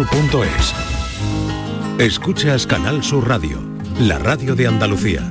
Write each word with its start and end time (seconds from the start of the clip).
es. 0.00 0.74
Escuchas 2.00 2.66
Canal 2.66 3.04
Sur 3.04 3.28
Radio, 3.28 3.62
la 4.00 4.18
radio 4.18 4.56
de 4.56 4.66
Andalucía. 4.66 5.22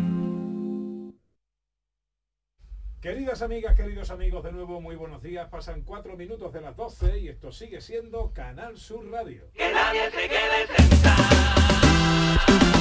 Queridas 3.02 3.41
amigas, 3.41 3.76
queridos 3.76 4.10
amigos, 4.10 4.41
de 4.46 4.54
nuevo 4.54 4.79
muy 4.79 4.96
buenos 4.96 5.21
días. 5.21 5.49
Pasan 5.49 5.81
cuatro 5.81 6.15
minutos 6.15 6.54
de 6.54 6.62
las 6.62 6.78
12 6.78 7.20
y 7.20 7.28
esto 7.28 7.52
sigue 7.52 7.81
siendo 7.81 8.31
Canal 8.31 8.78
Sur 8.78 9.05
Radio. 9.12 9.44
Que 9.54 9.70
nadie 9.73 10.10
se 10.12 10.29
quede 10.29 10.68
sentado. 10.77 12.73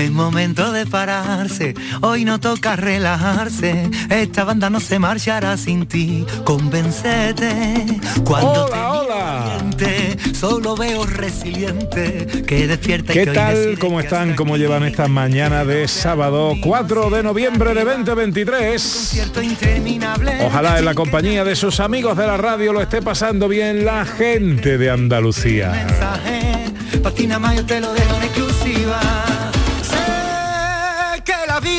No 0.00 0.06
es 0.06 0.12
momento 0.12 0.72
de 0.72 0.86
pararse, 0.86 1.74
hoy 2.00 2.24
no 2.24 2.40
toca 2.40 2.74
relajarse, 2.74 3.90
esta 4.08 4.44
banda 4.44 4.70
no 4.70 4.80
se 4.80 4.98
marchará 4.98 5.58
sin 5.58 5.84
ti, 5.86 6.24
convencete, 6.44 7.84
cuando 8.24 8.64
te 8.64 8.78
Hola, 8.78 9.60
miro 9.76 10.20
hola. 10.24 10.32
solo 10.32 10.74
veo 10.74 11.04
resiliente, 11.04 12.26
que 12.46 12.66
despierta 12.66 13.12
¿Qué 13.12 13.26
que 13.26 13.32
tal? 13.32 13.78
¿Cómo 13.78 14.00
están? 14.00 14.36
¿Cómo 14.36 14.56
llevan 14.56 14.84
esta 14.84 15.06
mañana 15.06 15.66
de 15.66 15.86
sábado 15.86 16.54
4 16.62 17.10
de 17.10 17.22
noviembre 17.22 17.74
de 17.74 17.84
2023? 17.84 18.82
concierto 18.82 19.42
interminable. 19.42 20.46
Ojalá 20.46 20.78
en 20.78 20.86
la 20.86 20.94
compañía 20.94 21.44
de 21.44 21.54
sus 21.56 21.78
amigos 21.78 22.16
de 22.16 22.26
la 22.26 22.38
radio 22.38 22.72
lo 22.72 22.80
esté 22.80 23.02
pasando 23.02 23.48
bien 23.48 23.84
la 23.84 24.06
gente 24.06 24.78
de 24.78 24.90
Andalucía. 24.90 25.86
patina 27.02 27.38
más 27.38 27.54
yo 27.56 27.66
te 27.66 27.80
lo 27.80 27.92
dejo 27.92 28.16
en 28.16 28.22
exclusiva. 28.22 29.29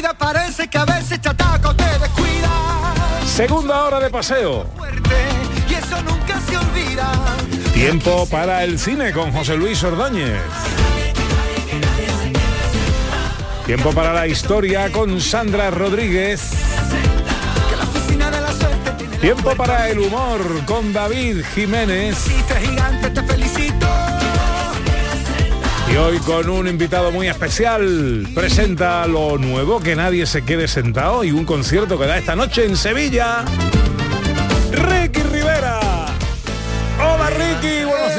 Vida 0.01 0.15
parece 0.15 0.67
que 0.67 0.79
a 0.79 0.85
veces 0.85 1.21
te 1.21 1.29
ataca 1.29 1.69
o 1.69 1.75
te 1.75 1.83
descuida. 1.83 2.49
Segunda 3.23 3.83
hora 3.83 3.99
de 3.99 4.09
paseo. 4.09 4.65
Fuerte, 4.75 5.15
y 5.69 5.73
eso 5.75 6.01
nunca 6.01 6.41
se 6.41 6.57
olvida. 6.57 7.11
Tiempo 7.71 8.25
para 8.25 8.63
el 8.63 8.79
cine 8.79 9.11
con 9.11 9.31
José 9.31 9.55
Luis 9.57 9.83
Ordóñez. 9.83 10.41
Tiempo 13.67 13.91
para 13.91 14.11
la 14.11 14.25
historia 14.25 14.91
con 14.91 15.21
Sandra 15.21 15.69
Rodríguez. 15.69 16.49
Tiempo 19.21 19.55
para 19.55 19.87
el 19.89 19.99
humor 19.99 20.65
con 20.65 20.93
David 20.93 21.43
Jiménez. 21.53 22.25
Y 25.91 25.97
hoy 25.97 26.19
con 26.19 26.49
un 26.49 26.67
invitado 26.67 27.11
muy 27.11 27.27
especial. 27.27 28.27
Presenta 28.33 29.05
lo 29.07 29.37
nuevo, 29.37 29.81
que 29.81 29.95
nadie 29.95 30.25
se 30.25 30.43
quede 30.43 30.67
sentado 30.67 31.23
y 31.23 31.31
un 31.31 31.43
concierto 31.43 31.99
que 31.99 32.05
da 32.05 32.17
esta 32.17 32.35
noche 32.35 32.65
en 32.65 32.77
Sevilla. 32.77 33.43
Ricky 34.71 35.21
Rivera. 35.23 35.90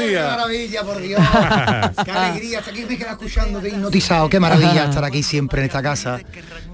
Qué 0.07 0.19
maravilla, 0.21 0.83
por 0.83 1.01
Dios. 1.01 1.21
Qué 2.05 2.11
alegría. 2.11 2.59
Hasta 2.59 2.71
aquí 2.71 2.85
me 2.87 2.97
queda 2.97 3.17
hipnotizado. 3.67 4.29
Qué 4.29 4.39
maravilla 4.39 4.85
estar 4.85 5.03
aquí 5.03 5.23
siempre 5.23 5.61
en 5.61 5.65
esta 5.67 5.81
casa. 5.81 6.19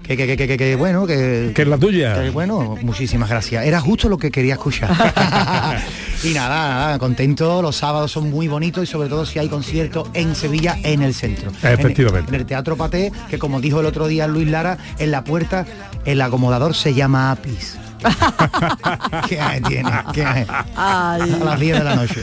Que, 0.03 0.17
que, 0.17 0.35
que, 0.35 0.57
que, 0.57 0.75
bueno, 0.75 1.05
que, 1.05 1.51
Que 1.53 1.61
es 1.61 1.67
la 1.67 1.77
tuya. 1.77 2.19
que 2.19 2.31
bueno, 2.31 2.75
muchísimas 2.81 3.29
gracias. 3.29 3.63
Era 3.65 3.79
justo 3.79 4.09
lo 4.09 4.17
que 4.17 4.31
quería 4.31 4.53
escuchar. 4.53 4.89
y 6.23 6.29
nada, 6.33 6.69
nada, 6.69 6.99
contento. 6.99 7.61
Los 7.61 7.75
sábados 7.75 8.11
son 8.11 8.31
muy 8.31 8.47
bonitos 8.47 8.83
y 8.83 8.87
sobre 8.87 9.07
todo 9.07 9.23
si 9.25 9.37
hay 9.37 9.49
concierto 9.49 10.09
en 10.15 10.33
Sevilla, 10.33 10.77
en 10.81 11.03
el 11.03 11.13
centro. 11.13 11.51
Efectivamente. 11.61 12.29
En, 12.29 12.35
en 12.35 12.41
el 12.41 12.47
Teatro 12.47 12.75
Paté, 12.75 13.11
que 13.29 13.37
como 13.37 13.61
dijo 13.61 13.81
el 13.81 13.85
otro 13.85 14.07
día 14.07 14.27
Luis 14.27 14.47
Lara, 14.47 14.79
en 14.97 15.11
la 15.11 15.23
puerta, 15.23 15.65
el 16.05 16.21
acomodador 16.21 16.73
se 16.73 16.95
llama 16.95 17.29
Apis. 17.31 17.77
¿Qué 19.27 19.39
hay 19.39 19.61
tiene? 19.61 19.91
¿Qué 20.13 20.23
hay? 20.25 20.45
A 20.75 21.17
las 21.43 21.59
10 21.59 21.77
de 21.79 21.83
la 21.83 21.95
noche. 21.95 22.21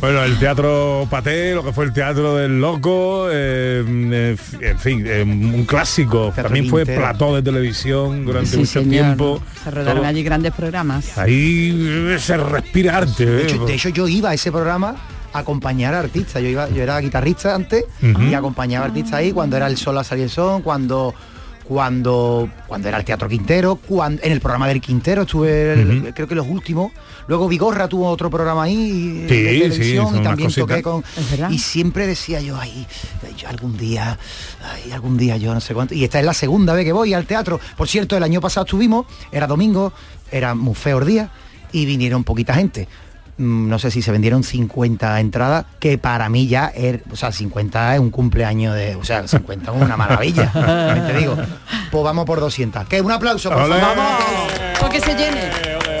Bueno, 0.00 0.22
el 0.22 0.38
teatro 0.38 1.06
Paté, 1.10 1.54
lo 1.54 1.64
que 1.64 1.72
fue 1.72 1.84
el 1.86 1.92
teatro 1.92 2.36
del 2.36 2.60
loco, 2.60 3.28
eh, 3.30 3.84
eh, 3.86 4.36
en 4.60 4.78
fin, 4.78 5.04
eh, 5.06 5.22
un 5.22 5.64
clásico. 5.64 6.26
Teatro 6.26 6.44
También 6.44 6.68
fue 6.68 6.82
Quintero. 6.82 7.00
plató 7.02 7.34
de 7.36 7.42
televisión 7.42 8.24
durante 8.24 8.50
Sí, 8.50 8.56
mucho 8.58 8.70
señor. 8.80 8.90
tiempo. 8.90 9.42
Se 9.64 9.70
rodaron 9.70 9.96
Todo- 9.96 10.06
allí 10.06 10.22
grandes 10.22 10.52
programas. 10.52 11.18
Ahí 11.18 12.16
se 12.18 12.36
respira 12.36 12.98
arte. 12.98 13.26
De 13.26 13.42
eh. 13.42 13.44
hecho, 13.46 13.64
de 13.66 13.74
hecho, 13.74 13.88
yo 13.90 14.08
iba 14.08 14.30
a 14.30 14.34
ese 14.34 14.50
programa 14.52 14.96
a 15.32 15.38
acompañar 15.40 15.94
a 15.94 16.00
artistas. 16.00 16.42
Yo 16.42 16.48
iba, 16.48 16.68
yo 16.70 16.82
era 16.82 16.98
guitarrista 17.00 17.54
antes 17.54 17.84
y 18.00 18.34
acompañaba 18.34 18.86
a 18.86 18.88
artistas 18.88 19.14
ahí 19.14 19.32
cuando 19.32 19.56
era 19.56 19.66
el 19.66 19.76
sol 19.76 19.98
a 19.98 20.04
salir 20.04 20.24
el 20.24 20.30
sol, 20.30 20.62
cuando 20.62 21.14
cuando 21.68 22.48
cuando 22.66 22.88
era 22.88 22.98
el 22.98 23.04
Teatro 23.04 23.28
Quintero, 23.28 23.76
cuando, 23.76 24.22
en 24.22 24.32
el 24.32 24.40
programa 24.40 24.68
del 24.68 24.80
Quintero 24.80 25.22
estuve 25.22 25.72
el- 25.72 26.12
creo 26.14 26.26
que 26.28 26.34
los 26.34 26.46
últimos. 26.46 26.92
Luego 27.28 27.48
Vigorra 27.48 27.88
tuvo 27.88 28.08
otro 28.08 28.30
programa 28.30 28.64
ahí 28.64 29.26
Sí, 29.28 29.42
de 29.42 29.58
televisión 29.58 30.16
y 30.16 30.22
también 30.22 30.48
toqué 30.52 30.82
con 30.82 31.02
y 31.50 31.58
siempre 31.58 32.06
decía 32.06 32.40
yo 32.40 32.56
ay, 32.58 32.86
yo 33.36 33.48
algún 33.48 33.76
día 33.76 34.16
ay, 34.62 34.92
algún 34.92 35.16
día 35.16 35.36
yo 35.36 35.52
no 35.52 35.60
sé 35.60 35.74
cuánto 35.74 35.94
y 35.94 36.04
esta 36.04 36.20
es 36.20 36.24
la 36.24 36.34
segunda 36.34 36.72
vez 36.72 36.84
que 36.84 36.92
voy 36.92 37.14
al 37.14 37.26
teatro. 37.26 37.58
Por 37.76 37.88
cierto, 37.88 38.16
el 38.16 38.22
año 38.22 38.40
pasado 38.40 38.64
estuvimos, 38.64 39.06
era 39.32 39.46
domingo, 39.48 39.92
era 40.30 40.54
muy 40.54 40.74
feo 40.74 40.98
el 40.98 41.06
día 41.06 41.30
y 41.72 41.84
vinieron 41.84 42.22
poquita 42.22 42.54
gente. 42.54 42.86
Mm, 43.38 43.68
No 43.68 43.78
sé 43.78 43.90
si 43.90 44.00
se 44.02 44.10
vendieron 44.12 44.42
50 44.42 45.20
entradas, 45.20 45.66
que 45.78 45.98
para 45.98 46.28
mí 46.28 46.46
ya, 46.46 46.72
er- 46.74 47.02
o 47.10 47.16
sea, 47.16 47.32
50 47.32 47.94
es 47.94 48.00
un 48.00 48.10
cumpleaños 48.10 48.74
de, 48.74 48.96
o 48.96 49.04
sea, 49.04 49.26
50 49.28 49.74
es 49.74 49.82
una 49.82 49.96
maravilla, 49.96 50.50
también 50.52 51.06
te 51.06 51.18
digo. 51.18 51.36
Pues 51.90 52.04
vamos 52.04 52.24
por 52.24 52.40
200. 52.40 52.86
Que 52.88 53.00
un 53.00 53.12
aplauso, 53.12 53.50
por 53.50 53.58
favor. 53.68 53.76
Porque 54.80 55.00
se 55.00 55.14
llene. 55.14 55.50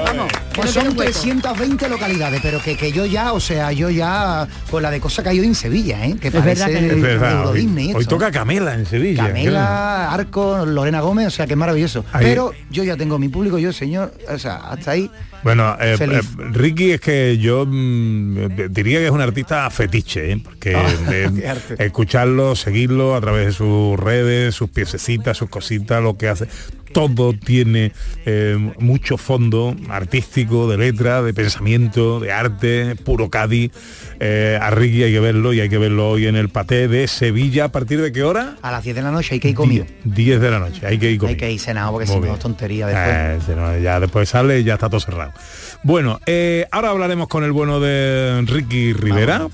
Vamos. 0.04 0.32
Pues 0.54 0.70
son 0.70 0.84
quede 0.84 0.98
hueco. 0.98 1.12
320 1.12 1.88
localidades, 1.90 2.40
pero 2.42 2.62
que, 2.62 2.76
que 2.76 2.90
yo 2.90 3.04
ya, 3.04 3.32
o 3.34 3.40
sea, 3.40 3.72
yo 3.72 3.90
ya, 3.90 4.46
con 4.70 4.82
la 4.82 4.90
de 4.90 5.00
cosas 5.00 5.22
que 5.22 5.28
hay 5.30 5.40
hoy 5.40 5.46
en 5.46 5.54
Sevilla, 5.54 6.06
¿eh? 6.06 6.16
que 6.18 6.28
Es 6.28 6.34
parece 6.34 6.66
verdad 6.72 6.82
Es 6.92 7.02
verdad, 7.02 7.32
Euro 7.32 7.50
hoy, 7.50 7.60
Disney 7.60 7.92
hoy 7.94 8.04
toca 8.06 8.30
Camela 8.30 8.72
en 8.74 8.86
Sevilla. 8.86 9.26
Camela, 9.26 10.10
Arco, 10.12 10.64
Lorena 10.64 11.00
Gómez, 11.02 11.26
o 11.26 11.30
sea, 11.30 11.46
que 11.46 11.52
es 11.52 11.58
maravilloso. 11.58 12.04
Ahí- 12.12 12.24
Pero 12.24 12.52
yo 12.70 12.84
ya 12.84 12.96
tengo 12.96 13.18
mi 13.18 13.28
público, 13.28 13.58
yo, 13.58 13.72
señor, 13.72 14.14
o 14.32 14.38
sea, 14.38 14.56
hasta 14.70 14.92
ahí. 14.92 15.10
Bueno, 15.46 15.76
eh, 15.80 15.96
eh, 16.00 16.20
Ricky 16.50 16.90
es 16.90 17.00
que 17.00 17.38
yo 17.38 17.64
mm, 17.64 18.68
diría 18.68 18.98
que 18.98 19.04
es 19.04 19.12
un 19.12 19.20
artista 19.20 19.70
fetiche, 19.70 20.32
¿eh? 20.32 20.40
porque 20.42 20.74
Ah, 20.74 20.92
eh, 21.12 21.54
escucharlo, 21.78 22.56
seguirlo 22.56 23.14
a 23.14 23.20
través 23.20 23.46
de 23.46 23.52
sus 23.52 23.96
redes, 23.96 24.56
sus 24.56 24.68
piececitas, 24.70 25.36
sus 25.36 25.48
cositas, 25.48 26.02
lo 26.02 26.18
que 26.18 26.26
hace, 26.26 26.48
todo 26.96 27.34
tiene 27.34 27.92
eh, 28.24 28.56
mucho 28.78 29.18
fondo 29.18 29.76
artístico, 29.90 30.66
de 30.66 30.78
letra, 30.78 31.20
de 31.20 31.34
pensamiento, 31.34 32.20
de 32.20 32.32
arte, 32.32 32.96
puro 32.96 33.28
Cádiz. 33.28 33.70
Eh, 34.18 34.58
a 34.58 34.70
Ricky 34.70 35.02
hay 35.02 35.12
que 35.12 35.20
verlo 35.20 35.52
y 35.52 35.60
hay 35.60 35.68
que 35.68 35.76
verlo 35.76 36.08
hoy 36.08 36.26
en 36.26 36.36
el 36.36 36.48
Paté 36.48 36.88
de 36.88 37.06
Sevilla. 37.06 37.66
¿A 37.66 37.68
partir 37.68 38.00
de 38.00 38.12
qué 38.12 38.22
hora? 38.22 38.56
A 38.62 38.72
las 38.72 38.82
10 38.82 38.96
de 38.96 39.02
la 39.02 39.10
noche 39.10 39.34
hay 39.34 39.40
que 39.40 39.50
ir 39.50 39.54
comido. 39.54 39.84
10 40.04 40.40
de 40.40 40.50
la 40.50 40.58
noche, 40.58 40.86
hay 40.86 40.96
que 40.96 41.10
ir 41.10 41.18
comido. 41.18 41.34
Hay 41.34 41.36
que 41.36 41.52
ir 41.52 41.60
cenado 41.60 41.92
porque 41.92 42.06
si 42.06 42.18
no 42.18 42.32
es 42.32 42.38
tontería 42.38 42.86
después. 42.86 43.46
Eh, 43.46 43.60
no, 43.60 43.78
ya 43.78 44.00
después 44.00 44.30
sale 44.30 44.60
y 44.60 44.64
ya 44.64 44.74
está 44.74 44.88
todo 44.88 45.00
cerrado. 45.00 45.34
Bueno, 45.82 46.18
eh, 46.24 46.66
ahora 46.70 46.88
hablaremos 46.88 47.28
con 47.28 47.44
el 47.44 47.52
bueno 47.52 47.78
de 47.78 48.42
Ricky 48.46 48.94
Rivera. 48.94 49.48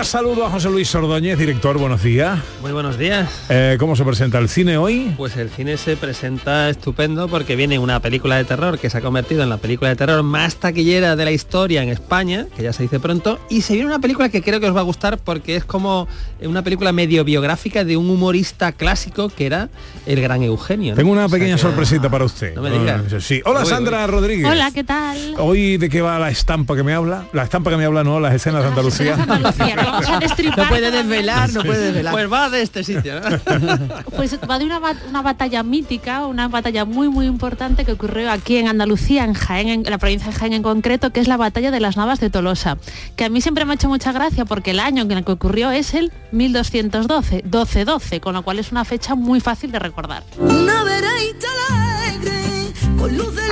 Ahora 0.00 0.08
saludo 0.08 0.46
a 0.46 0.50
José 0.50 0.70
Luis 0.70 0.94
Ordóñez, 0.94 1.36
director, 1.38 1.76
buenos 1.76 2.02
días. 2.02 2.38
Muy 2.62 2.72
buenos 2.72 2.96
días. 2.96 3.28
Eh, 3.50 3.76
¿Cómo 3.78 3.94
se 3.96 4.02
presenta 4.02 4.38
el 4.38 4.48
cine 4.48 4.78
hoy? 4.78 5.12
Pues 5.18 5.36
el 5.36 5.50
cine 5.50 5.76
se 5.76 5.94
presenta 5.94 6.70
estupendo 6.70 7.28
porque 7.28 7.54
viene 7.54 7.78
una 7.78 8.00
película 8.00 8.36
de 8.38 8.44
terror 8.44 8.78
que 8.78 8.88
se 8.88 8.96
ha 8.96 9.02
convertido 9.02 9.42
en 9.42 9.50
la 9.50 9.58
película 9.58 9.90
de 9.90 9.96
terror 9.96 10.22
más 10.22 10.56
taquillera 10.56 11.16
de 11.16 11.24
la 11.26 11.32
historia 11.32 11.82
en 11.82 11.90
España, 11.90 12.46
que 12.56 12.62
ya 12.62 12.72
se 12.72 12.82
dice 12.84 12.98
pronto, 12.98 13.38
y 13.50 13.60
se 13.60 13.74
viene 13.74 13.88
una 13.88 13.98
película 13.98 14.30
que 14.30 14.40
creo 14.40 14.58
que 14.58 14.70
os 14.70 14.74
va 14.74 14.80
a 14.80 14.84
gustar 14.84 15.18
porque 15.18 15.54
es 15.56 15.66
como 15.66 16.08
una 16.40 16.62
película 16.62 16.92
medio 16.92 17.22
biográfica 17.22 17.84
de 17.84 17.98
un 17.98 18.08
humorista 18.08 18.72
clásico 18.72 19.28
que 19.28 19.44
era 19.44 19.68
el 20.06 20.22
gran 20.22 20.42
Eugenio. 20.42 20.92
¿no? 20.92 20.96
Tengo 20.96 21.12
una 21.12 21.26
O 21.26 21.28
sea 21.28 21.36
pequeña 21.38 21.56
que- 21.56 21.60
sorpresita 21.60 22.08
para 22.08 22.24
usted. 22.24 22.54
No 22.54 22.62
me 22.62 22.70
digas. 22.70 23.02
Ah, 23.12 23.20
Sí. 23.20 23.42
Hola 23.44 23.60
Uy, 23.64 23.66
Sandra 23.66 24.06
Rodríguez. 24.06 24.46
Hola, 24.50 24.70
¿qué 24.70 24.82
tal? 24.82 25.34
Hoy 25.36 25.76
de 25.76 25.90
qué 25.90 26.00
va 26.00 26.18
la 26.18 26.30
estampa 26.30 26.74
que 26.74 26.82
me 26.82 26.94
habla? 26.94 27.26
La 27.34 27.42
estampa 27.42 27.68
que 27.70 27.76
me 27.76 27.84
habla 27.84 28.02
no, 28.02 28.18
las 28.18 28.32
escenas 28.34 28.62
de 28.62 28.68
Andalucía. 28.70 29.18
No 30.56 30.68
puede 30.68 30.90
desvelar, 30.90 31.52
no 31.52 31.62
puede 31.62 31.84
desvelar. 31.86 32.12
Pues 32.12 32.32
va 32.32 32.50
de 32.50 32.62
este 32.62 32.84
sitio, 32.84 33.20
¿no? 33.20 33.28
Pues 34.16 34.38
va 34.48 34.58
de 34.58 34.64
una, 34.64 34.80
una 35.08 35.22
batalla 35.22 35.62
mítica, 35.62 36.26
una 36.26 36.48
batalla 36.48 36.84
muy 36.84 37.08
muy 37.08 37.26
importante 37.26 37.84
que 37.84 37.92
ocurrió 37.92 38.30
aquí 38.30 38.56
en 38.56 38.68
Andalucía, 38.68 39.24
en 39.24 39.34
Jaén, 39.34 39.68
en 39.68 39.82
la 39.84 39.98
provincia 39.98 40.30
de 40.30 40.36
Jaén 40.36 40.52
en 40.52 40.62
concreto, 40.62 41.10
que 41.10 41.20
es 41.20 41.28
la 41.28 41.36
batalla 41.36 41.70
de 41.70 41.80
las 41.80 41.96
Navas 41.96 42.20
de 42.20 42.30
Tolosa, 42.30 42.78
que 43.16 43.24
a 43.24 43.28
mí 43.28 43.40
siempre 43.40 43.64
me 43.64 43.72
ha 43.72 43.74
hecho 43.74 43.88
mucha 43.88 44.12
gracia 44.12 44.44
porque 44.44 44.72
el 44.72 44.80
año 44.80 45.02
en 45.02 45.12
el 45.12 45.24
que 45.24 45.32
ocurrió 45.32 45.70
es 45.70 45.94
el 45.94 46.12
1212, 46.32 47.42
1212, 47.44 48.20
con 48.20 48.34
lo 48.34 48.42
cual 48.42 48.58
es 48.58 48.72
una 48.72 48.84
fecha 48.84 49.14
muy 49.14 49.40
fácil 49.40 49.72
de 49.72 49.78
recordar. 49.78 50.22
Una 50.38 50.80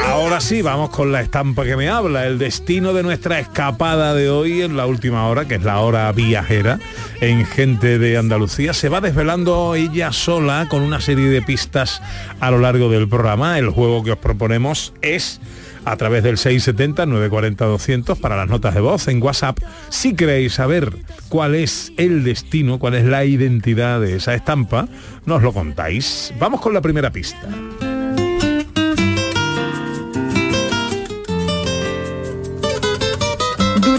Ahora 0.06 0.40
sí, 0.40 0.62
vamos 0.62 0.90
con 0.90 1.10
la 1.10 1.20
estampa 1.20 1.64
que 1.64 1.76
me 1.76 1.88
habla, 1.88 2.26
el 2.26 2.38
destino 2.38 2.92
de 2.92 3.02
nuestra 3.02 3.38
escapada 3.38 4.14
de 4.14 4.28
hoy 4.28 4.62
en 4.62 4.76
la 4.76 4.86
última 4.86 5.26
hora, 5.26 5.46
que 5.46 5.54
es 5.54 5.62
la 5.62 5.80
hora 5.80 6.10
viajera 6.12 6.78
en 7.20 7.46
Gente 7.46 7.98
de 7.98 8.18
Andalucía. 8.18 8.74
Se 8.74 8.88
va 8.88 9.00
desvelando 9.00 9.74
ella 9.74 10.12
sola 10.12 10.66
con 10.68 10.82
una 10.82 11.00
serie 11.00 11.28
de 11.28 11.40
pistas 11.40 12.02
a 12.40 12.50
lo 12.50 12.58
largo 12.58 12.90
del 12.90 13.08
programa. 13.08 13.58
El 13.58 13.70
juego 13.70 14.02
que 14.02 14.12
os 14.12 14.18
proponemos 14.18 14.92
es 15.02 15.40
a 15.84 15.96
través 15.96 16.22
del 16.22 16.36
670-940-200 16.36 18.20
para 18.20 18.36
las 18.36 18.48
notas 18.48 18.74
de 18.74 18.80
voz 18.80 19.08
en 19.08 19.22
WhatsApp. 19.22 19.58
Si 19.88 20.14
queréis 20.14 20.54
saber 20.54 20.94
cuál 21.28 21.54
es 21.54 21.92
el 21.96 22.24
destino, 22.24 22.78
cuál 22.78 22.94
es 22.94 23.04
la 23.04 23.24
identidad 23.24 24.00
de 24.00 24.16
esa 24.16 24.34
estampa, 24.34 24.88
nos 25.24 25.42
lo 25.42 25.52
contáis. 25.52 26.34
Vamos 26.38 26.60
con 26.60 26.74
la 26.74 26.82
primera 26.82 27.10
pista. 27.10 27.48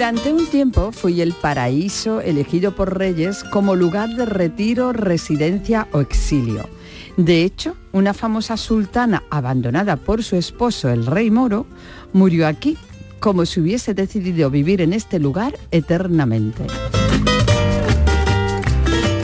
Durante 0.09 0.33
un 0.33 0.47
tiempo 0.47 0.91
fui 0.91 1.21
el 1.21 1.33
paraíso 1.33 2.19
elegido 2.19 2.75
por 2.75 2.97
reyes 2.97 3.44
como 3.44 3.75
lugar 3.75 4.09
de 4.15 4.25
retiro, 4.25 4.91
residencia 4.91 5.88
o 5.91 6.00
exilio. 6.00 6.67
De 7.15 7.44
hecho, 7.44 7.75
una 7.91 8.15
famosa 8.15 8.57
sultana 8.57 9.21
abandonada 9.29 9.97
por 9.97 10.23
su 10.23 10.35
esposo, 10.35 10.89
el 10.89 11.06
rey 11.06 11.29
moro, 11.29 11.67
murió 12.11 12.47
aquí, 12.47 12.75
como 13.19 13.45
si 13.45 13.59
hubiese 13.59 13.94
decidido 13.94 14.50
vivir 14.50 14.81
en 14.81 14.94
este 14.94 15.19
lugar 15.19 15.59
eternamente. 15.69 16.65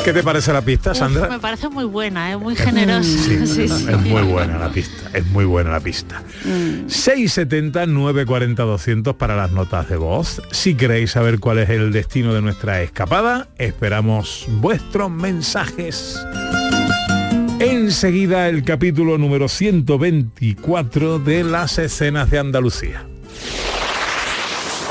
¿Qué 0.06 0.14
te 0.14 0.22
parece 0.22 0.54
la 0.54 0.62
pista, 0.62 0.92
Uf, 0.92 0.98
Sandra? 1.00 1.28
me 1.28 1.40
parece 1.40 1.68
muy 1.68 1.84
buena, 1.86 2.32
¿eh? 2.32 2.38
muy 2.38 2.56
generosa. 2.56 3.02
Sí, 3.10 3.48
Sí, 3.48 3.68
sí. 3.68 3.88
es 3.90 4.02
muy 4.02 4.22
buena 4.22 4.60
la 4.60 4.70
pista, 4.70 5.10
es 5.14 5.26
muy 5.28 5.46
buena 5.46 5.72
la 5.72 5.80
pista. 5.80 6.22
670 6.88 7.88
940 7.88 8.64
200 8.64 9.16
para 9.16 9.36
las 9.36 9.50
notas 9.52 9.90
de 9.90 9.98
voz. 9.98 10.44
Si 10.52 10.76
queréis 10.76 11.12
saber 11.12 11.40
cuál 11.40 11.58
es 11.58 11.70
el 11.72 11.92
destino 11.92 12.36
de 12.36 12.42
nuestra 12.44 12.84
escapada, 12.84 13.48
esperamos 13.58 14.46
vuestros 14.48 15.10
mensajes. 15.10 16.20
Enseguida 17.60 18.48
el 18.48 18.64
capítulo 18.64 19.18
número 19.18 19.48
124 19.48 21.18
de 21.18 21.44
las 21.44 21.80
escenas 21.80 22.30
de 22.30 22.38
Andalucía. 22.38 23.06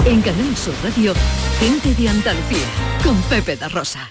En 0.06 0.20
Canal 0.22 0.56
Sur 0.56 0.74
Radio, 0.82 1.14
gente 1.60 1.94
de 1.94 2.08
Andalucía, 2.08 2.66
con 3.04 3.16
Pepe 3.22 3.56
da 3.56 3.68
Rosa. 3.68 4.10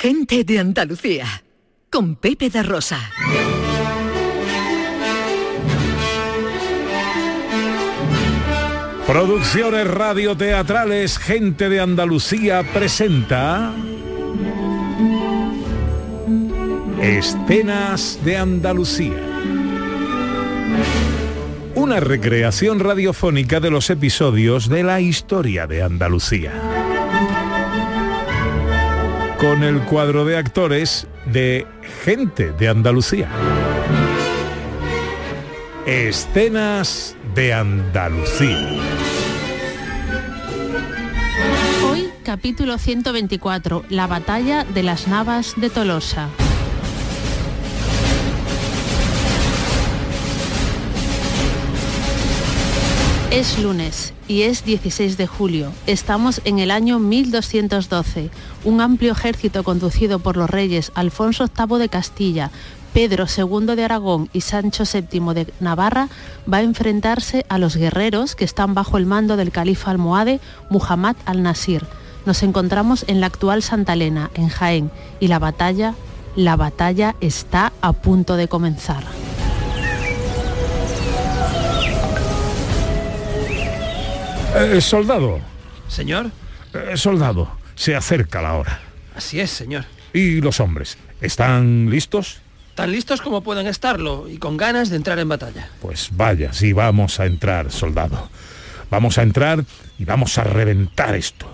Gente 0.00 0.44
de 0.44 0.58
Andalucía 0.58 1.26
con 1.90 2.16
Pepe 2.16 2.48
da 2.48 2.62
Rosa. 2.62 2.98
Producciones 9.06 9.86
radioteatrales 9.86 11.18
Gente 11.18 11.68
de 11.68 11.80
Andalucía 11.80 12.62
presenta 12.72 13.74
Escenas 17.02 18.20
de 18.24 18.38
Andalucía. 18.38 19.22
Una 21.74 22.00
recreación 22.00 22.80
radiofónica 22.80 23.60
de 23.60 23.68
los 23.68 23.90
episodios 23.90 24.70
de 24.70 24.82
la 24.82 25.02
historia 25.02 25.66
de 25.66 25.82
Andalucía. 25.82 26.79
Con 29.40 29.62
el 29.62 29.80
cuadro 29.84 30.26
de 30.26 30.36
actores 30.36 31.06
de 31.24 31.66
Gente 32.04 32.52
de 32.52 32.68
Andalucía. 32.68 33.30
Escenas 35.86 37.16
de 37.34 37.54
Andalucía. 37.54 38.68
Hoy, 41.90 42.10
capítulo 42.22 42.76
124, 42.76 43.84
la 43.88 44.06
batalla 44.06 44.64
de 44.64 44.82
las 44.82 45.08
Navas 45.08 45.54
de 45.56 45.70
Tolosa. 45.70 46.28
Es 53.30 53.60
lunes 53.60 54.12
y 54.26 54.42
es 54.42 54.64
16 54.64 55.16
de 55.16 55.28
julio. 55.28 55.72
Estamos 55.86 56.40
en 56.44 56.58
el 56.58 56.72
año 56.72 56.98
1212. 56.98 58.28
Un 58.64 58.80
amplio 58.80 59.12
ejército 59.12 59.62
conducido 59.62 60.18
por 60.18 60.36
los 60.36 60.50
reyes 60.50 60.90
Alfonso 60.96 61.46
VIII 61.46 61.78
de 61.78 61.88
Castilla, 61.88 62.50
Pedro 62.92 63.26
II 63.26 63.76
de 63.76 63.84
Aragón 63.84 64.28
y 64.32 64.40
Sancho 64.40 64.82
VII 64.82 65.32
de 65.32 65.54
Navarra 65.60 66.08
va 66.52 66.56
a 66.56 66.62
enfrentarse 66.62 67.46
a 67.48 67.58
los 67.58 67.76
guerreros 67.76 68.34
que 68.34 68.44
están 68.44 68.74
bajo 68.74 68.96
el 68.96 69.06
mando 69.06 69.36
del 69.36 69.52
califa 69.52 69.92
almohade 69.92 70.40
Muhammad 70.68 71.14
al-Nasir. 71.24 71.86
Nos 72.26 72.42
encontramos 72.42 73.04
en 73.06 73.20
la 73.20 73.26
actual 73.26 73.62
Santa 73.62 73.92
Elena, 73.92 74.32
en 74.34 74.48
Jaén, 74.48 74.90
y 75.20 75.28
la 75.28 75.38
batalla, 75.38 75.94
la 76.34 76.56
batalla 76.56 77.14
está 77.20 77.72
a 77.80 77.92
punto 77.92 78.34
de 78.34 78.48
comenzar. 78.48 79.04
Eh, 84.56 84.80
soldado, 84.80 85.40
Señor, 85.88 86.30
eh, 86.74 86.96
soldado, 86.96 87.50
se 87.74 87.94
acerca 87.94 88.42
la 88.42 88.54
hora. 88.54 88.80
así 89.14 89.40
es, 89.40 89.50
señor. 89.50 89.84
¿Y 90.12 90.40
los 90.40 90.60
hombres? 90.60 90.98
¿Están 91.20 91.88
listos? 91.88 92.40
Tan 92.74 92.90
listos 92.90 93.20
como 93.20 93.42
pueden 93.42 93.66
estarlo 93.66 94.28
y 94.28 94.38
con 94.38 94.56
ganas 94.56 94.90
de 94.90 94.96
entrar 94.96 95.18
en 95.18 95.28
batalla. 95.28 95.68
Pues 95.80 96.08
vaya, 96.12 96.52
sí, 96.52 96.72
vamos 96.72 97.20
a 97.20 97.26
entrar, 97.26 97.70
soldado. 97.70 98.28
Vamos 98.90 99.18
a 99.18 99.22
entrar 99.22 99.64
y 99.98 100.04
vamos 100.04 100.36
a 100.38 100.44
reventar 100.44 101.14
esto. 101.14 101.46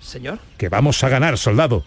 Señor, 0.00 0.38
Que 0.56 0.68
vamos 0.68 1.02
a 1.04 1.08
ganar, 1.08 1.36
soldado. 1.36 1.84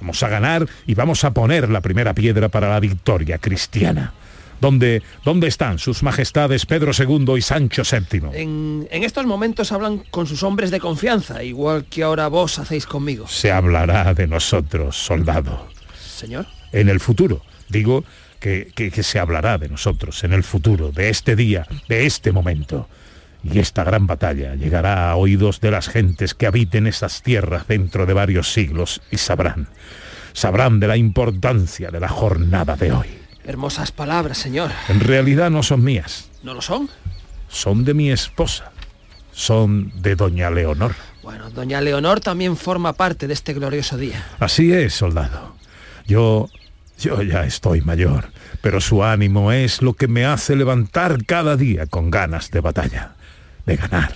Vamos 0.00 0.22
a 0.22 0.28
ganar 0.28 0.66
y 0.86 0.94
vamos 0.94 1.24
a 1.24 1.32
poner 1.32 1.70
la 1.70 1.80
primera 1.80 2.12
piedra 2.14 2.48
para 2.50 2.68
la 2.68 2.78
victoria 2.80 3.38
cristiana. 3.38 4.12
¿Dónde, 4.60 5.02
dónde 5.24 5.48
están 5.48 5.78
sus 5.78 6.02
majestades 6.02 6.64
Pedro 6.66 6.92
II 6.96 7.34
y 7.36 7.42
Sancho 7.42 7.82
VII? 7.82 8.22
en, 8.32 8.88
en 8.90 9.02
estos 9.04 9.26
momentos 9.26 9.72
hablan 9.72 9.98
con 10.10 10.26
sus 10.26 10.42
hombres 10.42 10.70
de 10.70 10.80
confianza, 10.80 11.42
igual 11.42 11.84
que 11.86 12.02
ahora 12.02 12.28
vos 12.28 12.58
hacéis 12.58 12.86
conmigo. 12.86 13.26
Se 13.28 13.50
hablará 13.52 14.14
de 14.14 14.26
nosotros, 14.26 14.96
soldado. 14.96 15.68
Señor, 15.98 16.46
En 16.72 16.88
el 16.88 17.00
futuro. 17.00 17.42
Digo 17.68 18.04
que, 18.40 18.70
que- 18.74 18.90
que 18.90 19.02
se 19.02 19.18
hablará 19.18 19.58
de 19.58 19.68
nosotros 19.68 20.22
en 20.24 20.32
el 20.32 20.42
futuro, 20.44 20.90
de 20.92 21.08
este 21.10 21.34
día, 21.36 21.66
de 21.88 22.06
este 22.06 22.30
momento. 22.32 22.88
Y 23.42 23.58
esta 23.58 23.84
gran 23.84 24.06
batalla 24.06 24.54
llegará 24.54 25.10
a 25.10 25.16
oídos 25.16 25.60
de 25.60 25.70
las 25.70 25.88
gentes 25.88 26.34
que 26.34 26.46
habiten 26.46 26.86
esas 26.86 27.22
tierras 27.22 27.66
dentro 27.66 28.06
de 28.06 28.14
varios 28.14 28.52
siglos 28.52 29.02
y 29.10 29.18
sabrán, 29.18 29.68
sabrán 30.32 30.80
de 30.80 30.86
la 30.88 30.96
importancia 30.96 31.90
de 31.90 32.00
la 32.00 32.08
jornada 32.08 32.76
de 32.76 32.92
hoy. 32.92 33.06
Hermosas 33.44 33.92
palabras, 33.92 34.38
señor. 34.38 34.70
En 34.88 35.00
realidad 35.00 35.50
no 35.50 35.62
son 35.62 35.82
mías, 35.84 36.28
¿No 36.42 36.54
lo 36.54 36.62
son? 36.62 36.88
son 37.48 37.84
de 37.84 37.94
mi 37.94 38.10
esposa, 38.10 38.72
son 39.32 39.92
de 40.02 40.16
doña 40.16 40.50
Leonor. 40.50 40.94
Bueno, 41.22 41.50
doña 41.50 41.80
Leonor 41.80 42.20
también 42.20 42.56
forma 42.56 42.92
parte 42.92 43.26
de 43.26 43.34
este 43.34 43.54
glorioso 43.54 43.96
día. 43.96 44.26
Así 44.40 44.72
es, 44.72 44.94
soldado. 44.94 45.54
Yo, 46.06 46.48
yo 46.98 47.22
ya 47.22 47.44
estoy 47.44 47.80
mayor, 47.80 48.30
pero 48.60 48.80
su 48.80 49.02
ánimo 49.04 49.52
es 49.52 49.80
lo 49.80 49.94
que 49.94 50.06
me 50.08 50.26
hace 50.26 50.54
levantar 50.56 51.24
cada 51.24 51.56
día 51.56 51.86
con 51.86 52.10
ganas 52.10 52.50
de 52.50 52.60
batalla, 52.60 53.14
de 53.64 53.76
ganar. 53.76 54.14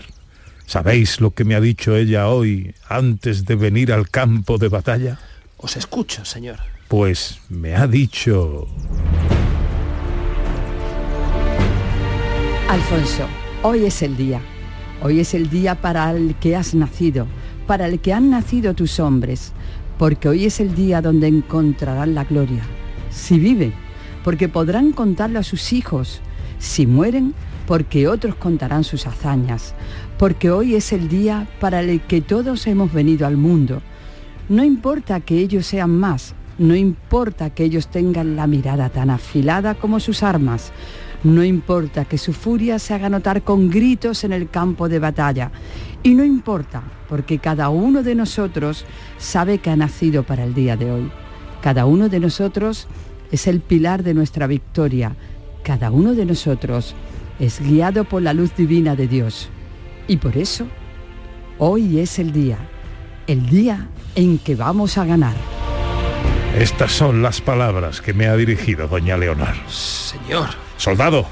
¿Sabéis 0.67 1.21
lo 1.23 1.31
que 1.31 1.45
me 1.45 1.55
ha 1.55 1.61
dicho 1.63 1.97
ella 1.97 2.29
hoy 2.29 2.75
antes 2.91 3.47
de 3.47 3.57
venir 3.57 3.91
al 3.91 4.11
campo 4.11 4.59
de 4.59 4.69
batalla? 4.69 5.19
Os 5.57 5.77
escucho, 5.79 6.27
señor. 6.27 6.59
Pues 6.89 7.39
me 7.51 7.77
ha 7.77 7.87
dicho... 7.87 8.67
Alfonso, 12.67 13.27
hoy 13.63 13.85
es 13.85 14.01
el 14.01 14.17
día. 14.17 14.41
Hoy 15.03 15.21
es 15.21 15.35
el 15.35 15.51
día 15.51 15.75
para 15.75 16.11
el 16.13 16.35
que 16.37 16.57
has 16.57 16.75
nacido, 16.75 17.27
para 17.67 17.87
el 17.87 18.01
que 18.01 18.15
han 18.15 18.31
nacido 18.31 18.73
tus 18.73 19.01
hombres, 19.01 19.53
porque 19.99 20.31
hoy 20.31 20.47
es 20.47 20.61
el 20.61 20.75
día 20.75 21.03
donde 21.03 21.27
encontrarán 21.27 22.15
la 22.15 22.25
gloria. 22.25 22.63
Si 23.11 23.39
viven, 23.39 23.75
porque 24.25 24.49
podrán 24.49 24.93
contarlo 24.93 25.41
a 25.41 25.43
sus 25.43 25.75
hijos. 25.75 26.23
Si 26.59 26.87
mueren, 26.87 27.35
porque 27.67 28.09
otros 28.09 28.35
contarán 28.37 28.83
sus 28.83 29.07
hazañas. 29.07 29.75
Porque 30.17 30.51
hoy 30.51 30.75
es 30.75 30.95
el 30.95 31.09
día 31.09 31.47
para 31.61 31.81
el 31.81 32.01
que 32.01 32.23
todos 32.23 32.67
hemos 32.67 32.95
venido 32.95 33.27
al 33.27 33.37
mundo. 33.37 33.83
No 34.49 34.65
importa 34.65 35.21
que 35.21 35.37
ellos 35.37 35.67
sean 35.67 35.91
más, 35.91 36.35
no 36.59 36.75
importa 36.75 37.51
que 37.51 37.65
ellos 37.65 37.89
tengan 37.89 38.35
la 38.35 38.49
mirada 38.49 38.89
tan 38.89 39.11
afilada 39.11 39.75
como 39.75 40.01
sus 40.01 40.25
armas. 40.25 40.73
No 41.23 41.45
importa 41.45 42.05
que 42.05 42.19
su 42.19 42.33
furia 42.33 42.79
se 42.79 42.95
haga 42.95 43.09
notar 43.09 43.43
con 43.43 43.71
gritos 43.71 44.25
en 44.25 44.33
el 44.33 44.51
campo 44.51 44.89
de 44.89 44.99
batalla. 44.99 45.53
Y 46.03 46.15
no 46.15 46.25
importa, 46.25 46.83
porque 47.09 47.39
cada 47.39 47.69
uno 47.69 48.03
de 48.03 48.15
nosotros 48.15 48.85
sabe 49.19 49.59
que 49.59 49.71
ha 49.71 49.77
nacido 49.77 50.25
para 50.25 50.45
el 50.45 50.55
día 50.55 50.77
de 50.77 50.91
hoy. 50.91 51.11
Cada 51.63 51.87
uno 51.87 52.09
de 52.09 52.21
nosotros 52.21 52.89
es 53.31 53.47
el 53.47 53.61
pilar 53.61 54.03
de 54.03 54.15
nuestra 54.15 54.47
victoria. 54.47 55.15
Cada 55.63 55.91
uno 55.91 56.15
de 56.15 56.25
nosotros 56.25 56.95
es 57.39 57.61
guiado 57.61 58.05
por 58.05 58.23
la 58.23 58.33
luz 58.33 58.55
divina 58.57 58.97
de 58.97 59.07
Dios. 59.07 59.49
Y 60.09 60.17
por 60.17 60.37
eso, 60.37 60.67
hoy 61.59 62.01
es 62.01 62.19
el 62.19 62.33
día, 62.33 62.59
el 63.27 63.47
día 63.47 63.89
en 64.15 64.39
que 64.39 64.57
vamos 64.57 64.99
a 64.99 65.05
ganar. 65.05 65.58
Estas 66.59 66.91
son 66.91 67.23
las 67.23 67.41
palabras 67.41 68.01
que 68.01 68.13
me 68.13 68.27
ha 68.27 68.35
dirigido 68.35 68.89
doña 68.89 69.17
Leonor. 69.17 69.55
Señor, 69.69 70.49
Soldado, 70.77 71.29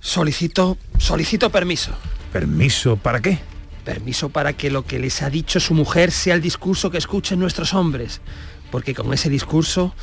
solicito, 0.00 0.78
solicito 0.96 1.50
permiso. 1.50 1.92
¿permiso 2.32 2.96
para 2.96 3.20
qué? 3.20 3.38
Permiso 3.84 4.30
para 4.30 4.54
que 4.54 4.70
lo 4.70 4.86
que 4.86 4.98
les 4.98 5.20
ha 5.20 5.28
dicho 5.28 5.60
su 5.60 5.74
mujer 5.74 6.10
sea 6.10 6.34
el 6.34 6.40
discurso 6.40 6.90
que 6.90 6.96
escuchen 6.96 7.38
nuestros 7.38 7.74
hombres. 7.74 8.22
Porque 8.70 8.94
con 8.94 9.12
ese 9.12 9.28
discurso, 9.28 9.94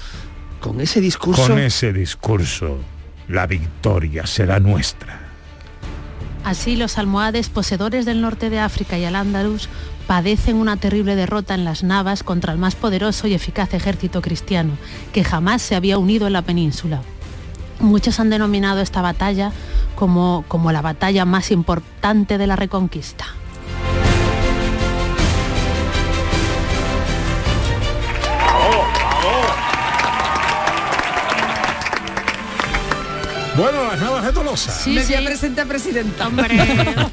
con 0.60 0.82
ese 0.82 1.02
discurso... 1.02 1.48
Con 1.48 1.58
ese 1.58 1.92
discurso, 1.92 2.78
la 3.30 3.48
victoria 3.48 4.28
será 4.28 4.60
nuestra. 4.60 5.20
Así 6.44 6.76
los 6.76 7.00
almohades 7.00 7.50
poseedores 7.50 8.06
del 8.06 8.22
norte 8.22 8.52
de 8.52 8.60
África 8.60 9.00
y 9.00 9.06
al 9.06 9.16
Andalus 9.16 9.68
padecen 10.08 10.58
una 10.58 10.78
terrible 10.78 11.16
derrota 11.16 11.54
en 11.56 11.66
las 11.66 11.84
Navas 11.84 12.24
contra 12.24 12.54
el 12.54 12.60
más 12.60 12.76
poderoso 12.76 13.28
y 13.28 13.34
eficaz 13.34 13.74
ejército 13.74 14.22
cristiano 14.22 14.74
que 15.12 15.24
jamás 15.24 15.62
se 15.62 15.76
había 15.76 15.98
unido 15.98 16.28
en 16.28 16.34
la 16.34 16.42
península. 16.42 17.02
Muchos 17.80 18.20
han 18.20 18.30
denominado 18.30 18.82
esta 18.82 19.02
batalla 19.02 19.52
como, 19.96 20.46
como 20.48 20.72
la 20.72 20.82
batalla 20.82 21.26
más 21.26 21.52
importante 21.52 22.38
de 22.38 22.48
la 22.48 22.56
reconquista. 22.56 23.26
Bueno, 33.56 33.84
las 33.84 34.02
navas 34.02 34.26
de 34.26 34.32
Tolosa. 34.32 34.72
Sí, 34.72 34.90
Me 34.96 35.04
sí. 35.04 35.14
voy 35.14 35.22
a 35.22 35.26
presentar 35.28 35.68
presidenta. 35.68 36.28
Hombre, 36.28 36.58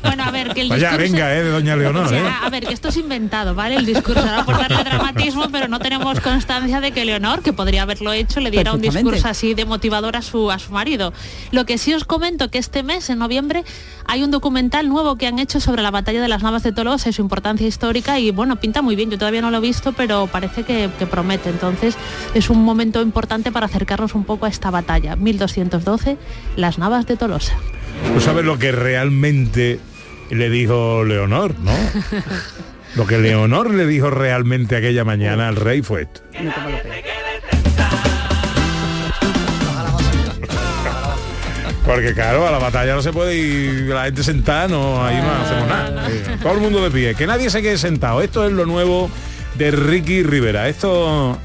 bueno, 0.02 0.22
a 0.24 0.30
ver, 0.30 0.54
que 0.54 0.62
el 0.62 0.70
Vaya, 0.70 0.88
discurso... 0.92 1.12
venga, 1.12 1.34
eh, 1.36 1.42
de 1.42 1.50
doña 1.50 1.76
Leonor, 1.76 2.14
eh. 2.14 2.22
a 2.42 2.48
ver, 2.48 2.66
que 2.66 2.72
esto 2.72 2.88
es 2.88 2.96
inventado, 2.96 3.54
¿vale? 3.54 3.76
El 3.76 3.84
discurso 3.84 4.22
era 4.22 4.42
por 4.46 4.56
darle 4.56 4.82
dramatismo, 4.82 5.50
pero 5.52 5.68
no 5.68 5.80
tenemos 5.80 6.18
constancia 6.20 6.80
de 6.80 6.92
que 6.92 7.04
Leonor, 7.04 7.42
que 7.42 7.52
podría 7.52 7.82
haberlo 7.82 8.14
hecho, 8.14 8.40
le 8.40 8.50
diera 8.50 8.72
un 8.72 8.80
discurso 8.80 9.28
así 9.28 9.52
de 9.52 9.66
motivador 9.66 10.16
a 10.16 10.22
su, 10.22 10.50
a 10.50 10.58
su 10.58 10.72
marido. 10.72 11.12
Lo 11.52 11.66
que 11.66 11.76
sí 11.76 11.92
os 11.92 12.04
comento 12.04 12.50
que 12.50 12.56
este 12.56 12.82
mes, 12.82 13.10
en 13.10 13.18
noviembre, 13.18 13.62
hay 14.06 14.22
un 14.22 14.30
documental 14.30 14.88
nuevo 14.88 15.16
que 15.16 15.26
han 15.26 15.38
hecho 15.38 15.60
sobre 15.60 15.82
la 15.82 15.90
batalla 15.90 16.22
de 16.22 16.28
las 16.28 16.42
Navas 16.42 16.62
de 16.62 16.72
Tolosa 16.72 17.10
y 17.10 17.12
su 17.12 17.20
importancia 17.20 17.66
histórica 17.66 18.18
y 18.18 18.30
bueno, 18.30 18.56
pinta 18.56 18.80
muy 18.80 18.96
bien. 18.96 19.10
Yo 19.10 19.18
todavía 19.18 19.42
no 19.42 19.50
lo 19.50 19.58
he 19.58 19.60
visto, 19.60 19.92
pero 19.92 20.26
parece 20.26 20.62
que, 20.62 20.88
que 20.98 21.06
promete. 21.06 21.50
Entonces 21.50 21.96
es 22.32 22.48
un 22.48 22.64
momento 22.64 23.02
importante 23.02 23.52
para 23.52 23.66
acercarnos 23.66 24.14
un 24.14 24.24
poco 24.24 24.46
a 24.46 24.48
esta 24.48 24.70
batalla. 24.70 25.16
1212, 25.16 26.16
las 26.56 26.78
Navas 26.78 27.06
de 27.06 27.16
Tolosa. 27.16 27.56
Tú 28.14 28.20
sabes 28.20 28.44
lo 28.44 28.58
que 28.58 28.72
realmente 28.72 29.78
le 30.30 30.50
dijo 30.50 31.04
Leonor, 31.04 31.58
¿no? 31.60 31.72
Lo 32.96 33.06
que 33.06 33.18
Leonor 33.18 33.72
le 33.72 33.86
dijo 33.86 34.10
realmente 34.10 34.74
aquella 34.74 35.04
mañana 35.04 35.46
al 35.46 35.54
rey 35.54 35.80
fue 35.80 36.02
esto. 36.02 36.22
Porque 41.86 42.14
claro, 42.14 42.46
a 42.46 42.50
la 42.50 42.58
batalla 42.58 42.94
no 42.94 43.02
se 43.02 43.12
puede 43.12 43.36
ir 43.36 43.88
la 43.88 44.04
gente 44.04 44.22
sentada, 44.22 44.68
no, 44.68 45.04
ahí 45.04 45.16
no 45.16 45.30
hacemos 45.32 45.68
nada. 45.68 46.08
Todo 46.42 46.52
el 46.52 46.60
mundo 46.60 46.82
de 46.82 46.90
pie, 46.90 47.14
que 47.14 47.26
nadie 47.26 47.50
se 47.50 47.62
quede 47.62 47.78
sentado. 47.78 48.22
Esto 48.22 48.46
es 48.46 48.52
lo 48.52 48.66
nuevo 48.66 49.10
de 49.56 49.70
Ricky 49.70 50.22
Rivera. 50.22 50.68
Esto, 50.68 51.38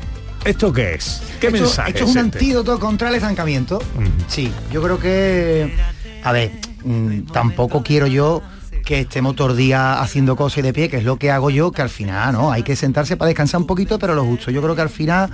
¿esto 0.46 0.72
qué 0.72 0.94
es? 0.94 1.22
¿Qué 1.40 1.48
esto, 1.48 1.60
mensaje 1.60 1.90
esto 1.92 2.06
es 2.06 2.12
un 2.12 2.18
este? 2.26 2.38
antídoto 2.38 2.80
contra 2.80 3.10
el 3.10 3.16
estancamiento. 3.16 3.82
Sí, 4.28 4.52
yo 4.72 4.82
creo 4.82 5.00
que... 5.00 5.76
A 6.24 6.32
ver, 6.32 6.52
mm, 6.84 7.22
tampoco 7.32 7.84
quiero 7.84 8.08
yo 8.08 8.42
que 8.86 9.02
estemos 9.02 9.36
todo 9.36 9.52
el 9.52 9.58
día 9.58 10.00
haciendo 10.00 10.36
cosas 10.36 10.60
y 10.60 10.62
de 10.62 10.72
pie, 10.72 10.90
que 10.90 10.98
es 10.98 11.04
lo 11.04 11.18
que 11.18 11.32
hago 11.32 11.50
yo, 11.50 11.72
que 11.72 11.82
al 11.82 11.90
final, 11.90 12.34
¿no? 12.34 12.52
Hay 12.52 12.62
que 12.62 12.76
sentarse 12.76 13.18
para 13.18 13.28
descansar 13.28 13.60
un 13.60 13.68
poquito, 13.68 13.98
pero 13.98 14.14
lo 14.14 14.24
justo. 14.24 14.52
Yo 14.52 14.62
creo 14.62 14.76
que 14.76 14.84
al 14.84 14.90
final, 14.90 15.30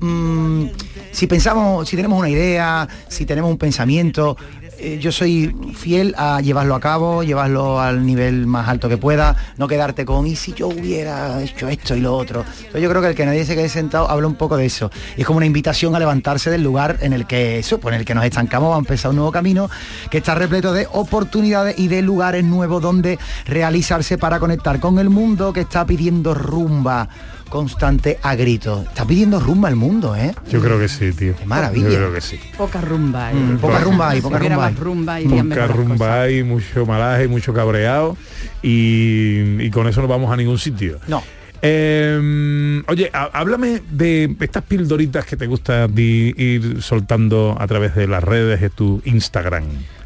mm, 0.00 0.64
si 1.12 1.26
pensamos, 1.26 1.86
si 1.86 1.96
tenemos 1.96 2.18
una 2.18 2.30
idea, 2.30 2.88
si 3.08 3.26
tenemos 3.26 3.50
un 3.50 3.58
pensamiento, 3.58 4.38
eh, 4.80 4.98
yo 5.00 5.10
soy 5.10 5.54
fiel 5.74 6.14
a 6.16 6.40
llevarlo 6.40 6.74
a 6.74 6.80
cabo, 6.80 7.22
llevarlo 7.22 7.80
al 7.80 8.06
nivel 8.06 8.46
más 8.46 8.68
alto 8.68 8.88
que 8.88 8.96
pueda, 8.96 9.36
no 9.56 9.66
quedarte 9.66 10.04
con, 10.04 10.26
y 10.26 10.36
si 10.36 10.52
yo 10.52 10.68
hubiera 10.68 11.42
hecho 11.42 11.68
esto 11.68 11.96
y 11.96 12.00
lo 12.00 12.16
otro. 12.16 12.44
Entonces 12.58 12.82
yo 12.82 12.88
creo 12.88 13.02
que 13.02 13.08
el 13.08 13.14
que 13.14 13.26
nadie 13.26 13.44
se 13.44 13.56
quede 13.56 13.68
sentado 13.68 14.08
habla 14.08 14.28
un 14.28 14.36
poco 14.36 14.56
de 14.56 14.66
eso. 14.66 14.90
Es 15.16 15.26
como 15.26 15.38
una 15.38 15.46
invitación 15.46 15.96
a 15.96 15.98
levantarse 15.98 16.50
del 16.50 16.62
lugar 16.62 16.98
en 17.00 17.12
el 17.12 17.26
que 17.26 17.58
eso, 17.58 17.78
pues 17.78 17.92
en 17.94 18.00
el 18.00 18.06
que 18.06 18.14
nos 18.14 18.24
estancamos, 18.24 18.70
va 18.70 18.76
a 18.76 18.78
empezar 18.78 19.10
un 19.10 19.16
nuevo 19.16 19.32
camino 19.32 19.68
que 20.10 20.18
está 20.18 20.34
repleto 20.34 20.72
de 20.72 20.86
oportunidades 20.92 21.78
y 21.78 21.88
de 21.88 22.02
lugares 22.02 22.44
nuevos 22.44 22.80
donde 22.80 23.18
realizarse 23.46 24.16
para 24.16 24.38
conectar 24.38 24.78
con 24.78 24.98
el 24.98 25.10
mundo 25.10 25.52
que 25.52 25.60
está 25.60 25.84
pidiendo 25.84 26.34
rumba 26.34 27.08
constante 27.48 28.18
a 28.22 28.34
gritos. 28.34 28.86
Está 28.86 29.04
pidiendo 29.04 29.40
rumba 29.40 29.68
el 29.68 29.76
mundo, 29.76 30.14
¿eh? 30.16 30.34
Yo 30.50 30.60
creo 30.60 30.78
que 30.78 30.88
sí, 30.88 31.12
tío. 31.12 31.34
Qué 31.36 31.44
maravilla. 31.46 31.88
Yo 31.88 31.96
creo 31.96 32.12
que 32.14 32.20
sí. 32.20 32.38
Poca 32.56 32.80
rumba. 32.80 33.30
¿eh? 33.32 33.34
Mm, 33.34 33.58
poca 33.58 33.78
rumba 33.80 34.10
hay, 34.10 34.20
poca 34.20 34.38
rumba 34.38 34.66
hay. 34.66 34.74
rumba 34.74 35.20
irían 35.20 35.48
Poca 35.48 35.66
rumba 35.66 36.22
hay, 36.22 36.42
mucho 36.44 36.86
malaje, 36.86 37.28
mucho 37.28 37.52
cabreado 37.52 38.16
y, 38.62 39.62
y 39.62 39.70
con 39.70 39.86
eso 39.88 40.00
no 40.02 40.08
vamos 40.08 40.30
a 40.32 40.36
ningún 40.36 40.58
sitio. 40.58 40.98
No. 41.08 41.22
Eh, 41.60 42.82
oye, 42.86 43.10
há- 43.12 43.30
háblame 43.32 43.82
de 43.90 44.36
estas 44.40 44.62
pildoritas 44.64 45.24
que 45.24 45.36
te 45.36 45.46
gusta 45.46 45.88
ir 45.96 46.80
soltando 46.82 47.56
a 47.58 47.66
través 47.66 47.94
de 47.94 48.06
las 48.06 48.22
redes 48.22 48.60
de 48.60 48.70
tu 48.70 49.02
Instagram. 49.04 49.64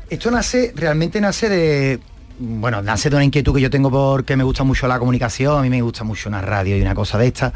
Esto 0.09 0.31
nace, 0.31 0.73
realmente 0.77 1.21
nace 1.21 1.49
de, 1.49 1.99
bueno, 2.39 2.83
nace 2.83 3.11
de 3.11 3.17
una 3.17 3.25
inquietud 3.25 3.55
que 3.55 3.61
yo 3.61 3.71
tengo 3.71 3.91
porque 3.91 4.37
me 4.37 4.45
gusta 4.45 4.65
mucho 4.65 4.87
la 4.89 4.99
comunicación, 4.99 5.59
a 5.59 5.63
mí 5.63 5.71
me 5.71 5.83
gusta 5.83 6.05
mucho 6.05 6.29
una 6.29 6.41
radio 6.41 6.77
y 6.77 6.83
una 6.83 6.95
cosa 6.95 7.19
de 7.19 7.27
esta, 7.29 7.53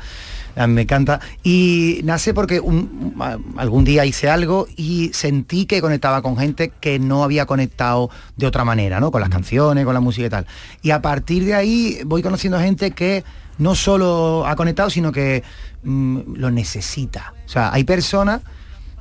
a 0.54 0.66
mí 0.66 0.73
me 0.75 0.83
encanta, 0.83 1.21
y 1.42 2.00
nace 2.04 2.33
porque 2.33 2.61
un- 2.61 3.14
algún 3.56 3.85
día 3.85 4.04
hice 4.04 4.28
algo 4.30 4.66
y 4.76 5.11
sentí 5.12 5.66
que 5.66 5.80
conectaba 5.80 6.23
con 6.23 6.37
gente 6.37 6.73
que 6.80 6.99
no 6.99 7.25
había 7.25 7.47
conectado 7.47 8.11
de 8.37 8.47
otra 8.47 8.64
manera, 8.64 9.00
¿no? 9.00 9.11
Con 9.11 9.21
las 9.21 9.30
canciones, 9.30 9.85
con 9.85 9.95
la 9.95 10.00
música 10.00 10.26
y 10.26 10.30
tal. 10.30 10.47
Y 10.83 10.90
a 10.90 11.02
partir 11.02 11.45
de 11.45 11.54
ahí 11.54 11.99
voy 12.06 12.23
conociendo 12.23 12.59
gente 12.59 12.92
que 12.92 13.25
no 13.59 13.75
solo 13.75 14.47
ha 14.47 14.54
conectado, 14.56 14.90
sino 14.90 15.12
que 15.12 15.42
mm, 15.83 16.35
lo 16.37 16.50
necesita. 16.50 17.35
O 17.47 17.49
sea, 17.49 17.73
hay 17.73 17.85
personas 17.85 18.42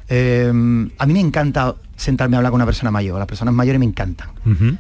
eh, 0.10 0.48
a 0.98 1.06
mí 1.06 1.14
me 1.14 1.20
encanta 1.20 1.76
sentarme 1.96 2.36
a 2.36 2.40
hablar 2.40 2.52
con 2.52 2.58
una 2.60 2.66
persona 2.66 2.92
mayor. 2.92 3.18
Las 3.18 3.28
personas 3.28 3.54
mayores 3.54 3.80
me 3.80 3.86
encantan. 3.86 4.30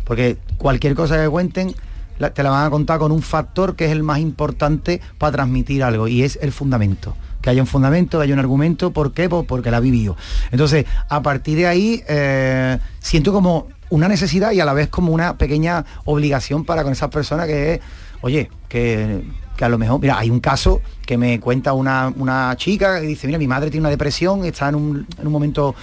Porque 0.03 0.37
cualquier 0.57 0.95
cosa 0.95 1.21
que 1.21 1.29
cuenten 1.29 1.73
la- 2.19 2.33
te 2.33 2.43
la 2.43 2.49
van 2.49 2.65
a 2.67 2.69
contar 2.69 2.99
con 2.99 3.11
un 3.11 3.21
factor 3.21 3.75
que 3.75 3.85
es 3.85 3.91
el 3.91 4.03
más 4.03 4.19
importante 4.19 5.01
para 5.17 5.31
transmitir 5.33 5.83
algo 5.83 6.07
y 6.07 6.23
es 6.23 6.37
el 6.41 6.51
fundamento. 6.51 7.15
Que 7.41 7.49
haya 7.51 7.61
un 7.61 7.67
fundamento, 7.67 8.17
que 8.19 8.23
haya 8.23 8.33
un 8.33 8.39
argumento. 8.39 8.91
¿Por 8.91 9.13
qué? 9.13 9.29
Pues 9.29 9.45
porque 9.47 9.69
la 9.71 9.77
ha 9.77 9.79
vivido. 9.81 10.15
Entonces, 10.51 10.85
a 11.09 11.21
partir 11.21 11.57
de 11.57 11.67
ahí, 11.67 12.03
eh, 12.07 12.79
siento 12.99 13.31
como 13.33 13.67
una 13.89 14.07
necesidad 14.07 14.51
y 14.51 14.59
a 14.59 14.65
la 14.65 14.73
vez 14.73 14.87
como 14.89 15.11
una 15.11 15.37
pequeña 15.37 15.85
obligación 16.05 16.65
para 16.65 16.83
con 16.83 16.91
esas 16.91 17.09
personas 17.09 17.45
que 17.47 17.75
es, 17.75 17.79
oye, 18.21 18.49
que, 18.67 19.23
que 19.55 19.63
a 19.65 19.69
lo 19.69 19.77
mejor, 19.77 19.99
mira, 20.01 20.17
hay 20.17 20.29
un 20.29 20.39
caso 20.39 20.81
que 21.05 21.17
me 21.17 21.39
cuenta 21.39 21.73
una, 21.73 22.11
una 22.17 22.55
chica 22.57 22.99
que 22.99 23.07
dice, 23.07 23.25
mira, 23.27 23.39
mi 23.39 23.47
madre 23.47 23.69
tiene 23.71 23.81
una 23.83 23.89
depresión, 23.89 24.43
está 24.45 24.69
en 24.69 24.75
un, 24.75 25.07
en 25.19 25.25
un 25.25 25.31
momento 25.31 25.73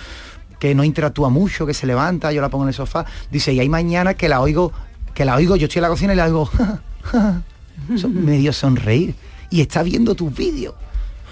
que 0.59 0.75
no 0.75 0.85
interactúa 0.85 1.29
mucho, 1.31 1.67
que 1.67 1.75
se 1.75 1.87
levanta, 1.87 2.31
yo 2.33 2.41
la 2.41 2.49
pongo 2.49 2.64
en 2.64 2.69
el 2.69 2.75
sofá, 2.75 3.05
dice, 3.31 3.52
y 3.52 3.61
hay 3.61 3.69
mañana 3.69 4.14
que 4.14 4.29
la 4.29 4.41
oigo 4.41 4.73
que 5.14 5.25
la 5.26 5.35
oigo, 5.37 5.57
yo 5.57 5.67
estoy 5.67 5.81
en 5.81 5.83
la 5.83 5.88
cocina 5.88 6.12
y 6.14 6.17
la 6.17 6.25
oigo 6.26 6.49
son- 7.97 8.25
medio 8.25 8.52
sonreír 8.52 9.14
y 9.50 9.61
está 9.61 9.83
viendo 9.83 10.14
tus 10.14 10.35
vídeos. 10.35 10.75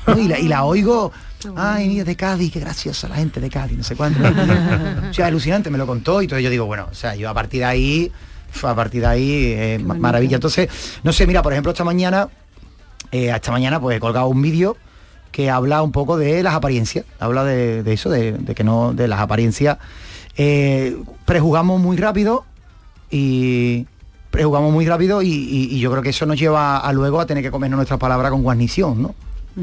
¿no? 0.07 0.19
Y, 0.19 0.29
la, 0.29 0.39
y 0.39 0.49
la 0.49 0.65
oigo, 0.65 1.13
ay, 1.57 1.89
mira, 1.89 2.05
de 2.05 2.17
Cádiz, 2.17 2.53
qué 2.53 2.61
graciosa 2.61 3.09
la 3.09 3.17
gente 3.17 3.41
de 3.41 3.49
Cádiz, 3.49 3.79
no 3.79 3.85
sé 3.85 3.97
cuánto. 3.97 4.21
o 4.23 5.13
sea, 5.15 5.27
alucinante, 5.27 5.71
me 5.71 5.79
lo 5.79 5.87
contó 5.87 6.21
y 6.23 6.27
todo. 6.27 6.39
Yo 6.41 6.51
digo, 6.51 6.67
bueno, 6.67 6.89
o 6.91 6.95
sea, 6.95 7.15
yo 7.15 7.29
a 7.31 7.35
partir 7.35 7.61
de 7.61 7.67
ahí, 7.67 8.13
a 8.63 8.75
partir 8.75 9.01
de 9.03 9.07
ahí, 9.07 9.33
eh, 9.57 9.79
ma- 9.83 9.95
maravilla. 9.95 10.37
Entonces, 10.37 10.69
no 11.03 11.13
sé, 11.13 11.27
mira, 11.27 11.43
por 11.43 11.53
ejemplo, 11.53 11.73
esta 11.73 11.85
mañana, 11.85 12.29
eh, 13.13 13.31
esta 13.35 13.53
mañana 13.53 13.81
pues 13.81 13.97
he 13.97 14.01
colgado 14.01 14.29
un 14.29 14.41
vídeo 14.43 14.77
que 15.33 15.49
habla 15.51 15.83
un 15.83 15.93
poco 15.93 16.17
de 16.17 16.43
las 16.43 16.55
apariencias, 16.55 17.05
habla 17.21 17.45
de, 17.45 17.83
de 17.83 17.93
eso, 17.93 18.11
de, 18.11 18.33
de 18.33 18.55
que 18.55 18.65
no, 18.65 18.93
de 18.93 19.07
las 19.09 19.21
apariencias. 19.21 19.79
Eh, 20.37 20.97
prejugamos 21.25 21.81
muy 21.81 21.97
rápido 21.97 22.45
y 23.11 23.87
prejugamos 24.31 24.73
muy 24.73 24.87
rápido 24.87 25.23
y, 25.23 25.29
y- 25.29 25.69
y 25.77 25.81
yo 25.81 25.91
creo 25.91 26.03
que 26.03 26.11
eso 26.11 26.27
nos 26.27 26.39
lleva 26.39 26.79
a 26.79 26.93
luego 26.93 27.21
a 27.21 27.27
tener 27.27 27.43
que 27.43 27.51
comernos 27.51 27.79
nuestras 27.79 27.99
palabras 27.99 28.31
con 28.31 28.43
guarnición, 28.43 29.03
¿no? 29.03 29.15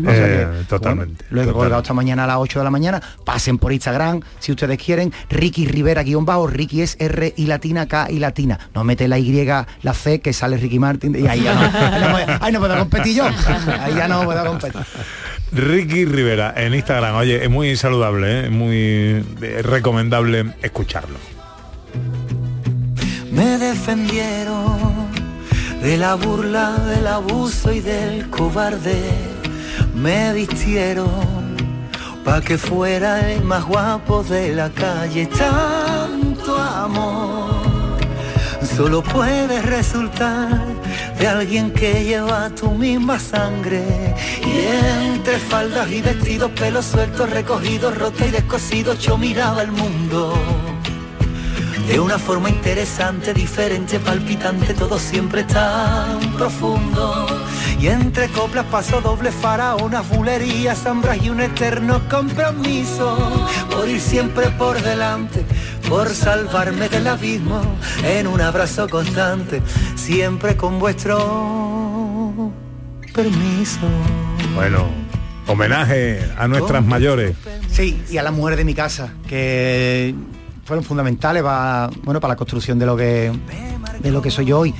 O 0.06 0.12
sea 0.12 0.25
que, 0.25 0.42
Eh, 0.42 0.63
totalmente, 0.68 1.25
bueno, 1.30 1.46
lo 1.46 1.50
he 1.51 1.54
colgado 1.54 1.82
esta 1.82 1.94
mañana 1.94 2.24
a 2.25 2.27
las 2.27 2.38
8 2.38 2.60
de 2.60 2.66
la 2.66 2.72
mañana. 2.72 3.01
Pasen 3.25 3.58
por 3.58 3.72
Instagram 3.74 4.22
si 4.39 4.51
ustedes 4.51 4.77
quieren. 4.77 5.13
Ricky 5.30 5.66
Rivera 5.68 6.04
guion 6.04 6.25
bajo. 6.25 6.48
Ricky 6.48 6.82
es 6.82 6.96
R 7.00 7.34
y 7.38 7.46
latina, 7.48 7.88
K 7.88 8.08
y 8.12 8.20
latina. 8.20 8.60
No 8.74 8.84
mete 8.84 9.08
la 9.08 9.18
Y, 9.20 9.46
la 9.84 9.94
C 9.94 10.20
que 10.22 10.34
sale 10.34 10.58
Ricky 10.58 10.80
Martin. 10.80 11.16
Y 11.16 11.27
ahí 11.27 11.42
ya 11.42 11.54
no, 11.54 11.62
ahí 11.62 12.01
no, 12.01 12.12
puedo- 12.12 12.38
ahí 12.44 12.51
no 12.54 12.60
puedo 12.60 12.77
competir 12.77 13.16
yo. 13.16 13.25
Ahí 13.25 13.94
ya 13.96 14.08
no 14.08 14.24
puedo 14.24 14.46
competir. 14.46 14.82
Ricky 15.51 16.06
Rivera 16.06 16.54
en 16.58 16.74
Instagram, 16.74 17.16
oye, 17.16 17.44
es 17.44 17.50
muy 17.50 17.75
saludable, 17.77 18.42
¿eh? 18.42 18.46
es 18.46 18.51
muy 18.51 18.75
eh, 19.42 19.62
recomendable 19.63 20.54
escucharlo. 20.62 21.18
Me 23.32 23.58
defendieron 23.58 25.08
de 25.82 25.98
la 25.98 26.16
burla, 26.16 26.72
del 26.80 27.08
abuso 27.08 27.72
y 27.72 27.80
del 27.82 28.30
cobarde. 28.30 29.01
Me 29.98 30.32
vistieron 30.34 31.58
pa' 32.24 32.42
que 32.42 32.58
fuera 32.58 33.32
el 33.32 33.44
más 33.44 33.66
guapo 33.66 34.24
de 34.24 34.54
la 34.54 34.70
calle. 34.70 35.25
Tanto 35.25 36.56
amor 36.56 37.98
solo 38.75 39.01
puede 39.01 39.60
resultar 39.63 40.66
de 41.18 41.27
alguien 41.27 41.72
que 41.72 42.04
lleva 42.04 42.50
tu 42.51 42.70
misma 42.72 43.18
sangre. 43.18 43.84
Y 44.46 45.16
entre 45.16 45.39
faldas 45.39 45.92
y 45.92 46.01
vestidos, 46.01 46.51
pelos 46.51 46.86
sueltos, 46.86 47.27
recogidos, 47.32 47.98
rotos 47.98 48.27
y 48.27 48.32
descosidos, 48.32 49.00
yo 49.00 49.18
miraba 49.18 49.63
el 49.63 49.72
mundo. 49.72 50.34
De 51.88 52.00
una 52.00 52.20
forma 52.20 52.50
interesante, 52.50 53.34
diferente, 53.34 54.00
palpitante, 54.00 54.75
todo 54.75 55.00
siempre 55.00 55.44
tan 55.44 56.20
profundo. 56.34 57.47
Y 57.79 57.88
entre 57.88 58.27
coplas 58.29 58.65
paso 58.65 59.01
doble 59.01 59.31
faraonas, 59.31 60.07
bulerías, 60.09 60.79
zambras 60.79 61.21
y 61.21 61.29
un 61.29 61.41
eterno 61.41 62.01
compromiso. 62.09 63.47
Por 63.69 63.88
ir 63.88 64.01
siempre 64.01 64.50
por 64.51 64.81
delante, 64.81 65.45
por 65.88 66.09
salvarme 66.09 66.89
del 66.89 67.07
abismo, 67.07 67.62
en 68.03 68.27
un 68.27 68.41
abrazo 68.41 68.89
constante, 68.89 69.62
siempre 69.95 70.57
con 70.57 70.79
vuestro 70.79 72.51
permiso. 73.13 73.79
Bueno, 74.55 74.86
homenaje 75.47 76.19
a 76.38 76.47
nuestras 76.47 76.83
mayores. 76.86 77.36
Sí, 77.71 78.01
y 78.09 78.17
a 78.17 78.24
las 78.24 78.33
mujeres 78.33 78.57
de 78.57 78.65
mi 78.65 78.74
casa, 78.74 79.13
que 79.27 80.13
fueron 80.65 80.83
fundamentales 80.83 81.43
para, 81.43 81.89
bueno, 82.03 82.19
para 82.19 82.33
la 82.33 82.36
construcción 82.36 82.77
de 82.77 82.86
lo 82.86 82.97
que, 82.97 83.31
de 84.00 84.12
lo 84.12 84.21
que 84.21 84.31
soy 84.31 84.45
yo 84.45 84.59
hoy. 84.59 84.74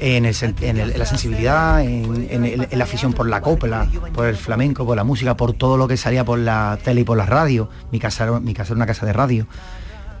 En, 0.00 0.26
el 0.26 0.34
en 0.60 0.98
la 0.98 1.06
sensibilidad, 1.06 1.80
en, 1.82 2.66
la 2.70 2.84
afición 2.84 3.12
por 3.12 3.28
la 3.28 3.40
copla, 3.40 3.88
por 4.12 4.26
el 4.26 4.36
flamenco, 4.36 4.84
por 4.84 4.96
la 4.96 5.04
música, 5.04 5.36
por 5.36 5.52
todo 5.52 5.76
lo 5.76 5.86
que 5.86 5.96
salía 5.96 6.24
por 6.24 6.38
la 6.38 6.78
tele 6.82 7.02
y 7.02 7.04
por 7.04 7.16
la 7.16 7.26
radio. 7.26 7.70
Mi 7.92 8.00
casa, 8.00 8.40
mi 8.40 8.54
casa 8.54 8.72
era 8.72 8.76
una 8.76 8.86
casa 8.86 9.06
de 9.06 9.12
radio. 9.12 9.46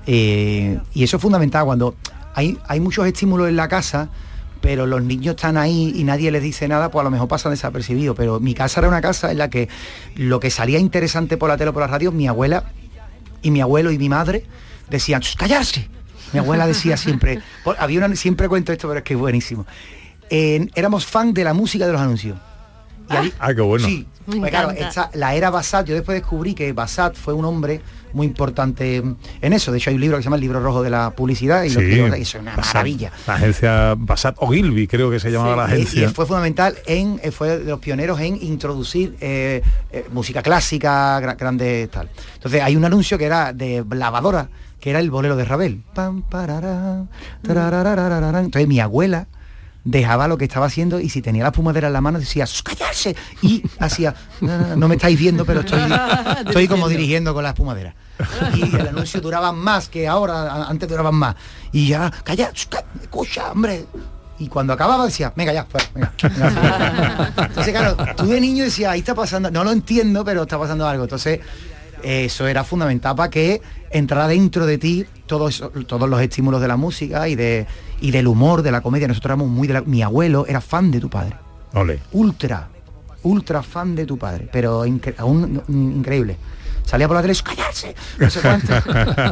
Eh, 0.06 0.78
y 0.94 1.02
eso 1.02 1.16
es 1.16 1.22
fundamental 1.22 1.64
cuando 1.64 1.96
hay, 2.34 2.58
hay 2.66 2.80
muchos 2.80 3.06
estímulos 3.06 3.48
en 3.48 3.56
la 3.56 3.68
casa, 3.68 4.08
pero 4.60 4.86
los 4.86 5.02
niños 5.02 5.34
están 5.34 5.56
ahí 5.56 5.92
y 5.94 6.04
nadie 6.04 6.30
les 6.30 6.42
dice 6.42 6.68
nada, 6.68 6.90
pues 6.90 7.00
a 7.00 7.04
lo 7.04 7.10
mejor 7.10 7.28
pasan 7.28 7.52
desapercibidos. 7.52 8.16
Pero 8.16 8.40
mi 8.40 8.54
casa 8.54 8.80
era 8.80 8.88
una 8.88 9.00
casa 9.00 9.30
en 9.30 9.38
la 9.38 9.50
que 9.50 9.68
lo 10.14 10.40
que 10.40 10.50
salía 10.50 10.78
interesante 10.78 11.36
por 11.36 11.48
la 11.48 11.56
tele 11.56 11.70
o 11.70 11.72
por 11.72 11.82
la 11.82 11.88
radio, 11.88 12.12
mi 12.12 12.28
abuela 12.28 12.64
y 13.42 13.50
mi 13.50 13.60
abuelo 13.60 13.90
y 13.90 13.98
mi 13.98 14.08
madre 14.08 14.46
decían, 14.88 15.20
"Shh, 15.20 15.36
callarse. 15.36 15.88
Mi 16.34 16.38
abuela 16.40 16.66
decía 16.66 16.96
siempre, 16.96 17.40
había 17.78 18.04
una, 18.04 18.14
siempre 18.16 18.48
cuento 18.48 18.72
esto, 18.72 18.88
pero 18.88 18.98
es 18.98 19.04
que 19.04 19.14
es 19.14 19.20
buenísimo. 19.20 19.66
En- 20.30 20.70
éramos 20.74 21.06
fan 21.06 21.32
de 21.32 21.44
la 21.44 21.54
música 21.54 21.86
de 21.86 21.92
los 21.92 22.00
anuncios. 22.00 22.36
Y 23.10 23.14
ahí- 23.16 23.32
Ah, 23.38 23.52
qué 23.54 23.60
bueno. 23.60 23.86
Sí, 23.86 24.06
pues 24.24 24.50
claro, 24.50 24.70
esta- 24.70 25.10
la 25.12 25.34
era 25.34 25.50
Basat, 25.50 25.86
yo 25.86 25.94
después 25.94 26.18
descubrí 26.18 26.54
que 26.54 26.72
Basat 26.72 27.14
fue 27.14 27.34
un 27.34 27.44
hombre 27.44 27.82
muy 28.14 28.26
importante 28.26 28.96
en 29.42 29.52
eso. 29.52 29.70
De 29.72 29.76
hecho 29.78 29.90
hay 29.90 29.96
un 29.96 30.00
libro 30.00 30.16
que 30.16 30.22
se 30.22 30.24
llama 30.24 30.36
El 30.36 30.40
libro 30.42 30.60
rojo 30.60 30.82
de 30.82 30.88
la 30.88 31.10
publicidad 31.10 31.64
y 31.64 31.68
lo 31.70 31.80
Sí, 31.80 31.86
y 31.86 31.98
eso 32.00 32.14
es 32.14 32.34
una 32.36 32.56
maravilla. 32.56 33.12
La 33.26 33.34
agencia 33.34 33.94
Basat 33.98 34.36
Ogilvy, 34.38 34.86
creo 34.86 35.10
que 35.10 35.20
se 35.20 35.30
llamaba 35.30 35.54
la 35.56 35.68
Y- 35.68 35.72
agencia. 35.74 36.04
Y, 36.08 36.12
fue 36.14 36.24
fundamental 36.24 36.76
en, 36.86 37.20
eh, 37.22 37.30
fue 37.30 37.58
de 37.58 37.64
los 37.64 37.80
pioneros 37.80 38.18
en 38.20 38.42
introducir 38.42 39.16
eh, 39.20 39.60
eh, 39.92 40.06
música 40.12 40.42
clásica, 40.42 41.20
gra- 41.20 41.36
grande 41.36 41.88
tal. 41.92 42.08
Entonces 42.36 42.62
hay 42.62 42.76
un 42.76 42.84
anuncio 42.86 43.18
que 43.18 43.24
era 43.26 43.52
de 43.52 43.84
lavadora, 43.90 44.48
que 44.84 44.90
era 44.90 45.00
el 45.00 45.10
bolero 45.10 45.34
de 45.34 45.46
Ravel. 45.46 45.82
Entonces 48.44 48.68
mi 48.68 48.80
abuela 48.80 49.28
dejaba 49.82 50.28
lo 50.28 50.36
que 50.36 50.44
estaba 50.44 50.66
haciendo 50.66 51.00
y 51.00 51.08
si 51.08 51.22
tenía 51.22 51.42
la 51.42 51.48
espumadera 51.48 51.86
en 51.86 51.94
la 51.94 52.02
mano 52.02 52.18
decía 52.18 52.46
"Sus, 52.46 52.62
callarse 52.62 53.16
y 53.40 53.62
hacía 53.78 54.14
"No, 54.42 54.86
me 54.86 54.96
estáis 54.96 55.18
viendo 55.18 55.46
pero 55.46 55.60
estoy 55.60 55.80
estoy 56.46 56.68
como 56.68 56.90
dirigiendo 56.90 57.32
con 57.32 57.44
la 57.44 57.50
espumadera 57.50 57.94
y 58.54 58.76
el 58.76 58.88
anuncio 58.88 59.22
duraba 59.22 59.52
más 59.52 59.88
que 59.88 60.06
ahora 60.06 60.66
antes 60.66 60.86
duraban 60.86 61.14
más. 61.14 61.34
Y 61.72 61.88
ya 61.88 62.10
calla 62.22 62.52
escucha 62.52 63.52
hombre 63.52 63.86
y 64.38 64.48
cuando 64.48 64.74
acababa 64.74 65.06
decía 65.06 65.32
venga 65.34 65.54
ya 65.54 65.64
fuera, 65.64 65.86
venga, 65.94 66.12
venga, 66.20 66.50
fuera". 66.50 67.46
entonces 67.46 67.72
claro 67.72 67.96
tú 68.18 68.26
de 68.26 68.38
niño 68.38 68.64
decías 68.64 68.92
ahí 68.92 68.98
está 68.98 69.14
pasando 69.14 69.50
no 69.50 69.64
lo 69.64 69.72
entiendo 69.72 70.26
pero 70.26 70.42
está 70.42 70.58
pasando 70.58 70.86
algo 70.86 71.04
entonces 71.04 71.40
eso 72.04 72.46
era 72.46 72.62
fundamental 72.64 73.16
para 73.16 73.30
que 73.30 73.60
entrara 73.90 74.28
dentro 74.28 74.66
de 74.66 74.78
ti 74.78 75.06
todos 75.26 75.62
todos 75.86 76.08
los 76.08 76.20
estímulos 76.20 76.60
de 76.60 76.68
la 76.68 76.76
música 76.76 77.28
y 77.28 77.34
de 77.34 77.66
y 78.00 78.10
del 78.10 78.26
humor 78.26 78.62
de 78.62 78.70
la 78.72 78.80
comedia. 78.82 79.08
Nosotros 79.08 79.30
éramos 79.30 79.48
muy 79.48 79.66
de 79.68 79.74
la, 79.74 79.80
mi 79.82 80.02
abuelo 80.02 80.46
era 80.46 80.60
fan 80.60 80.90
de 80.90 81.00
tu 81.00 81.08
padre. 81.08 81.36
Ole. 81.72 81.98
ultra 82.12 82.68
ultra 83.24 83.62
fan 83.62 83.96
de 83.96 84.04
tu 84.06 84.16
padre 84.18 84.48
pero 84.52 84.84
incre- 84.86 85.14
aún 85.18 85.60
increíble 85.68 86.36
salía 86.84 87.08
por 87.08 87.16
la 87.16 87.22
tele 87.22 87.34
callarse 87.42 87.94
no 88.18 88.30
sé 88.30 88.40
cuánto 88.40 88.72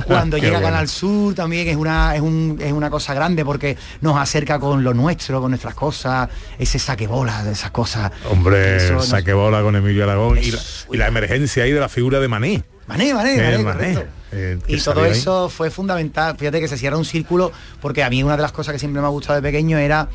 cuando 0.07 0.37
llega 0.39 0.57
a 0.57 0.61
bueno. 0.61 0.67
Canal 0.75 0.89
Sur 0.89 1.35
también 1.35 1.69
es 1.69 1.77
una 1.77 2.15
es, 2.17 2.21
un- 2.23 2.59
es 2.61 2.73
una 2.73 2.91
cosa 2.91 3.15
grande 3.15 3.45
porque 3.45 3.77
nos 4.01 4.17
acerca 4.17 4.59
con 4.59 4.83
lo 4.83 4.95
nuestro 4.95 5.41
con 5.41 5.51
nuestras 5.51 5.75
cosas 5.75 6.29
ese 6.59 6.79
saquebola 6.79 7.45
de 7.45 7.53
esas 7.53 7.71
cosas 7.71 8.11
Hombre, 8.31 8.77
Eso 8.77 8.95
nos- 8.95 9.07
saque 9.09 9.33
bola 9.33 9.63
con 9.63 9.77
Emilio 9.77 10.05
Aragón 10.05 10.39
y 10.39 10.51
la, 10.51 10.59
y 10.93 10.97
la 10.97 11.07
emergencia 11.09 11.65
ahí 11.65 11.73
de 11.73 11.81
la 11.81 11.89
figura 11.89 12.21
de 12.21 12.29
Mané. 12.29 12.63
Mané, 12.87 13.15
mané, 13.15 13.35
Eh, 13.37 13.59
mané, 13.59 13.65
Mané, 13.95 14.07
eh, 14.33 14.59
y 14.67 14.77
todo 14.81 15.03
ahí. 15.05 15.13
eso 15.13 15.49
fue 15.49 15.71
fundamental. 15.71 16.37
Fíjate 16.37 16.59
que 16.61 16.67
se 16.67 16.77
cierra 16.77 16.97
un 16.97 17.05
círculo, 17.05 17.53
porque 17.81 18.03
a 18.03 18.11
mí 18.11 18.23
una 18.25 18.37
de 18.37 18.43
las 18.43 18.51
cosas 18.53 18.73
que 18.73 18.79
siempre 18.81 19.01
me 19.01 19.07
ha 19.07 19.11
gustado 19.11 19.37
de 19.37 19.43
pequeño 19.43 19.79
era 19.79 20.09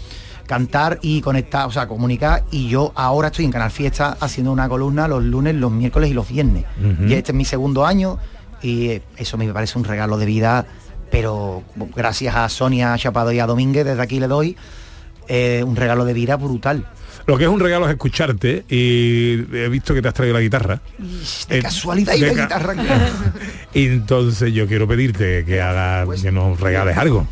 cantar 0.47 0.97
y 1.03 1.21
conectar, 1.21 1.67
o 1.67 1.71
sea, 1.71 1.87
comunicar. 1.87 2.43
Y 2.51 2.67
yo 2.69 2.91
ahora 2.95 3.27
estoy 3.27 3.45
en 3.45 3.51
Canal 3.51 3.69
Fiesta 3.69 4.17
haciendo 4.19 4.51
una 4.51 4.67
columna 4.67 5.07
los 5.07 5.23
lunes, 5.23 5.53
los 5.55 5.71
miércoles 5.71 6.09
y 6.09 6.13
los 6.13 6.27
viernes. 6.27 6.65
Y 7.07 7.13
este 7.13 7.31
es 7.33 7.35
mi 7.35 7.45
segundo 7.45 7.85
año 7.85 8.17
y 8.63 8.99
eso 9.17 9.37
me 9.37 9.47
parece 9.53 9.77
un 9.77 9.83
regalo 9.83 10.17
de 10.17 10.25
vida, 10.25 10.65
pero 11.11 11.63
gracias 11.95 12.35
a 12.35 12.49
Sonia 12.49 12.95
Chapado 12.97 13.31
y 13.31 13.39
a 13.39 13.45
Domínguez, 13.45 13.85
desde 13.85 14.01
aquí 14.01 14.19
le 14.19 14.27
doy 14.27 14.57
eh, 15.27 15.63
un 15.65 15.75
regalo 15.75 16.05
de 16.05 16.13
vida 16.13 16.35
brutal. 16.37 16.87
Lo 17.25 17.37
que 17.37 17.43
es 17.43 17.49
un 17.49 17.59
regalo 17.59 17.85
es 17.87 17.91
escucharte 17.91 18.63
y 18.69 19.33
he 19.53 19.67
visto 19.67 19.93
que 19.93 20.01
te 20.01 20.07
has 20.07 20.13
traído 20.13 20.33
la 20.35 20.39
guitarra. 20.39 20.79
De 21.49 21.57
Eh, 21.57 21.61
casualidad 21.61 22.13
y 22.13 22.21
la 22.21 22.33
ca- 22.33 22.43
guitarra. 22.43 22.73
Entonces 23.73 24.53
yo 24.53 24.65
quiero 24.67 24.87
pedirte 24.87 25.43
que 25.45 25.61
hagas, 25.61 26.21
que 26.21 26.31
nos 26.31 26.57
regales 26.59 26.97
algo. 26.97 27.27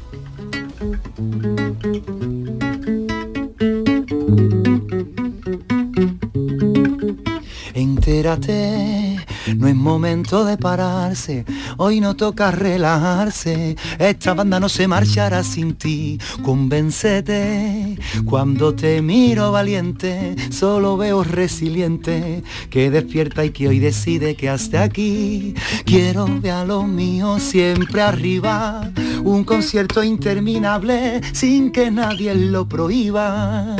Entérate, 8.25 9.17
no 9.55 9.67
es 9.67 9.75
momento 9.75 10.45
de 10.45 10.57
pararse, 10.57 11.45
hoy 11.77 11.99
no 11.99 12.15
toca 12.15 12.49
relajarse, 12.49 13.75
esta 13.99 14.33
banda 14.33 14.59
no 14.59 14.67
se 14.67 14.87
marchará 14.87 15.43
sin 15.43 15.75
ti, 15.75 16.17
convéncete, 16.41 17.99
cuando 18.25 18.73
te 18.73 19.03
miro 19.03 19.51
valiente, 19.51 20.35
solo 20.49 20.97
veo 20.97 21.23
resiliente, 21.23 22.41
que 22.71 22.89
despierta 22.89 23.45
y 23.45 23.51
que 23.51 23.67
hoy 23.67 23.77
decide 23.77 24.35
que 24.35 24.49
hasta 24.49 24.81
aquí, 24.81 25.53
quiero 25.85 26.25
ver 26.25 26.53
a 26.53 26.65
los 26.65 26.87
míos 26.87 27.43
siempre 27.43 28.01
arriba, 28.01 28.89
un 29.25 29.43
concierto 29.43 30.03
interminable 30.03 31.21
sin 31.33 31.71
que 31.71 31.91
nadie 31.91 32.33
lo 32.35 32.67
prohíba. 32.67 33.75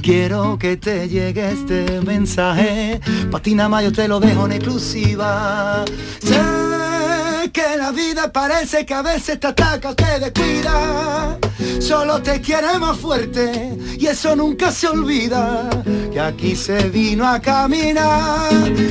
Quiero 0.00 0.58
que 0.58 0.76
te 0.76 1.08
llegue 1.08 1.50
este 1.50 2.00
mensaje, 2.00 3.00
patina 3.30 3.68
mayo 3.68 3.92
te 3.92 4.08
lo 4.08 4.20
dejo 4.20 4.46
en 4.46 4.52
exclusiva. 4.52 5.84
Que 7.56 7.76
la 7.78 7.90
vida 7.90 8.30
parece 8.30 8.84
que 8.84 8.92
a 8.92 9.00
veces 9.00 9.40
te 9.40 9.46
ataca 9.46 9.88
o 9.88 9.94
te 9.94 10.20
descuida. 10.20 11.38
Solo 11.80 12.20
te 12.20 12.42
quiere 12.42 12.78
más 12.78 12.98
fuerte 12.98 13.74
y 13.98 14.06
eso 14.06 14.36
nunca 14.36 14.70
se 14.70 14.88
olvida. 14.88 15.70
Que 16.12 16.20
aquí 16.20 16.54
se 16.54 16.90
vino 16.90 17.26
a 17.26 17.40
caminar. 17.40 18.50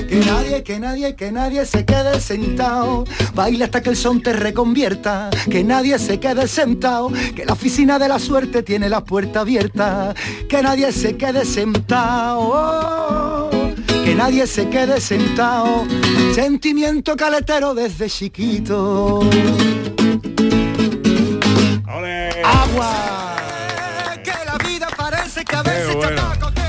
Que 0.10 0.20
nadie, 0.26 0.64
que 0.64 0.80
nadie, 0.80 1.16
que 1.16 1.32
nadie 1.32 1.64
se 1.64 1.86
quede 1.86 2.20
sentado. 2.20 3.06
Baila 3.36 3.66
hasta 3.66 3.84
que 3.84 3.92
el 3.92 3.98
son 3.98 4.24
te 4.24 4.34
reconvierta. 4.34 5.30
Que 5.48 5.64
nadie 5.64 6.00
se 6.00 6.20
quede 6.20 6.48
sentado. 6.48 7.12
Que 7.36 7.46
la 7.46 7.54
oficina 7.54 8.00
de 8.00 8.08
la 8.08 8.18
suerte 8.18 8.64
tiene 8.64 8.90
la 8.90 9.04
puerta 9.04 9.42
abierta. 9.42 10.16
Que 10.50 10.64
nadie 10.64 10.92
se 10.92 11.18
quede 11.18 11.46
sentado. 11.46 13.45
Que 14.06 14.16
nadie 14.16 14.46
se 14.48 14.70
quede 14.70 15.02
sentado. 15.02 15.86
Sentimiento 16.34 17.16
caletero 17.16 17.74
desde 17.74 18.10
chiquito. 18.10 19.22
Agua. 22.44 23.36
Que 24.24 24.32
la 24.46 24.58
vida 24.68 24.88
parece 24.96 25.44
que 25.44 25.56
a 25.56 25.64
veces. 25.64 25.96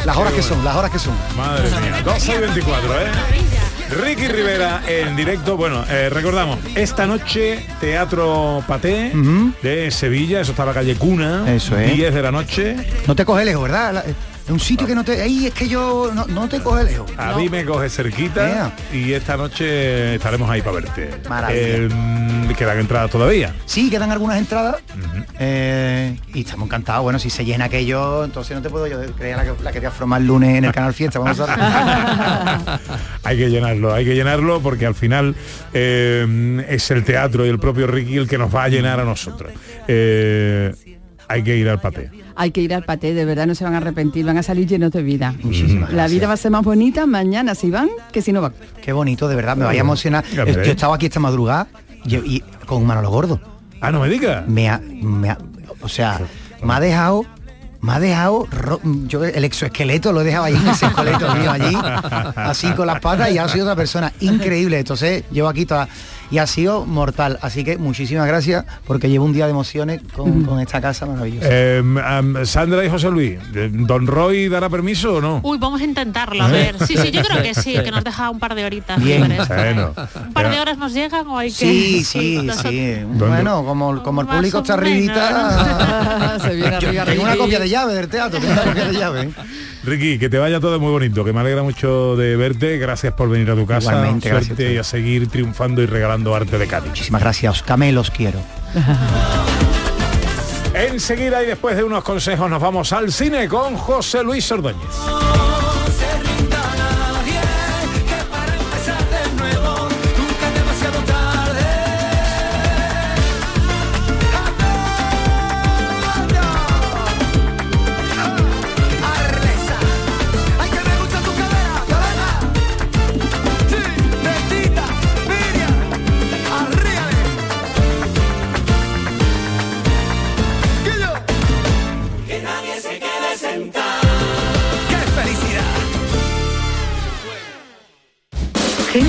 Las 0.04 0.16
horas 0.16 0.32
que 0.32 0.42
son, 0.42 0.64
las 0.64 0.76
horas 0.76 0.90
que 0.90 0.98
son. 0.98 1.14
Madre 1.36 1.68
mía, 1.80 2.00
12 2.04 2.34
y 2.34 2.38
24, 2.38 3.00
¿eh? 3.00 3.06
Ricky 3.90 4.28
Rivera 4.28 4.82
en 4.86 5.14
directo. 5.16 5.56
Bueno, 5.56 5.84
eh, 5.88 6.08
recordamos, 6.10 6.58
esta 6.74 7.06
noche 7.06 7.64
Teatro 7.80 8.62
Paté 8.66 9.12
de 9.62 9.90
Sevilla, 9.90 10.40
eso 10.40 10.52
está 10.52 10.62
en 10.62 10.68
la 10.68 10.74
calle 10.74 10.94
Cuna, 10.96 11.44
Eso 11.52 11.76
es. 11.78 11.92
10 11.94 12.14
de 12.14 12.22
la 12.22 12.30
noche. 12.32 12.76
No 13.06 13.14
te 13.16 13.24
coge 13.24 13.44
lejos, 13.44 13.62
¿verdad? 13.64 13.94
La- 13.94 14.04
Es 14.46 14.50
un 14.52 14.60
sitio 14.60 14.86
que 14.86 14.94
no 14.94 15.02
te... 15.04 15.20
Ahí 15.20 15.46
es 15.46 15.52
que 15.54 15.66
yo... 15.68 16.12
No, 16.14 16.24
no 16.26 16.48
te 16.48 16.60
coge 16.60 16.84
lejos. 16.84 17.10
A 17.18 17.32
No. 17.32 17.38
mí 17.38 17.48
me 17.48 17.64
coge 17.64 17.88
cerquita 17.90 18.72
y 18.92 19.12
esta 19.12 19.36
noche 19.36 20.14
estaremos 20.14 20.48
ahí 20.48 20.62
para 20.62 20.76
verte. 20.76 21.10
Maravilla. 21.28 21.60
Eh, 21.60 22.54
quedan 22.56 22.78
entradas 22.78 23.10
todavía. 23.10 23.52
Sí, 23.66 23.90
quedan 23.90 24.12
algunas 24.12 24.38
entradas 24.38 24.76
eh, 25.40 26.16
y 26.32 26.40
estamos 26.42 26.66
encantados. 26.66 27.02
Bueno, 27.02 27.18
si 27.18 27.28
se 27.28 27.44
llena 27.44 27.64
aquello, 27.66 28.24
entonces 28.24 28.56
no 28.56 28.62
te 28.62 28.70
puedo 28.70 28.86
yo 28.86 29.00
creer 29.16 29.36
la 29.36 29.44
que, 29.44 29.52
la 29.64 29.72
quería 29.72 29.90
formar 29.90 30.20
el 30.20 30.28
lunes 30.28 30.56
en 30.56 30.64
el 30.64 30.72
canal 30.72 30.94
Fiesta. 30.94 31.18
Vamos 31.18 31.40
a 31.40 32.80
hay 33.24 33.36
que 33.36 33.50
llenarlo, 33.50 33.92
hay 33.92 34.04
que 34.04 34.14
llenarlo 34.14 34.60
porque 34.60 34.86
al 34.86 34.94
final 34.94 35.34
eh, 35.74 36.64
es 36.68 36.88
el 36.92 37.04
teatro 37.04 37.44
y 37.44 37.48
el 37.48 37.58
propio 37.58 37.88
Ricky 37.88 38.16
el 38.16 38.28
que 38.28 38.38
nos 38.38 38.54
va 38.54 38.62
a 38.64 38.68
llenar 38.68 39.00
a 39.00 39.04
nosotros. 39.04 39.52
Hay 41.28 41.42
que 41.42 41.56
ir 41.56 41.68
al 41.68 41.80
paté. 41.80 42.10
Hay 42.36 42.50
que 42.50 42.60
ir 42.60 42.72
al 42.74 42.84
paté, 42.84 43.14
de 43.14 43.24
verdad 43.24 43.46
no 43.46 43.54
se 43.54 43.64
van 43.64 43.74
a 43.74 43.78
arrepentir, 43.78 44.24
van 44.24 44.38
a 44.38 44.42
salir 44.42 44.66
llenos 44.68 44.92
de 44.92 45.02
vida. 45.02 45.34
Muchísimas 45.42 45.88
La 45.90 45.94
gracias. 45.96 46.12
vida 46.12 46.26
va 46.28 46.34
a 46.34 46.36
ser 46.36 46.50
más 46.50 46.62
bonita 46.64 47.06
mañana 47.06 47.54
si 47.54 47.70
van 47.70 47.88
que 48.12 48.22
si 48.22 48.32
no 48.32 48.40
van. 48.42 48.52
Qué 48.82 48.92
bonito, 48.92 49.26
de 49.28 49.34
verdad, 49.36 49.56
me 49.56 49.64
vaya 49.64 49.80
a 49.80 49.84
emocionar. 49.84 50.24
Yo 50.32 50.42
he 50.44 50.70
estado 50.70 50.92
aquí 50.94 51.06
esta 51.06 51.18
madrugada 51.20 51.66
y, 52.04 52.16
y 52.16 52.40
con 52.66 52.84
Manolo 52.86 53.10
Gordo. 53.10 53.40
Ah, 53.80 53.90
no 53.90 54.00
me 54.00 54.08
digas. 54.08 54.46
Me 54.48 54.68
ha, 54.68 54.78
me 54.80 55.30
ha- 55.30 55.38
o 55.80 55.88
sea, 55.88 56.20
me 56.62 56.72
ha 56.74 56.80
dejado, 56.80 57.24
me 57.80 57.92
ha 57.92 58.00
dejado, 58.00 58.46
ro- 58.50 58.80
yo 59.06 59.24
el 59.24 59.44
exoesqueleto 59.44 60.12
lo 60.12 60.20
he 60.20 60.24
dejado 60.24 60.44
ahí, 60.44 60.54
ese 60.70 60.86
esqueleto 60.86 61.34
mío 61.34 61.50
allí, 61.50 61.76
así 62.36 62.70
con 62.72 62.86
las 62.86 63.00
patas 63.00 63.30
y 63.30 63.38
ha 63.38 63.48
sido 63.48 63.64
otra 63.66 63.76
persona 63.76 64.12
increíble. 64.20 64.78
Entonces 64.78 65.24
llevo 65.30 65.48
aquí 65.48 65.66
toda 65.66 65.88
y 66.30 66.38
ha 66.38 66.46
sido 66.46 66.84
mortal. 66.86 67.38
Así 67.42 67.64
que 67.64 67.78
muchísimas 67.78 68.26
gracias 68.26 68.64
porque 68.86 69.08
llevo 69.08 69.24
un 69.24 69.32
día 69.32 69.44
de 69.46 69.52
emociones 69.52 70.00
con, 70.14 70.44
con 70.44 70.60
esta 70.60 70.80
casa 70.80 71.06
maravillosa. 71.06 71.46
Eh, 71.50 71.82
am, 72.04 72.44
Sandra 72.44 72.84
y 72.84 72.88
José 72.90 73.10
Luis, 73.10 73.38
eh, 73.54 73.70
¿Don 73.72 74.06
Roy 74.06 74.48
dará 74.48 74.68
permiso 74.68 75.14
o 75.14 75.20
no? 75.20 75.40
Uy, 75.42 75.58
vamos 75.58 75.80
a 75.80 75.84
intentarlo, 75.84 76.42
a 76.44 76.48
ver. 76.48 76.76
Sí, 76.86 76.96
sí, 76.96 77.10
yo 77.10 77.22
creo 77.22 77.42
que 77.42 77.54
sí, 77.54 77.74
que 77.82 77.90
nos 77.90 78.04
deja 78.04 78.30
un 78.30 78.38
par 78.38 78.54
de 78.54 78.64
horitas. 78.64 79.02
Bien. 79.02 79.26
Bueno. 79.48 79.94
Un 80.26 80.32
par 80.32 80.50
de 80.50 80.60
horas 80.60 80.78
nos 80.78 80.92
llegan 80.92 81.26
o 81.28 81.38
hay 81.38 81.50
que... 81.50 81.54
Sí, 81.54 82.04
sí, 82.04 82.48
sí. 82.62 82.96
Bueno, 83.14 83.64
como, 83.64 84.02
como 84.02 84.20
el 84.22 84.26
público 84.26 84.58
está 84.58 84.74
arribita. 84.74 86.38
Se 86.42 86.54
viene 86.54 86.78
Yo 86.80 86.88
arriba, 86.88 87.04
tengo 87.04 87.22
una 87.22 87.32
Ricky. 87.32 87.42
copia 87.44 87.58
de 87.60 87.68
llave 87.68 87.94
del 87.94 88.08
teatro, 88.08 88.40
tengo 88.40 88.52
una 88.52 88.62
copia 88.64 88.84
de 88.86 88.92
llave. 88.92 89.30
Ricky, 89.84 90.18
que 90.18 90.28
te 90.28 90.38
vaya 90.38 90.58
todo 90.58 90.80
muy 90.80 90.90
bonito, 90.90 91.24
que 91.24 91.32
me 91.32 91.40
alegra 91.40 91.62
mucho 91.62 92.16
de 92.16 92.36
verte, 92.36 92.76
gracias 92.78 93.14
por 93.14 93.28
venir 93.28 93.50
a 93.50 93.54
tu 93.54 93.66
casa, 93.66 93.92
Igualmente, 93.92 94.28
gracias 94.28 94.50
a 94.52 94.54
suerte 94.56 94.74
y 94.74 94.78
a 94.78 94.84
seguir 94.84 95.28
triunfando 95.28 95.80
y 95.82 95.86
regalando 95.86 96.15
arte 96.34 96.58
de 96.58 96.66
Cádiz. 96.66 96.88
Muchísimas 96.88 97.20
gracias, 97.20 97.62
camelos 97.62 98.10
quiero. 98.10 98.38
Enseguida 100.74 101.42
y 101.42 101.46
después 101.46 101.76
de 101.76 101.84
unos 101.84 102.04
consejos 102.04 102.50
nos 102.50 102.60
vamos 102.60 102.92
al 102.92 103.10
cine 103.10 103.48
con 103.48 103.76
José 103.76 104.22
Luis 104.22 104.50
Ordóñez. 104.52 104.82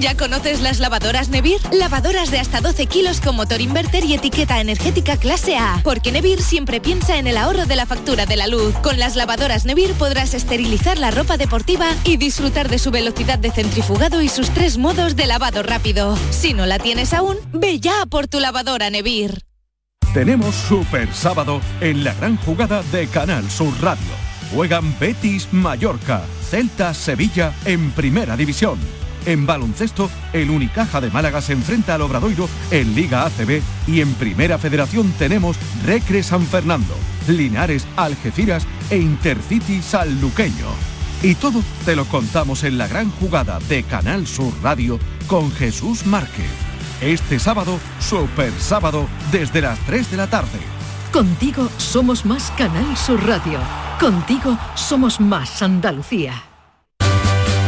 ¿Ya 0.00 0.16
conoces 0.16 0.60
las 0.60 0.80
lavadoras 0.80 1.28
Nevir? 1.28 1.60
Lavadoras 1.72 2.30
de 2.30 2.38
hasta 2.38 2.60
12 2.60 2.86
kilos 2.86 3.20
con 3.20 3.36
motor 3.36 3.60
inverter 3.60 4.04
y 4.04 4.14
etiqueta 4.14 4.60
energética 4.60 5.16
clase 5.16 5.56
A. 5.56 5.80
Porque 5.82 6.12
Nevir 6.12 6.42
siempre 6.42 6.80
piensa 6.80 7.18
en 7.18 7.26
el 7.26 7.36
ahorro 7.36 7.66
de 7.66 7.76
la 7.76 7.86
factura 7.86 8.26
de 8.26 8.36
la 8.36 8.46
luz. 8.46 8.74
Con 8.82 8.98
las 8.98 9.16
lavadoras 9.16 9.64
Nevir 9.64 9.92
podrás 9.94 10.34
esterilizar 10.34 10.98
la 10.98 11.10
ropa 11.10 11.36
deportiva 11.36 11.86
y 12.04 12.16
disfrutar 12.16 12.68
de 12.68 12.78
su 12.78 12.90
velocidad 12.90 13.38
de 13.38 13.50
centrifugado 13.50 14.22
y 14.22 14.28
sus 14.28 14.50
tres 14.50 14.78
modos 14.78 15.16
de 15.16 15.26
lavado 15.26 15.62
rápido. 15.62 16.16
Si 16.30 16.54
no 16.54 16.66
la 16.66 16.78
tienes 16.78 17.12
aún, 17.12 17.36
ve 17.52 17.80
ya 17.80 18.06
por 18.06 18.28
tu 18.28 18.40
lavadora 18.40 18.90
Nevir. 18.90 19.42
Tenemos 20.14 20.54
Super 20.54 21.12
Sábado 21.12 21.60
en 21.80 22.02
la 22.02 22.14
gran 22.14 22.36
jugada 22.38 22.82
de 22.92 23.06
Canal 23.08 23.48
Sur 23.50 23.72
Radio. 23.82 24.06
Juegan 24.54 24.98
Betis 24.98 25.48
Mallorca, 25.52 26.22
Celta 26.48 26.94
Sevilla 26.94 27.52
en 27.66 27.90
Primera 27.90 28.36
División. 28.36 28.78
En 29.28 29.44
baloncesto, 29.44 30.08
el 30.32 30.48
Unicaja 30.48 31.02
de 31.02 31.10
Málaga 31.10 31.42
se 31.42 31.52
enfrenta 31.52 31.94
al 31.94 32.00
Obradoiro 32.00 32.48
en 32.70 32.94
Liga 32.94 33.26
ACB 33.26 33.60
y 33.86 34.00
en 34.00 34.14
Primera 34.14 34.56
Federación 34.56 35.12
tenemos 35.18 35.58
Recre 35.84 36.22
San 36.22 36.46
Fernando, 36.46 36.94
Linares, 37.28 37.86
Algeciras 37.96 38.66
e 38.88 38.96
Intercity 38.96 39.82
Sanluqueño. 39.82 40.68
Y 41.22 41.34
todo 41.34 41.62
te 41.84 41.94
lo 41.94 42.06
contamos 42.06 42.64
en 42.64 42.78
la 42.78 42.88
gran 42.88 43.10
jugada 43.10 43.58
de 43.68 43.82
Canal 43.82 44.26
Sur 44.26 44.54
Radio 44.62 44.98
con 45.26 45.52
Jesús 45.52 46.06
Márquez. 46.06 46.50
Este 47.02 47.38
sábado, 47.38 47.78
Super 48.00 48.50
Sábado, 48.58 49.06
desde 49.30 49.60
las 49.60 49.78
3 49.80 50.10
de 50.10 50.16
la 50.16 50.28
tarde. 50.28 50.58
Contigo 51.12 51.68
somos 51.76 52.24
más 52.24 52.50
Canal 52.52 52.96
Sur 52.96 53.22
Radio. 53.26 53.58
Contigo 54.00 54.56
somos 54.74 55.20
más 55.20 55.60
Andalucía. 55.60 56.47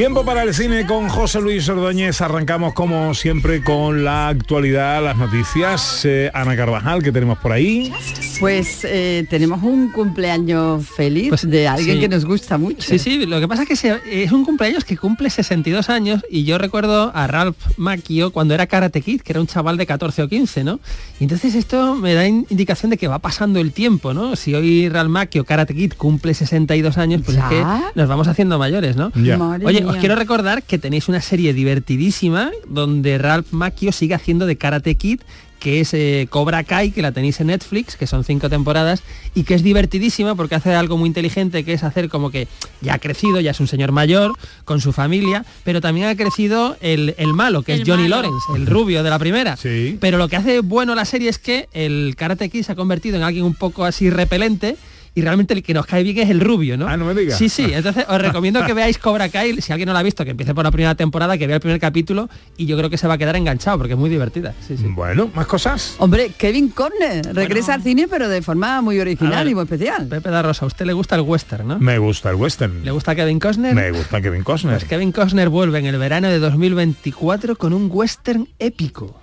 Tiempo 0.00 0.24
para 0.24 0.44
el 0.44 0.54
cine 0.54 0.86
con 0.86 1.10
José 1.10 1.42
Luis 1.42 1.68
Ordóñez. 1.68 2.22
Arrancamos 2.22 2.72
como 2.72 3.12
siempre 3.12 3.62
con 3.62 4.02
la 4.02 4.28
actualidad, 4.28 5.04
las 5.04 5.18
noticias. 5.18 6.06
Eh, 6.06 6.30
Ana 6.32 6.56
Carvajal, 6.56 7.02
que 7.02 7.12
tenemos 7.12 7.36
por 7.38 7.52
ahí. 7.52 7.92
Pues 8.40 8.80
eh, 8.84 9.26
tenemos 9.28 9.62
un 9.62 9.92
cumpleaños 9.92 10.86
feliz 10.88 11.28
Pues, 11.28 11.50
de 11.50 11.68
alguien 11.68 11.96
sí. 11.96 12.00
que 12.00 12.08
nos 12.08 12.24
gusta 12.24 12.56
mucho. 12.56 12.80
Sí, 12.80 12.98
sí, 12.98 13.26
lo 13.26 13.40
que 13.40 13.46
pasa 13.46 13.64
es 13.64 13.68
que 13.68 13.76
se- 13.76 14.00
es 14.10 14.32
un 14.32 14.46
cumpleaños 14.46 14.86
que 14.86 14.96
cumple 14.96 15.28
62 15.28 15.90
años 15.90 16.24
y 16.30 16.44
yo 16.44 16.56
recuerdo 16.56 17.12
a 17.14 17.26
Ralph 17.26 17.58
Macchio 17.76 18.30
cuando 18.32 18.54
era 18.54 18.66
Karate 18.66 19.02
Kid, 19.02 19.20
que 19.20 19.32
era 19.32 19.40
un 19.42 19.46
chaval 19.48 19.76
de 19.76 19.84
14 19.84 20.22
o 20.22 20.28
15, 20.30 20.64
¿no? 20.64 20.80
Y 21.20 21.24
entonces 21.24 21.54
esto 21.54 21.94
me 21.94 22.14
da 22.14 22.26
in- 22.26 22.46
indicación 22.48 22.88
de 22.88 22.96
que 22.96 23.06
va 23.06 23.18
pasando 23.18 23.60
el 23.60 23.72
tiempo, 23.72 24.14
¿no? 24.14 24.34
Si 24.34 24.54
hoy 24.54 24.88
Ralph 24.88 25.10
Macchio, 25.10 25.44
Karate 25.44 25.74
Kid, 25.74 25.92
cumple 25.98 26.32
62 26.32 26.96
años, 26.96 27.20
pues 27.22 27.36
¿Ya? 27.36 27.42
es 27.42 27.48
que 27.50 27.62
nos 27.96 28.08
vamos 28.08 28.28
haciendo 28.28 28.58
mayores, 28.58 28.96
¿no? 28.96 29.12
Ya. 29.14 29.38
Oye. 29.62 29.89
Os 29.90 29.96
quiero 29.96 30.14
recordar 30.14 30.62
que 30.62 30.78
tenéis 30.78 31.08
una 31.08 31.20
serie 31.20 31.52
divertidísima 31.52 32.50
donde 32.68 33.18
Ralph 33.18 33.52
Macchio 33.52 33.92
sigue 33.92 34.14
haciendo 34.14 34.46
de 34.46 34.56
Karate 34.56 34.94
Kid 34.94 35.20
que 35.60 35.80
es 35.80 35.94
eh, 35.94 36.26
Cobra 36.28 36.64
Kai, 36.64 36.90
que 36.90 37.02
la 37.02 37.12
tenéis 37.12 37.38
en 37.40 37.48
Netflix, 37.48 37.94
que 37.94 38.06
son 38.06 38.24
cinco 38.24 38.48
temporadas, 38.48 39.02
y 39.34 39.44
que 39.44 39.54
es 39.54 39.62
divertidísima 39.62 40.34
porque 40.34 40.56
hace 40.56 40.74
algo 40.74 40.96
muy 40.96 41.06
inteligente, 41.06 41.64
que 41.64 41.74
es 41.74 41.84
hacer 41.84 42.08
como 42.08 42.30
que 42.30 42.48
ya 42.80 42.94
ha 42.94 42.98
crecido, 42.98 43.40
ya 43.40 43.52
es 43.52 43.60
un 43.60 43.68
señor 43.68 43.92
mayor, 43.92 44.32
con 44.64 44.80
su 44.80 44.92
familia, 44.92 45.44
pero 45.62 45.80
también 45.80 46.08
ha 46.08 46.16
crecido 46.16 46.76
el, 46.80 47.14
el 47.18 47.34
malo, 47.34 47.62
que 47.62 47.74
El 47.74 47.82
es 47.82 47.88
Johnny 47.88 48.04
malo. 48.08 48.22
Lawrence, 48.22 48.46
el 48.56 48.66
rubio 48.66 49.02
de 49.02 49.10
la 49.10 49.18
primera. 49.18 49.56
Pero 50.00 50.18
lo 50.18 50.28
que 50.28 50.36
hace 50.36 50.60
bueno 50.60 50.94
la 50.94 51.04
serie 51.04 51.28
es 51.28 51.38
que 51.38 51.68
el 51.74 52.14
Karate 52.16 52.48
Kid 52.48 52.64
se 52.64 52.72
ha 52.72 52.74
convertido 52.74 53.18
en 53.18 53.22
alguien 53.22 53.44
un 53.44 53.54
poco 53.54 53.84
así 53.84 54.08
repelente, 54.08 54.76
y 55.14 55.22
realmente 55.22 55.54
el 55.54 55.62
que 55.62 55.74
nos 55.74 55.86
cae 55.86 56.02
bien 56.02 56.18
es 56.18 56.30
el 56.30 56.40
rubio, 56.40 56.76
¿no? 56.76 56.88
Ah, 56.88 56.96
no 56.96 57.04
me 57.04 57.14
digas. 57.14 57.36
Sí, 57.38 57.48
sí, 57.48 57.66
entonces 57.72 58.04
os 58.08 58.18
recomiendo 58.22 58.64
que 58.64 58.74
veáis 58.74 58.98
Cobra 58.98 59.28
Kai, 59.28 59.60
si 59.60 59.72
alguien 59.72 59.86
no 59.86 59.92
la 59.92 60.00
ha 60.00 60.02
visto, 60.02 60.24
que 60.24 60.30
empiece 60.30 60.54
por 60.54 60.64
la 60.64 60.70
primera 60.70 60.94
temporada, 60.94 61.36
que 61.36 61.46
vea 61.46 61.56
el 61.56 61.60
primer 61.60 61.80
capítulo 61.80 62.28
y 62.56 62.66
yo 62.66 62.76
creo 62.76 62.90
que 62.90 62.98
se 62.98 63.06
va 63.08 63.14
a 63.14 63.18
quedar 63.18 63.36
enganchado 63.36 63.78
porque 63.78 63.94
es 63.94 63.98
muy 63.98 64.10
divertida. 64.10 64.54
Sí, 64.66 64.76
sí. 64.76 64.86
Bueno, 64.88 65.30
más 65.34 65.46
cosas. 65.46 65.96
Hombre, 65.98 66.32
Kevin 66.36 66.68
Conner 66.70 67.34
regresa 67.34 67.74
al 67.74 67.82
cine 67.82 68.06
pero 68.08 68.28
de 68.28 68.42
forma 68.42 68.80
muy 68.80 68.98
original 68.98 69.44
ver, 69.44 69.52
y 69.52 69.54
muy 69.54 69.64
especial. 69.64 70.06
Pepe 70.06 70.30
da 70.30 70.42
Rosa, 70.42 70.64
a 70.64 70.68
usted 70.68 70.86
le 70.86 70.92
gusta 70.92 71.16
el 71.16 71.22
western, 71.22 71.68
¿no? 71.68 71.78
Me 71.78 71.98
gusta 71.98 72.30
el 72.30 72.36
western. 72.36 72.84
¿Le 72.84 72.90
gusta 72.90 73.14
Kevin 73.14 73.38
Costner? 73.38 73.74
Me 73.74 73.90
gusta 73.90 74.20
Kevin 74.20 74.42
Costner. 74.42 74.78
Pues 74.78 74.88
Kevin 74.88 75.12
Costner 75.12 75.48
vuelve 75.48 75.78
en 75.78 75.86
el 75.86 75.98
verano 75.98 76.28
de 76.28 76.38
2024 76.38 77.56
con 77.56 77.72
un 77.72 77.88
western 77.92 78.48
épico. 78.58 79.19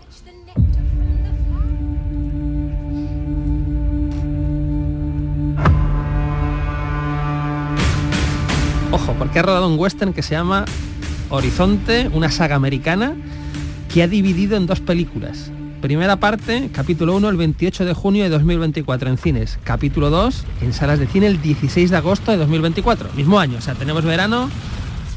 Porque 9.18 9.40
ha 9.40 9.44
rodado 9.44 9.68
un 9.68 9.80
western 9.80 10.14
que 10.14 10.24
se 10.24 10.36
llama 10.36 10.66
Horizonte, 11.30 12.10
una 12.14 12.32
saga 12.32 12.56
americana 12.56 13.16
que 13.94 14.04
ha 14.04 14.08
dividido 14.08 14.58
en 14.58 14.66
dos 14.66 14.80
películas. 14.80 15.52
Primera 15.82 16.16
parte, 16.18 16.70
capítulo 16.74 17.16
1, 17.16 17.30
el 17.30 17.38
28 17.38 17.86
de 17.86 17.94
junio 17.94 18.24
de 18.24 18.30
2024 18.30 19.10
en 19.10 19.18
cines. 19.18 19.60
Capítulo 19.64 20.10
2, 20.10 20.46
en 20.62 20.74
salas 20.74 21.00
de 21.00 21.08
cine 21.08 21.28
el 21.28 21.42
16 21.42 21.92
de 21.92 21.98
agosto 21.98 22.32
de 22.32 22.38
2024. 22.38 23.10
Mismo 23.16 23.40
año, 23.40 23.58
o 23.60 23.62
sea, 23.62 23.76
tenemos 23.76 24.04
verano 24.04 24.50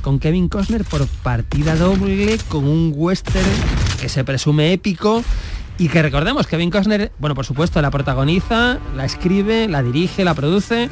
con 0.02 0.18
Kevin 0.18 0.48
Costner 0.48 0.84
por 0.84 1.06
partida 1.22 1.76
doble, 1.76 2.38
con 2.48 2.66
un 2.66 2.92
western 2.94 3.50
que 4.00 4.08
se 4.08 4.24
presume 4.24 4.72
épico. 4.72 5.22
Y 5.78 5.88
que 5.88 6.02
recordemos, 6.02 6.46
Kevin 6.46 6.70
Costner, 6.70 7.10
bueno, 7.18 7.34
por 7.34 7.46
supuesto, 7.46 7.80
la 7.80 7.90
protagoniza, 7.90 8.78
la 8.94 9.06
escribe, 9.06 9.66
la 9.66 9.82
dirige, 9.82 10.24
la 10.24 10.34
produce. 10.34 10.90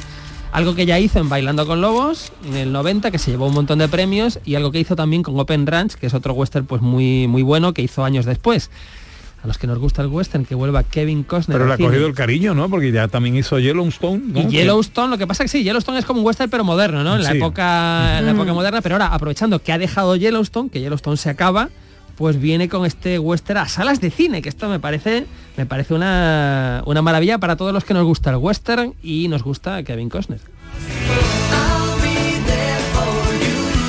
Algo 0.51 0.73
que 0.73 0.85
ya 0.87 0.97
hizo 0.99 1.19
en 1.19 1.29
Bailando 1.29 1.67
con 1.67 1.79
Lobos 1.79 2.31
en 2.43 2.55
el 2.55 2.71
90, 2.71 3.11
que 3.11 3.19
se 3.19 3.29
llevó 3.31 3.47
un 3.47 3.53
montón 3.53 3.79
de 3.79 3.87
premios, 3.87 4.39
y 4.45 4.55
algo 4.55 4.71
que 4.71 4.79
hizo 4.79 4.95
también 4.95 5.21
con 5.21 5.39
Open 5.39 5.67
Ranch, 5.67 5.93
que 5.93 6.07
es 6.07 6.13
otro 6.15 6.33
western 6.33 6.65
pues 6.65 6.81
muy, 6.81 7.27
muy 7.27 7.43
bueno, 7.43 7.73
que 7.73 7.83
hizo 7.83 8.03
años 8.03 8.25
después. 8.25 8.71
A 9.43 9.47
los 9.47 9.57
que 9.57 9.67
nos 9.67 9.77
gusta 9.77 10.01
el 10.01 10.09
western, 10.09 10.43
que 10.45 10.55
vuelva 10.55 10.83
Kevin 10.83 11.23
Costner. 11.23 11.55
Pero 11.55 11.67
le 11.67 11.73
ha 11.73 11.77
cine. 11.77 11.87
cogido 11.89 12.07
el 12.07 12.13
cariño, 12.15 12.53
¿no? 12.55 12.67
Porque 12.69 12.91
ya 12.91 13.07
también 13.07 13.37
hizo 13.37 13.57
Yellowstone. 13.59 14.21
¿no? 14.33 14.39
Y 14.41 14.47
Yellowstone, 14.47 15.11
lo 15.11 15.17
que 15.17 15.27
pasa 15.27 15.43
es 15.45 15.51
que 15.51 15.59
sí, 15.59 15.63
Yellowstone 15.63 15.99
es 15.99 16.03
como 16.05 16.19
un 16.19 16.25
western 16.25 16.49
pero 16.49 16.63
moderno, 16.65 17.03
¿no? 17.05 17.15
En 17.15 17.23
la 17.23 17.31
Sí. 17.31 17.37
época, 17.37 18.17
en 18.19 18.25
la 18.25 18.33
Mm. 18.33 18.35
época 18.35 18.53
moderna, 18.53 18.81
pero 18.81 18.95
ahora 18.95 19.07
aprovechando 19.13 19.59
que 19.61 19.71
ha 19.71 19.77
dejado 19.77 20.15
Yellowstone, 20.17 20.69
que 20.69 20.81
Yellowstone 20.81 21.15
se 21.15 21.29
acaba, 21.29 21.69
pues 22.17 22.37
viene 22.41 22.67
con 22.67 22.85
este 22.85 23.17
western 23.17 23.59
a 23.59 23.67
salas 23.69 24.01
de 24.01 24.09
cine, 24.11 24.41
que 24.41 24.49
esto 24.49 24.67
me 24.67 24.79
parece, 24.79 25.25
me 25.59 25.65
parece 25.65 25.93
una, 25.93 26.83
una 26.85 27.01
maravilla 27.01 27.37
para 27.37 27.57
todos 27.57 27.73
los 27.73 27.83
que 27.83 27.93
nos 27.93 28.05
gusta 28.05 28.29
el 28.29 28.37
western 28.37 28.93
y 29.03 29.27
nos 29.27 29.43
gusta 29.43 29.83
Kevin 29.83 30.07
Costner. 30.07 30.39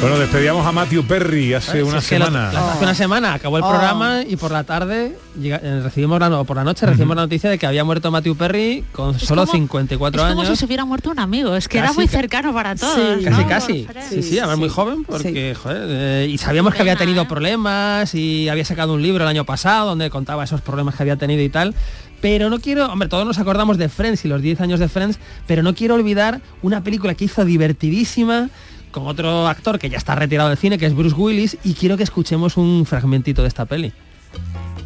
Bueno, 0.01 0.19
despedíamos 0.19 0.67
a 0.67 0.73
Matthew 0.73 1.05
Perry 1.05 1.53
hace 1.53 1.83
una 1.83 1.99
es 1.99 2.11
la- 2.11 2.27
semana. 2.27 2.53
la- 2.53 2.73
hace 2.73 2.85
una 2.85 2.95
semana 2.95 3.35
acabó 3.35 3.59
el 3.59 3.65
Oh. 3.65 3.69
programa 3.69 4.23
y 4.27 4.37
por 4.37 4.51
la 4.51 4.65
tarde 4.65 5.19
llega- 5.39 5.61
eh, 5.63 5.81
recibimos 5.83 6.19
la, 6.19 6.31
no, 6.31 6.45
por 6.47 6.57
la 6.57 6.65
noche 6.65 6.87
recibimos 6.87 7.17
la 7.17 7.23
noticia 7.23 7.51
de 7.51 7.59
que 7.59 7.67
había 7.67 7.85
muerto 7.85 8.11
Matthew 8.11 8.35
Perry 8.35 8.83
con 8.93 9.19
solo 9.21 9.43
como- 9.43 9.53
54 9.53 10.23
es 10.23 10.29
como 10.31 10.41
años. 10.41 10.55
si 10.55 10.61
se 10.61 10.65
hubiera 10.65 10.87
muerto 10.87 11.11
un 11.11 11.19
amigo, 11.19 11.55
es 11.55 11.69
que 11.69 11.79
era 11.79 11.93
muy 11.93 12.07
ca- 12.07 12.13
cercano 12.13 12.55
para 12.55 12.77
todos. 12.77 12.95
Sí, 12.95 13.25
¿no? 13.29 13.47
Casi, 13.47 13.85
casi. 13.85 13.87
Sí, 14.09 14.23
sí, 14.23 14.39
además 14.39 14.57
muy 14.59 14.71
joven, 14.71 15.05
porque, 15.05 15.55
joder, 15.55 15.87
eh, 15.91 16.29
y 16.31 16.39
sabíamos 16.39 16.73
que 16.75 16.81
había 16.81 16.97
tenido 16.97 17.23
¿eh? 17.25 17.27
problemas 17.27 18.15
y 18.15 18.49
había 18.49 18.65
sacado 18.65 18.95
un 18.95 19.03
libro 19.03 19.25
el 19.25 19.29
año 19.29 19.45
pasado 19.45 19.87
donde 19.91 20.09
contaba 20.09 20.45
esos 20.45 20.63
problemas 20.63 20.95
que 20.95 21.03
había 21.03 21.17
tenido 21.17 21.43
y 21.43 21.51
tal. 21.51 21.75
Pero 22.23 22.49
no 22.49 22.59
quiero, 22.59 22.87
hombre, 22.87 23.09
todos 23.09 23.27
nos 23.27 23.39
acordamos 23.39 23.77
de 23.77 23.91
Friends 23.91 24.25
y 24.25 24.29
los 24.29 24.41
10 24.41 24.63
años 24.63 24.81
de 24.81 24.89
Friends, 24.89 25.19
pero 25.47 25.63
no 25.63 25.75
quiero 25.75 25.95
olvidar 25.95 26.41
una 26.63 26.83
película 26.83 27.15
que 27.15 27.27
hizo 27.27 27.45
divertidísima 27.45 28.49
con 28.91 29.07
otro 29.07 29.47
actor 29.47 29.79
que 29.79 29.89
ya 29.89 29.99
está 29.99 30.15
retirado 30.15 30.49
del 30.49 30.59
cine, 30.59 30.79
que 30.79 30.87
es 30.87 30.95
Bruce 30.95 31.15
Willis, 31.17 31.59
y 31.65 31.75
quiero 31.75 31.97
que 31.97 32.03
escuchemos 32.03 32.57
un 32.57 32.87
fragmentito 32.87 33.43
de 33.43 33.49
esta 33.49 33.65
peli. 33.65 33.93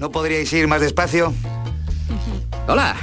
¿No 0.00 0.10
podríais 0.10 0.52
ir 0.52 0.66
más 0.68 0.80
despacio? 0.80 1.32
Hola. 2.68 2.96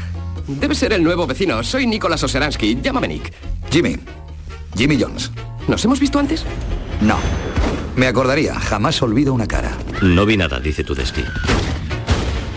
Debe 0.47 0.75
ser 0.75 0.91
el 0.93 1.03
nuevo 1.03 1.27
vecino. 1.27 1.63
Soy 1.63 1.87
Nicolás 1.87 2.23
Oseransky. 2.23 2.79
Llámame 2.81 3.07
Nick. 3.07 3.33
Jimmy. 3.71 3.97
Jimmy 4.75 4.99
Jones. 4.99 5.31
¿Nos 5.67 5.83
hemos 5.85 5.99
visto 5.99 6.19
antes? 6.19 6.45
No. 7.01 7.17
Me 7.95 8.07
acordaría, 8.07 8.59
jamás 8.59 9.01
olvido 9.01 9.33
una 9.33 9.47
cara. 9.47 9.77
No 10.01 10.25
vi 10.25 10.37
nada, 10.37 10.59
dice 10.59 10.83
Tudesky. 10.83 11.23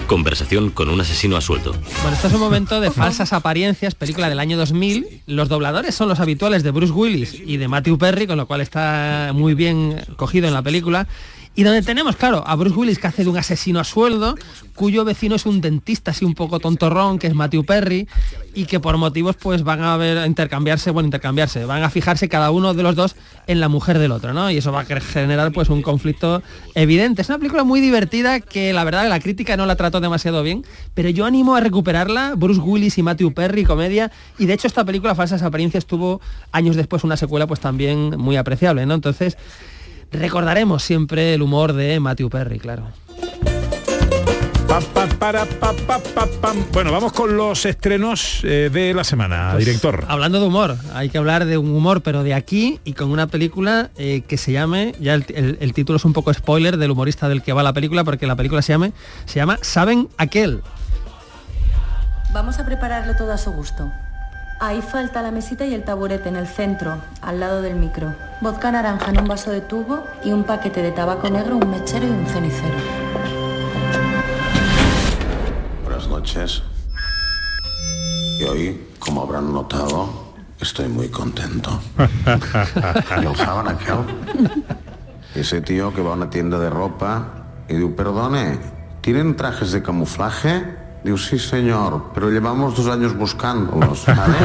Conversación 0.06 0.70
con 0.70 0.90
un 0.90 1.00
asesino 1.00 1.36
a 1.36 1.40
sueldo. 1.40 1.72
Bueno, 2.02 2.14
esto 2.14 2.28
es 2.28 2.34
un 2.34 2.40
momento 2.40 2.80
de 2.80 2.90
falsas 2.90 3.32
apariencias, 3.32 3.94
película 3.94 4.28
del 4.28 4.38
año 4.38 4.56
2000. 4.56 5.22
Los 5.26 5.48
dobladores 5.48 5.94
son 5.94 6.08
los 6.08 6.20
habituales 6.20 6.62
de 6.62 6.70
Bruce 6.70 6.92
Willis 6.92 7.34
y 7.34 7.56
de 7.56 7.68
Matthew 7.68 7.96
Perry, 7.96 8.26
con 8.26 8.36
lo 8.36 8.46
cual 8.46 8.60
está 8.60 9.32
muy 9.34 9.54
bien 9.54 10.04
cogido 10.16 10.46
en 10.46 10.54
la 10.54 10.62
película. 10.62 11.06
Y 11.56 11.62
donde 11.62 11.82
tenemos, 11.82 12.16
claro, 12.16 12.42
a 12.46 12.56
Bruce 12.56 12.76
Willis 12.76 12.98
que 12.98 13.06
hace 13.06 13.22
de 13.22 13.30
un 13.30 13.36
asesino 13.36 13.78
a 13.78 13.84
sueldo, 13.84 14.34
cuyo 14.74 15.04
vecino 15.04 15.36
es 15.36 15.46
un 15.46 15.60
dentista 15.60 16.10
así 16.10 16.24
un 16.24 16.34
poco 16.34 16.58
tontorrón, 16.58 17.18
que 17.18 17.28
es 17.28 17.34
Matthew 17.34 17.64
Perry, 17.64 18.08
y 18.54 18.64
que 18.64 18.80
por 18.80 18.96
motivos 18.96 19.36
pues 19.36 19.62
van 19.62 19.82
a 19.82 19.96
ver 19.96 20.18
a 20.18 20.26
intercambiarse, 20.26 20.90
bueno, 20.90 21.06
intercambiarse, 21.06 21.64
van 21.64 21.84
a 21.84 21.90
fijarse 21.90 22.28
cada 22.28 22.50
uno 22.50 22.74
de 22.74 22.82
los 22.82 22.96
dos 22.96 23.14
en 23.46 23.60
la 23.60 23.68
mujer 23.68 23.98
del 24.00 24.10
otro, 24.10 24.32
¿no? 24.32 24.50
Y 24.50 24.56
eso 24.56 24.72
va 24.72 24.80
a 24.80 24.84
generar 24.84 25.52
pues 25.52 25.68
un 25.68 25.82
conflicto 25.82 26.42
evidente. 26.74 27.22
Es 27.22 27.28
una 27.28 27.38
película 27.38 27.62
muy 27.62 27.80
divertida 27.80 28.40
que 28.40 28.72
la 28.72 28.82
verdad 28.82 29.08
la 29.08 29.20
crítica 29.20 29.56
no 29.56 29.66
la 29.66 29.76
trató 29.76 30.00
demasiado 30.00 30.42
bien, 30.42 30.64
pero 30.94 31.08
yo 31.08 31.24
animo 31.24 31.54
a 31.54 31.60
recuperarla, 31.60 32.34
Bruce 32.36 32.60
Willis 32.60 32.98
y 32.98 33.02
Matthew 33.04 33.32
Perry, 33.32 33.64
comedia, 33.64 34.10
y 34.38 34.46
de 34.46 34.54
hecho 34.54 34.66
esta 34.66 34.84
película 34.84 35.14
Falsas 35.14 35.42
Apariencias 35.42 35.86
tuvo 35.86 36.20
años 36.50 36.74
después 36.74 37.04
una 37.04 37.16
secuela 37.16 37.46
pues 37.46 37.60
también 37.60 38.16
muy 38.18 38.36
apreciable, 38.36 38.86
¿no? 38.86 38.94
Entonces, 38.94 39.36
recordaremos 40.18 40.82
siempre 40.82 41.34
el 41.34 41.42
humor 41.42 41.72
de 41.72 42.00
Matthew 42.00 42.30
Perry, 42.30 42.58
claro. 42.58 42.84
Pa, 44.68 44.80
pa, 44.80 45.06
para, 45.06 45.44
pa, 45.44 45.72
pa, 45.86 45.98
pa, 46.00 46.26
pam. 46.40 46.64
Bueno, 46.72 46.90
vamos 46.90 47.12
con 47.12 47.36
los 47.36 47.64
estrenos 47.64 48.40
eh, 48.42 48.70
de 48.72 48.92
la 48.92 49.04
semana, 49.04 49.50
Pues, 49.52 49.64
director. 49.66 50.04
Hablando 50.08 50.40
de 50.40 50.46
humor, 50.46 50.76
hay 50.94 51.10
que 51.10 51.18
hablar 51.18 51.44
de 51.44 51.58
un 51.58 51.70
humor, 51.70 52.02
pero 52.02 52.22
de 52.24 52.34
aquí 52.34 52.80
y 52.84 52.94
con 52.94 53.10
una 53.12 53.28
película 53.28 53.90
eh, 53.98 54.22
que 54.26 54.36
se 54.36 54.50
llame, 54.52 54.94
ya 55.00 55.14
el, 55.14 55.26
el- 55.34 55.58
el 55.60 55.72
título 55.74 55.98
es 55.98 56.04
un 56.04 56.12
poco 56.12 56.32
spoiler 56.34 56.76
del 56.76 56.90
humorista 56.90 57.28
del 57.28 57.42
que 57.42 57.52
va 57.52 57.62
la 57.62 57.72
película, 57.72 58.02
porque 58.02 58.26
la 58.26 58.34
película 58.34 58.62
se 58.62 58.72
llame, 58.72 58.92
se 59.26 59.36
llama 59.36 59.58
Saben 59.62 60.08
aquel. 60.18 60.62
Vamos 62.32 62.58
a 62.58 62.66
prepararlo 62.66 63.14
todo 63.16 63.32
a 63.32 63.38
su 63.38 63.52
gusto. 63.52 63.88
Ahí 64.64 64.80
falta 64.80 65.20
la 65.20 65.30
mesita 65.30 65.66
y 65.66 65.74
el 65.74 65.84
taburete 65.84 66.30
en 66.30 66.36
el 66.36 66.46
centro, 66.46 66.96
al 67.20 67.38
lado 67.38 67.60
del 67.60 67.74
micro. 67.74 68.14
Vodka 68.40 68.72
naranja 68.72 69.10
en 69.10 69.20
un 69.20 69.28
vaso 69.28 69.50
de 69.50 69.60
tubo 69.60 70.02
y 70.24 70.32
un 70.32 70.44
paquete 70.44 70.80
de 70.80 70.90
tabaco 70.90 71.28
negro, 71.28 71.58
un 71.58 71.70
mechero 71.70 72.06
y 72.06 72.08
un 72.08 72.24
cenicero. 72.24 72.74
Buenas 75.84 76.08
noches. 76.08 76.62
Y 78.40 78.44
hoy, 78.44 78.88
como 78.98 79.20
habrán 79.20 79.52
notado, 79.52 80.32
estoy 80.58 80.88
muy 80.88 81.10
contento. 81.10 81.78
¿Y 83.20 83.26
el 83.26 83.36
saben 83.36 83.68
aquel? 83.68 83.98
Ese 85.34 85.60
tío 85.60 85.92
que 85.92 86.00
va 86.00 86.12
a 86.12 86.14
una 86.14 86.30
tienda 86.30 86.58
de 86.58 86.70
ropa 86.70 87.48
y 87.68 87.74
digo, 87.74 87.94
perdone, 87.94 88.58
¿tienen 89.02 89.36
trajes 89.36 89.72
de 89.72 89.82
camuflaje? 89.82 90.83
Digo, 91.04 91.18
sí 91.18 91.38
señor, 91.38 92.10
pero 92.14 92.30
llevamos 92.30 92.74
dos 92.76 92.86
años 92.88 93.14
buscándolos, 93.14 94.00
¿sabe? 94.00 94.34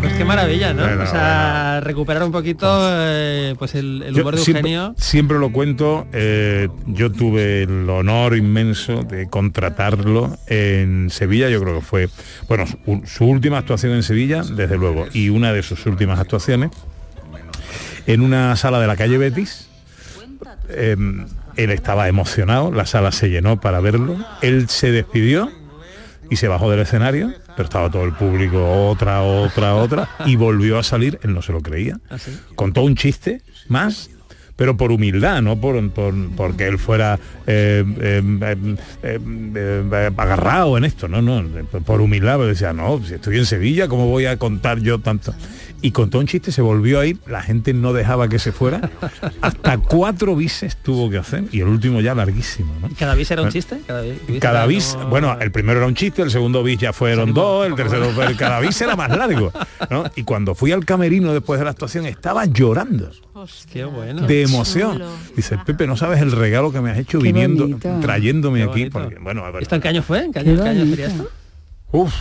Pues 0.00 0.12
qué 0.14 0.24
maravilla, 0.24 0.72
¿no? 0.72 0.82
Bueno, 0.84 1.02
o 1.02 1.06
sea, 1.06 1.80
recuperar 1.80 2.22
un 2.22 2.30
poquito 2.30 2.66
eh, 2.88 3.56
pues 3.58 3.74
el, 3.74 4.02
el 4.06 4.14
Yo 4.14 4.22
humor 4.22 4.36
de 4.36 4.42
siempre, 4.42 4.60
Eugenio. 4.72 4.94
siempre 4.96 5.38
lo 5.40 5.50
cuento, 5.50 6.06
eh, 6.12 6.68
yo 6.86 7.10
tuve 7.10 7.64
el 7.64 7.90
honor 7.90 8.36
inmenso 8.36 9.02
de 9.02 9.28
contratarlo 9.28 10.36
en 10.46 11.10
Sevilla, 11.10 11.48
yo 11.48 11.60
creo 11.60 11.74
que 11.76 11.84
fue, 11.84 12.08
bueno, 12.46 12.64
su, 12.66 13.02
su 13.06 13.24
última 13.24 13.58
actuación 13.58 13.92
en 13.92 14.04
Sevilla, 14.04 14.42
desde 14.44 14.76
luego, 14.78 15.06
y 15.12 15.30
una 15.30 15.52
de 15.52 15.64
sus 15.64 15.84
últimas 15.86 16.20
actuaciones, 16.20 16.70
en 18.06 18.20
una 18.20 18.54
sala 18.54 18.78
de 18.80 18.86
la 18.86 18.96
calle 18.96 19.18
Betis. 19.18 19.68
Eh, 20.68 20.96
él 21.58 21.70
estaba 21.70 22.08
emocionado, 22.08 22.72
la 22.72 22.86
sala 22.86 23.12
se 23.12 23.28
llenó 23.28 23.60
para 23.60 23.80
verlo, 23.80 24.16
él 24.42 24.68
se 24.68 24.90
despidió 24.90 25.50
y 26.30 26.36
se 26.36 26.48
bajó 26.48 26.70
del 26.70 26.80
escenario, 26.80 27.32
pero 27.56 27.64
estaba 27.64 27.90
todo 27.90 28.04
el 28.04 28.12
público, 28.12 28.88
otra, 28.88 29.22
otra, 29.22 29.74
otra, 29.74 30.08
y 30.26 30.36
volvió 30.36 30.78
a 30.78 30.82
salir, 30.82 31.18
él 31.22 31.34
no 31.34 31.42
se 31.42 31.52
lo 31.52 31.60
creía, 31.60 31.98
contó 32.54 32.82
un 32.82 32.94
chiste 32.96 33.42
más 33.68 34.10
pero 34.56 34.76
por 34.76 34.90
humildad, 34.90 35.40
no 35.40 35.60
por, 35.60 35.88
por- 35.92 36.30
porque 36.34 36.66
él 36.66 36.78
fuera 36.80 37.16
eh, 37.46 37.84
eh, 38.00 38.22
eh, 38.42 38.76
eh, 39.04 39.18
eh, 39.54 40.10
agarrado 40.16 40.76
en 40.76 40.84
esto, 40.84 41.06
no, 41.06 41.22
no, 41.22 41.44
por 41.84 42.00
humildad, 42.00 42.38
pero 42.38 42.48
decía, 42.48 42.72
no, 42.72 43.00
si 43.06 43.14
estoy 43.14 43.38
en 43.38 43.46
Sevilla, 43.46 43.86
¿cómo 43.86 44.08
voy 44.08 44.26
a 44.26 44.36
contar 44.36 44.80
yo 44.80 44.98
tanto? 44.98 45.32
Y 45.80 45.92
contó 45.92 46.18
un 46.18 46.26
chiste, 46.26 46.50
se 46.50 46.60
volvió 46.60 46.98
a 46.98 47.06
ir, 47.06 47.18
la 47.28 47.40
gente 47.40 47.72
no 47.72 47.92
dejaba 47.92 48.28
que 48.28 48.38
se 48.40 48.50
fuera, 48.50 48.90
hasta 49.40 49.78
cuatro 49.78 50.34
bises 50.34 50.76
tuvo 50.76 51.08
que 51.08 51.18
hacer, 51.18 51.44
y 51.52 51.60
el 51.60 51.68
último 51.68 52.00
ya 52.00 52.16
larguísimo, 52.16 52.72
¿no? 52.80 52.88
¿Cada 52.98 53.14
bis 53.14 53.30
era 53.30 53.42
un 53.42 53.50
chiste? 53.50 53.80
Cada 53.86 54.02
bis, 54.02 54.14
Cada 54.40 54.58
era 54.60 54.66
bis, 54.66 54.94
como- 54.94 55.08
bueno, 55.10 55.38
el 55.40 55.52
primero 55.52 55.78
era 55.78 55.86
un 55.86 55.94
chiste, 55.94 56.22
el 56.22 56.32
segundo 56.32 56.64
bis 56.64 56.78
ya 56.78 56.92
fueron 56.92 57.32
dos, 57.32 57.66
el 57.66 57.76
tercero 57.76 58.10
fue, 58.10 58.34
cada 58.34 58.58
bis 58.58 58.80
era 58.80 58.96
más 58.96 59.10
largo, 59.16 59.52
¿no? 59.88 60.04
Y 60.16 60.24
cuando 60.24 60.56
fui 60.56 60.72
al 60.72 60.84
camerino 60.84 61.32
después 61.32 61.60
de 61.60 61.64
la 61.64 61.70
actuación 61.70 62.06
estaba 62.06 62.44
llorando 62.46 63.12
Qué 63.72 63.84
bueno. 63.84 64.26
de 64.26 64.42
emoción. 64.42 65.00
Dice, 65.36 65.58
Pepe, 65.64 65.86
no 65.86 65.96
sabes 65.96 66.20
el 66.20 66.32
regalo 66.32 66.72
que 66.72 66.80
me 66.80 66.90
has 66.90 66.98
hecho 66.98 67.18
Qué 67.20 67.24
viniendo, 67.28 67.68
bonito. 67.68 67.88
trayéndome 68.02 68.64
aquí. 68.64 68.90
Porque, 68.90 69.16
bueno, 69.20 69.44
a 69.44 69.52
ver, 69.52 69.62
¿Esto 69.62 69.76
en 69.76 69.80
qué 69.80 69.88
año 69.88 70.02
fue? 70.02 70.24
¿En 70.24 70.32
qué 70.32 70.40
año, 70.40 70.60
qué 70.60 70.68
año 70.68 70.84
sería 70.86 71.06
esto? 71.06 71.30
Uf, 71.92 72.12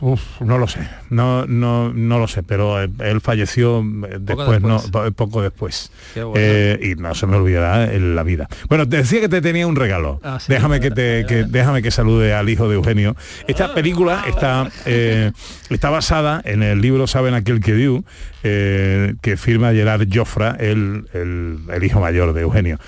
uf, 0.00 0.40
no 0.40 0.58
lo 0.58 0.68
sé, 0.68 0.80
no, 1.10 1.46
no, 1.46 1.92
no 1.92 2.18
lo 2.18 2.28
sé, 2.28 2.42
pero 2.42 2.82
eh, 2.82 2.88
él 3.00 3.20
falleció 3.20 3.80
eh, 3.80 4.18
después, 4.20 4.60
no, 4.60 4.80
después. 4.80 5.10
po- 5.10 5.12
poco 5.12 5.42
después. 5.42 5.90
Bueno. 6.14 6.32
Eh, 6.36 6.78
y 6.82 7.00
no 7.00 7.14
se 7.14 7.26
me 7.26 7.36
olvidará 7.36 7.92
en 7.92 8.14
la 8.14 8.22
vida. 8.22 8.48
Bueno, 8.68 8.88
te 8.88 8.98
decía 8.98 9.20
que 9.20 9.28
te 9.28 9.40
tenía 9.40 9.66
un 9.66 9.76
regalo. 9.76 10.20
Ah, 10.22 10.38
sí, 10.40 10.52
déjame 10.52 10.80
que 10.80 10.90
te, 10.90 11.24
que, 11.26 11.44
déjame 11.44 11.82
que 11.82 11.90
salude 11.90 12.34
al 12.34 12.48
hijo 12.48 12.68
de 12.68 12.74
Eugenio. 12.76 13.16
Esta 13.48 13.74
película 13.74 14.24
está, 14.28 14.70
eh, 14.84 15.32
está 15.70 15.90
basada 15.90 16.40
en 16.44 16.62
el 16.62 16.80
libro 16.80 17.06
Saben 17.06 17.34
aquel 17.34 17.60
que 17.60 17.74
dio, 17.74 18.04
eh, 18.42 19.14
que 19.22 19.36
firma 19.36 19.72
Gerard 19.72 20.06
Joffra, 20.12 20.56
el, 20.60 21.06
el, 21.14 21.58
el 21.72 21.84
hijo 21.84 22.00
mayor 22.00 22.32
de 22.32 22.42
Eugenio. 22.42 22.78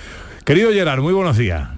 Querido 0.44 0.72
Gerard, 0.72 1.00
muy 1.00 1.12
buenos 1.12 1.36
días. 1.36 1.68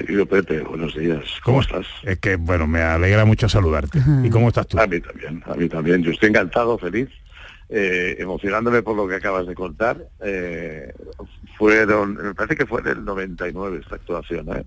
Querido 0.00 0.24
Pepe, 0.24 0.62
buenos 0.62 0.96
días. 0.96 1.22
¿Cómo 1.44 1.60
estás? 1.60 1.86
Es 2.04 2.18
que, 2.20 2.36
bueno, 2.36 2.66
me 2.66 2.80
alegra 2.80 3.26
mucho 3.26 3.50
saludarte. 3.50 4.00
¿Y 4.24 4.30
cómo 4.30 4.48
estás 4.48 4.66
tú? 4.66 4.78
A 4.80 4.86
mí 4.86 4.98
también, 4.98 5.42
a 5.44 5.54
mí 5.54 5.68
también. 5.68 6.02
Yo 6.02 6.10
estoy 6.10 6.30
encantado, 6.30 6.78
feliz, 6.78 7.10
eh, 7.68 8.16
emocionándome 8.18 8.80
por 8.82 8.96
lo 8.96 9.06
que 9.06 9.16
acabas 9.16 9.46
de 9.46 9.54
contar. 9.54 9.98
Eh, 10.24 10.90
fueron, 11.58 12.14
me 12.14 12.32
parece 12.34 12.56
que 12.56 12.64
fue 12.64 12.80
en 12.80 12.86
el 12.88 13.04
99 13.04 13.80
esta 13.82 13.96
actuación, 13.96 14.48
¿eh? 14.56 14.64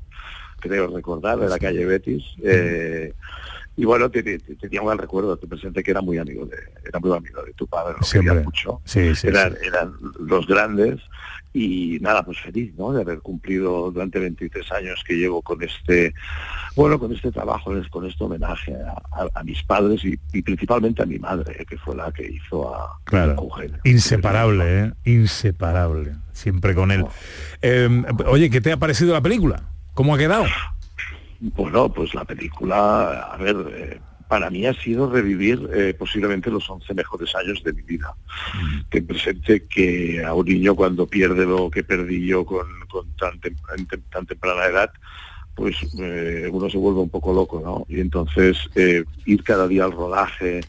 creo 0.60 0.86
recordar, 0.96 1.40
de 1.40 1.50
la 1.50 1.58
calle 1.58 1.84
Betis. 1.84 2.24
Eh, 2.44 3.12
y 3.76 3.86
bueno, 3.86 4.12
te- 4.12 4.22
te- 4.22 4.38
te- 4.38 4.56
tenía 4.56 4.82
un 4.82 4.88
gran 4.88 5.00
recuerdo, 5.00 5.36
te 5.36 5.48
presenté 5.48 5.82
que 5.82 5.90
era 5.90 6.02
muy 6.02 6.20
amigo 6.20 6.46
de, 6.46 6.58
era 6.88 7.00
muy 7.00 7.12
amigo 7.18 7.42
de 7.42 7.54
tu 7.54 7.66
padre, 7.66 7.96
lo 8.00 8.06
Siempre. 8.06 8.34
quería 8.34 8.46
mucho. 8.46 8.82
Sí, 8.86 9.16
sí, 9.16 9.30
eran, 9.30 9.54
sí. 9.54 9.58
eran 9.68 9.94
los 10.20 10.46
grandes 10.46 11.00
y 11.54 12.00
nada, 12.02 12.24
pues 12.26 12.40
feliz, 12.40 12.74
¿no? 12.78 12.92
De 12.94 13.02
haber 13.02 13.20
cumplido 13.20 13.92
durante 13.92 14.18
23 14.20 14.72
años 14.72 15.04
que 15.06 15.14
llevo 15.14 15.42
con 15.44 15.62
este, 15.62 16.14
bueno, 16.76 16.98
con 16.98 17.14
este 17.14 17.32
trabajo, 17.32 17.72
con 17.92 18.06
este 18.10 18.24
homenaje 18.24 18.74
a, 18.76 19.22
a- 19.22 19.30
a 19.40 19.44
mis 19.44 19.62
padres 19.64 20.04
y, 20.04 20.18
y 20.34 20.42
principalmente 20.42 21.04
a 21.04 21.06
mi 21.06 21.20
madre, 21.20 21.64
que 21.70 21.78
fue 21.78 21.96
la 21.96 22.12
que 22.12 22.24
hizo 22.32 22.74
a, 22.76 22.98
Claro. 23.04 23.34
a 23.34 23.36
Eugenio. 23.44 23.78
Inseparable, 23.84 24.80
¿eh? 24.86 24.92
Inseparable. 25.06 26.16
Siempre 26.32 26.74
con 26.74 26.92
él. 26.92 27.06
Eh, 27.62 27.88
oye, 28.26 28.50
¿qué 28.50 28.60
te 28.60 28.72
ha 28.72 28.78
parecido 28.78 29.14
la 29.14 29.22
película? 29.22 29.62
¿Cómo 29.94 30.16
ha 30.16 30.18
quedado? 30.18 30.46
Bueno, 31.40 31.90
pues 31.94 32.14
la 32.16 32.26
película, 32.26 33.20
a 33.32 33.38
ver, 33.38 33.56
eh, 33.76 34.00
para 34.28 34.50
mí 34.50 34.66
ha 34.66 34.74
sido 34.74 35.10
revivir 35.10 35.70
eh, 35.74 35.94
posiblemente 35.98 36.50
los 36.50 36.70
11 36.70 36.94
mejores 36.94 37.36
años 37.36 37.64
de 37.64 37.74
mi 37.74 37.82
vida. 37.84 38.16
Ten 38.90 39.06
presente 39.08 39.64
que 39.66 40.24
a 40.24 40.34
un 40.34 40.46
niño 40.46 40.76
cuando 40.76 41.08
pierde 41.08 41.46
lo 41.46 41.70
que 41.70 41.84
perdí 41.84 42.26
yo 42.26 42.46
con, 42.46 42.66
con 42.90 43.08
tan, 43.18 43.40
tem- 43.42 43.56
en 43.78 43.88
tem- 43.88 44.02
tan 44.12 44.26
temprana 44.26 44.66
edad, 44.66 44.92
pues 45.56 45.76
eh, 46.00 46.50
uno 46.52 46.70
se 46.70 46.78
vuelve 46.78 47.02
un 47.02 47.10
poco 47.10 47.34
loco, 47.34 47.62
¿no? 47.64 47.86
Y 47.88 48.00
entonces 48.02 48.58
eh, 48.76 49.04
ir 49.26 49.44
cada 49.44 49.68
día 49.68 49.86
al 49.86 49.92
rodaje, 49.92 50.62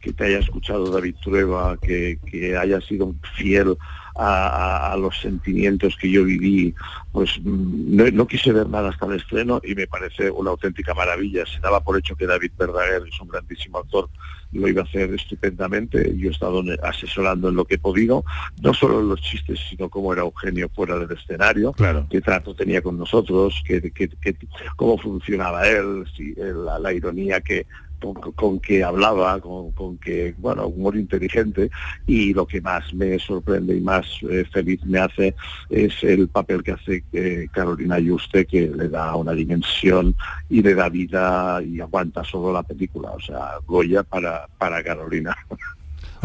que 0.00 0.12
te 0.12 0.24
haya 0.26 0.38
escuchado 0.38 0.90
David 0.92 1.16
Trueba, 1.22 1.76
que, 1.78 2.18
que 2.30 2.56
haya 2.56 2.80
sido 2.80 3.12
fiel 3.36 3.76
a, 4.18 4.92
a- 4.92 4.96
los 4.96 5.18
sentimientos 5.20 5.96
que 6.00 6.10
yo 6.10 6.24
viví, 6.24 6.74
pues 7.12 7.38
mm, 7.42 7.96
no, 7.96 8.04
no 8.10 8.26
quise 8.26 8.52
ver 8.52 8.68
nada 8.68 8.90
hasta 8.90 9.06
el 9.06 9.14
estreno 9.14 9.60
y 9.64 9.74
me 9.74 9.86
parece 9.86 10.30
una 10.30 10.50
auténtica 10.50 10.92
maravilla. 10.92 11.44
Se 11.46 11.60
daba 11.60 11.80
por 11.80 11.96
hecho 11.98 12.16
que 12.16 12.26
David 12.26 12.50
Verdaguer 12.58 13.02
es 13.08 13.20
un 13.20 13.28
grandísimo 13.28 13.78
actor, 13.78 14.08
lo 14.52 14.66
iba 14.66 14.82
a 14.82 14.84
hacer 14.84 15.14
estupendamente. 15.14 16.14
Yo 16.16 16.28
he 16.28 16.32
estado 16.32 16.62
asesorando 16.82 17.48
en 17.48 17.54
lo 17.56 17.64
que 17.64 17.76
he 17.76 17.78
podido, 17.78 18.24
no 18.60 18.74
solo 18.74 19.00
en 19.00 19.08
los 19.08 19.20
chistes, 19.20 19.60
sino 19.70 19.88
cómo 19.88 20.12
era 20.12 20.22
Eugenio 20.22 20.68
fuera 20.68 20.98
del 20.98 21.16
escenario, 21.16 21.72
Claro. 21.72 22.06
qué 22.10 22.20
trato 22.20 22.54
tenía 22.54 22.82
con 22.82 22.98
nosotros, 22.98 23.62
qué, 23.64 23.80
qué- 23.92 24.08
qué- 24.08 24.36
cómo 24.76 24.98
funcionaba 24.98 25.68
él, 25.68 26.04
si, 26.16 26.34
la, 26.36 26.78
la 26.78 26.92
ironía 26.92 27.40
que 27.40 27.66
con, 28.00 28.14
con 28.32 28.60
que 28.60 28.82
hablaba, 28.84 29.40
con, 29.40 29.72
con 29.72 29.98
que, 29.98 30.34
bueno, 30.38 30.66
humor 30.66 30.96
inteligente 30.96 31.70
y 32.06 32.32
lo 32.34 32.46
que 32.46 32.60
más 32.60 32.92
me 32.94 33.18
sorprende 33.18 33.76
y 33.76 33.80
más 33.80 34.06
eh, 34.30 34.44
feliz 34.52 34.80
me 34.84 34.98
hace 34.98 35.34
es 35.68 36.02
el 36.02 36.28
papel 36.28 36.62
que 36.62 36.72
hace 36.72 37.04
eh, 37.12 37.48
Carolina 37.52 37.98
Yuste, 37.98 38.46
que 38.46 38.68
le 38.68 38.88
da 38.88 39.14
una 39.16 39.32
dimensión 39.32 40.14
y 40.48 40.62
le 40.62 40.74
da 40.74 40.88
vida 40.88 41.60
y 41.62 41.80
aguanta 41.80 42.24
solo 42.24 42.52
la 42.52 42.62
película, 42.62 43.10
o 43.10 43.20
sea, 43.20 43.58
Goya 43.66 44.02
para, 44.02 44.46
para 44.58 44.82
Carolina. 44.82 45.36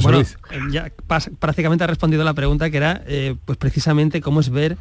Bueno, 0.01 0.21
eh, 0.21 0.25
ya 0.71 0.91
pas- 1.07 1.31
prácticamente 1.37 1.83
ha 1.83 1.87
respondido 1.87 2.23
la 2.23 2.33
pregunta 2.33 2.69
que 2.69 2.77
era, 2.77 3.03
eh, 3.05 3.35
pues 3.45 3.57
precisamente 3.57 4.21
cómo 4.21 4.39
es 4.39 4.49
ver 4.49 4.77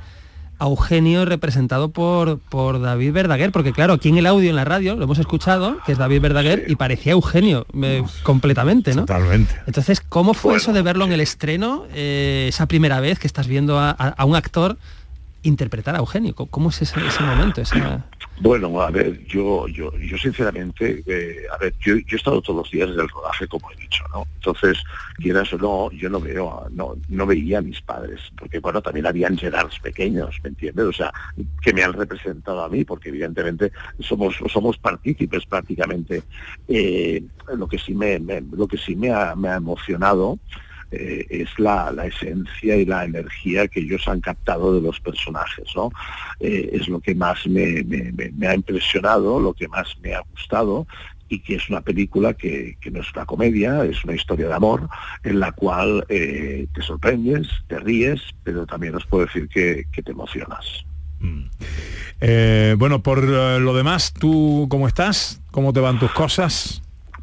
a 0.63 0.67
Eugenio 0.67 1.25
representado 1.25 1.91
por, 1.91 2.39
por 2.39 2.81
David 2.81 3.13
Verdaguer, 3.13 3.51
porque 3.51 3.73
claro, 3.73 3.95
aquí 3.95 4.09
en 4.11 4.19
el 4.19 4.27
audio, 4.27 4.49
en 4.51 4.57
la 4.57 4.65
radio, 4.65 4.95
lo 4.97 5.05
hemos 5.05 5.19
escuchado, 5.19 5.79
que 5.85 5.93
es 5.93 5.99
David 5.99 6.21
Verdaguer, 6.21 6.65
y 6.69 6.77
parecía 6.77 7.13
Eugenio 7.13 7.67
eh, 7.83 8.05
completamente, 8.23 8.95
¿no? 8.95 9.03
Totalmente. 9.07 9.55
Entonces, 9.67 10.01
¿cómo 10.01 10.35
fue 10.35 10.57
eso 10.57 10.73
de 10.73 10.83
verlo 10.83 11.05
en 11.05 11.13
el 11.13 11.21
estreno, 11.21 11.85
eh, 11.95 12.47
esa 12.49 12.67
primera 12.67 13.01
vez 13.01 13.19
que 13.19 13.27
estás 13.27 13.47
viendo 13.49 13.79
a, 13.79 13.91
a- 13.91 14.09
a 14.17 14.25
un 14.25 14.37
actor 14.37 14.77
interpretar 15.43 15.95
a 15.95 15.99
Eugenio? 15.99 16.35
¿Cómo, 16.35 16.71
es 16.71 16.83
ese, 16.83 16.99
ese 17.07 17.23
momento? 17.23 17.63
Bueno, 18.41 18.81
a 18.81 18.91
ver, 18.91 19.25
yo, 19.27 19.69
yo, 19.69 19.93
yo 19.99 20.19
sinceramente, 20.19 21.03
eh, 21.07 21.43
a 21.53 21.59
ver, 21.59 21.75
yo, 21.81 21.97
yo 21.97 22.05
he 22.13 22.17
estado 22.17 22.41
todos 22.43 22.59
los 22.65 22.71
días 22.71 22.89
del 22.97 23.09
rodaje, 23.09 23.47
como 23.47 23.71
he 23.71 23.77
dicho, 23.81 24.05
¿no? 24.13 24.25
Entonces, 24.37 24.79
quieras 25.17 25.53
o 25.53 25.59
no, 25.59 25.91
yo 25.93 26.09
no 26.09 26.19
veo, 26.21 26.67
no, 26.73 26.95
no 27.09 27.27
veía 27.27 27.59
a 27.59 27.63
mis 27.63 27.81
padres, 27.83 28.21
porque 28.37 28.59
bueno, 28.59 28.81
también 28.83 29.07
habían 29.07 29.37
Gerards 29.39 29.79
pequeños, 29.81 30.35
¿me 30.43 30.49
entiendes? 30.51 30.87
O 30.87 30.93
sea, 30.93 31.13
que 31.61 31.73
me 31.73 31.85
han 31.85 31.93
representado 31.93 32.65
a 32.65 32.69
mí, 32.69 32.85
porque 32.85 33.11
evidentemente 33.11 33.71
somos, 34.01 34.35
somos 34.53 34.77
partícipes 34.79 35.47
prácticamente. 35.47 36.23
Eh, 36.69 37.23
lo 37.57 37.69
que 37.69 37.79
sí 37.79 37.95
me, 37.95 38.19
me- 38.19 38.41
lo 38.41 38.67
que 38.67 38.79
sí 38.79 38.97
me 38.97 39.11
ha, 39.13 39.35
me 39.37 39.49
ha 39.51 39.57
emocionado 39.57 40.39
eh, 40.93 41.27
es 41.31 41.59
la, 41.59 41.91
la, 41.91 42.07
esencia 42.07 42.77
y 42.77 42.85
la 42.85 43.05
energía 43.05 43.67
que 43.67 43.81
ellos 43.81 44.07
han 44.07 44.21
captado 44.21 44.75
de 44.75 44.83
los 44.83 45.01
personajes, 45.01 45.65
¿no? 45.75 45.91
Eh, 46.39 46.69
es 46.75 46.87
lo 46.87 47.01
que 47.01 47.15
más 47.15 47.47
me, 47.47 47.83
me, 47.83 48.47
ha 48.47 48.55
impresionado, 48.55 49.41
lo 49.41 49.55
que 49.55 49.69
más 49.69 49.97
me 50.03 50.15
ha 50.15 50.21
gustado 50.21 50.87
y 51.31 51.39
que 51.39 51.55
es 51.55 51.71
una 51.71 51.81
película 51.81 52.35
que, 52.35 52.77
que, 52.79 52.91
no 52.91 53.01
es 53.01 53.07
una 53.15 53.25
comedia, 53.25 53.87
es 53.87 54.05
una 54.05 54.15
historia 54.15 54.49
de 54.49 54.55
amor 54.55 54.87
en 55.25 55.41
la 55.41 55.53
cual 55.53 56.05
eh, 56.11 56.67
te 56.75 56.83
sorprendes, 56.83 57.49
te 57.69 57.79
ríes, 57.79 58.21
pero 58.45 58.67
también 58.67 58.95
os 58.95 59.07
puedo 59.07 59.25
decir 59.25 59.49
que, 59.49 59.87
que 59.91 60.03
te 60.03 60.11
emocionas. 60.11 60.85
Mm. 61.21 61.45
Bueno, 62.77 63.03
por 63.03 63.25
lo 63.25 63.75
demás, 63.75 64.13
¿tú 64.13 64.67
cómo 64.69 64.87
estás? 64.89 65.41
¿Cómo 65.51 65.73
te 65.73 65.81
van 65.81 65.99
tus 65.99 66.13
cosas? 66.13 66.83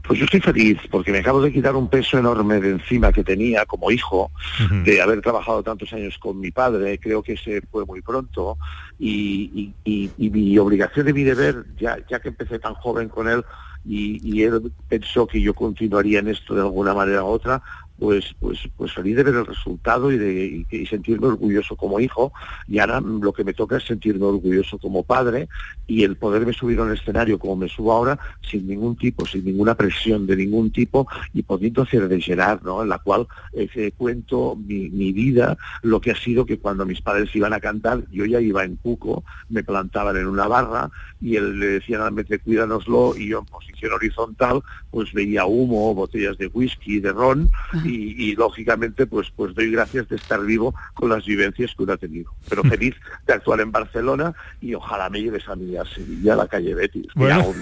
Pues 0.09 0.17
yo 0.17 0.25
estoy 0.25 0.39
feliz 0.39 0.79
porque 0.89 1.11
me 1.11 1.19
acabo 1.19 1.39
de 1.39 1.53
quitar 1.53 1.75
un 1.75 1.87
peso 1.87 2.17
enorme 2.17 2.59
de 2.59 2.71
encima 2.71 3.11
que 3.11 3.23
tenía 3.23 3.63
como 3.67 3.91
hijo, 3.91 4.31
uh 4.59 4.63
-huh. 4.63 4.83
de 4.83 5.03
haber 5.03 5.21
trabajado 5.21 5.61
tantos 5.61 5.93
años 5.93 6.17
con 6.17 6.39
mi 6.39 6.49
padre, 6.49 6.97
creo 6.97 7.21
que 7.21 7.37
se 7.37 7.61
fue 7.69 7.85
muy 7.85 8.01
pronto, 8.01 8.57
y, 8.97 9.51
y, 9.53 9.73
y, 9.83 10.09
y 10.17 10.31
mi 10.31 10.57
obligación 10.57 11.05
de 11.05 11.13
mi 11.13 11.23
deber, 11.23 11.63
ya, 11.77 11.99
ya 12.09 12.19
que 12.19 12.29
empecé 12.29 12.57
tan 12.57 12.73
joven 12.73 13.07
con 13.07 13.29
él, 13.29 13.43
y, 13.85 14.41
él 14.41 14.71
pensó 14.87 15.27
que 15.27 15.39
yo 15.39 15.53
continuaría 15.53 16.19
en 16.19 16.29
esto 16.29 16.55
de 16.55 16.61
alguna 16.61 16.95
manera 16.95 17.23
u 17.23 17.27
otra, 17.27 17.61
pues, 17.99 18.33
pues, 18.39 18.59
pues 18.77 18.93
feliz 18.93 19.17
de 19.17 19.23
ver 19.23 19.35
el 19.35 19.45
resultado 19.45 20.11
y, 20.11 20.17
de, 20.17 20.65
y, 20.69 20.85
sentirme 20.85 21.27
orgulloso 21.27 21.75
como 21.75 21.99
hijo. 21.99 22.31
Y 22.67 22.79
ahora 22.79 23.01
lo 23.01 23.33
que 23.33 23.43
me 23.43 23.53
toca 23.53 23.77
es 23.77 23.83
sentirme 23.83 24.25
orgulloso 24.25 24.77
como 24.77 25.03
padre 25.03 25.49
y 25.85 26.03
el 26.03 26.15
poderme 26.15 26.53
subir 26.53 26.79
a 26.79 26.83
un 26.83 26.93
escenario 26.93 27.37
como 27.37 27.57
me 27.57 27.67
subo 27.67 27.91
ahora, 27.91 28.17
sin 28.41 28.67
ningún 28.67 28.95
tipo, 28.95 29.25
sin 29.25 29.43
ninguna 29.43 29.75
presión 29.75 30.25
de 30.25 30.37
ningún 30.37 30.71
tipo 30.71 31.07
y 31.33 31.43
pudiendo 31.43 31.81
hacer 31.81 32.07
de 32.07 32.21
Gerard, 32.21 32.61
¿no? 32.63 32.81
En 32.81 32.89
la 32.89 32.99
cual 32.99 33.27
eh, 33.53 33.91
cuento 33.97 34.55
mi, 34.55 34.89
mi, 34.89 35.11
vida, 35.11 35.57
lo 35.81 35.99
que 35.99 36.11
ha 36.11 36.15
sido 36.15 36.45
que 36.45 36.59
cuando 36.59 36.85
mis 36.85 37.01
padres 37.01 37.35
iban 37.35 37.53
a 37.53 37.59
cantar, 37.59 38.03
yo 38.11 38.25
ya 38.25 38.39
iba 38.39 38.63
en 38.63 38.77
cuco, 38.77 39.23
me 39.49 39.63
plantaban 39.63 40.15
en 40.17 40.27
una 40.27 40.47
barra 40.47 40.89
y 41.21 41.35
él 41.35 41.59
le 41.59 41.67
decía, 41.67 42.07
vete, 42.11 42.39
cuídanoslo, 42.39 43.15
y 43.17 43.29
yo 43.29 43.39
en 43.39 43.45
posición 43.45 43.93
horizontal, 43.93 44.61
pues 44.91 45.11
veía 45.11 45.45
humo, 45.45 45.93
botellas 45.93 46.37
de 46.37 46.47
whisky, 46.47 46.99
de 46.99 47.11
ron, 47.11 47.49
y, 47.89 48.31
y, 48.31 48.35
lógicamente 48.35 49.05
pues 49.05 49.31
pues 49.35 49.53
doy 49.55 49.71
gracias 49.71 50.07
de 50.09 50.15
estar 50.15 50.39
vivo 50.41 50.73
con 50.93 51.09
las 51.09 51.25
vivencias 51.25 51.73
que 51.75 51.83
uno 51.83 51.93
ha 51.93 51.97
tenido. 51.97 52.31
Pero 52.49 52.63
feliz 52.63 52.95
de 53.25 53.33
actuar 53.33 53.61
en 53.61 53.71
Barcelona 53.71 54.33
y 54.61 54.73
ojalá 54.73 55.09
me 55.09 55.21
lleves 55.21 55.47
a 55.47 55.55
mí 55.55 55.75
a 55.75 55.85
Sevilla, 55.85 56.33
a 56.33 56.37
la 56.37 56.47
calle 56.47 56.75
Betis. 56.75 57.07
Bueno, 57.15 57.53